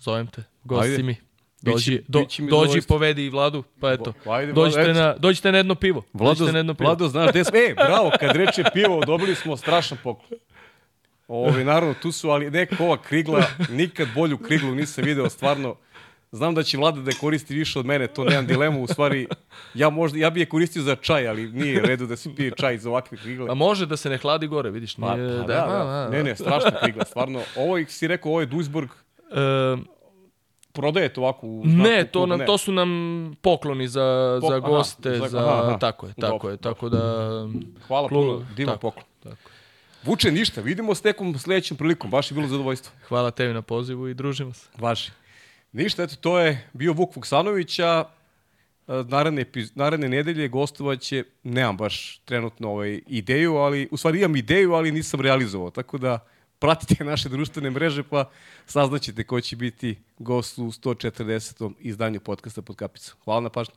[0.00, 1.02] zovem te, gosti Ajde.
[1.02, 1.16] mi.
[1.62, 4.12] Dođi, do, biće mi dođi povedi i Vladu, pa eto.
[4.26, 6.02] Ajde, dođite, na, dođite na jedno pivo.
[6.12, 6.88] Vlado, na jedno pivo.
[6.88, 7.58] Vlado, znaš gde smo?
[7.68, 10.40] E, bravo, kad reče pivo, dobili smo strašan poklon.
[11.28, 15.76] Ovi, naravno, tu su, ali neka ova krigla, nikad bolju kriglu nisam video, stvarno,
[16.32, 19.26] Znam da će vlada da koristi više od mene, to nemam dilemu, u stvari,
[19.74, 22.78] ja, možda, ja bi je koristio za čaj, ali nije redu da se pije čaj
[22.78, 23.50] za ovakve krigle.
[23.50, 25.40] A može da se ne hladi gore, vidiš, Pa, nije...
[25.40, 27.42] pa, da, da, Ne, ne, strašna krigla, stvarno.
[27.56, 28.90] Ovo si rekao, ovo je Duisburg,
[29.30, 29.76] E,
[30.72, 32.90] prodaje to ovako u ne, to, nam, to su nam
[33.42, 34.00] pokloni za,
[34.42, 35.78] Pok- za aha, goste, za- za, aha, aha.
[35.78, 37.02] tako je, tako Dobro, je, tako da...
[37.86, 39.04] Hvala klub- puno, divan tako, poklon.
[39.22, 39.50] Tako.
[40.04, 42.92] Vuče ništa, vidimo s nekom sledećom prilikom, baš je bilo zadovoljstvo.
[43.08, 44.68] Hvala tebi na pozivu i družimo se.
[44.78, 45.10] Vaši.
[45.72, 48.04] Ništa, eto, to je bio Vuk Vuksanović, a
[48.88, 49.44] e, naredne,
[49.74, 55.20] naredne nedelje gostovaće, nemam baš trenutno ovaj ideju, ali, u stvari imam ideju, ali nisam
[55.20, 56.18] realizovao, tako da
[56.60, 58.30] pratite naše društvene mreže pa
[58.66, 61.72] saznaćete ko će biti gost u 140.
[61.80, 63.14] izdanju podcasta pod kapicom.
[63.24, 63.74] Hvala na pažnju.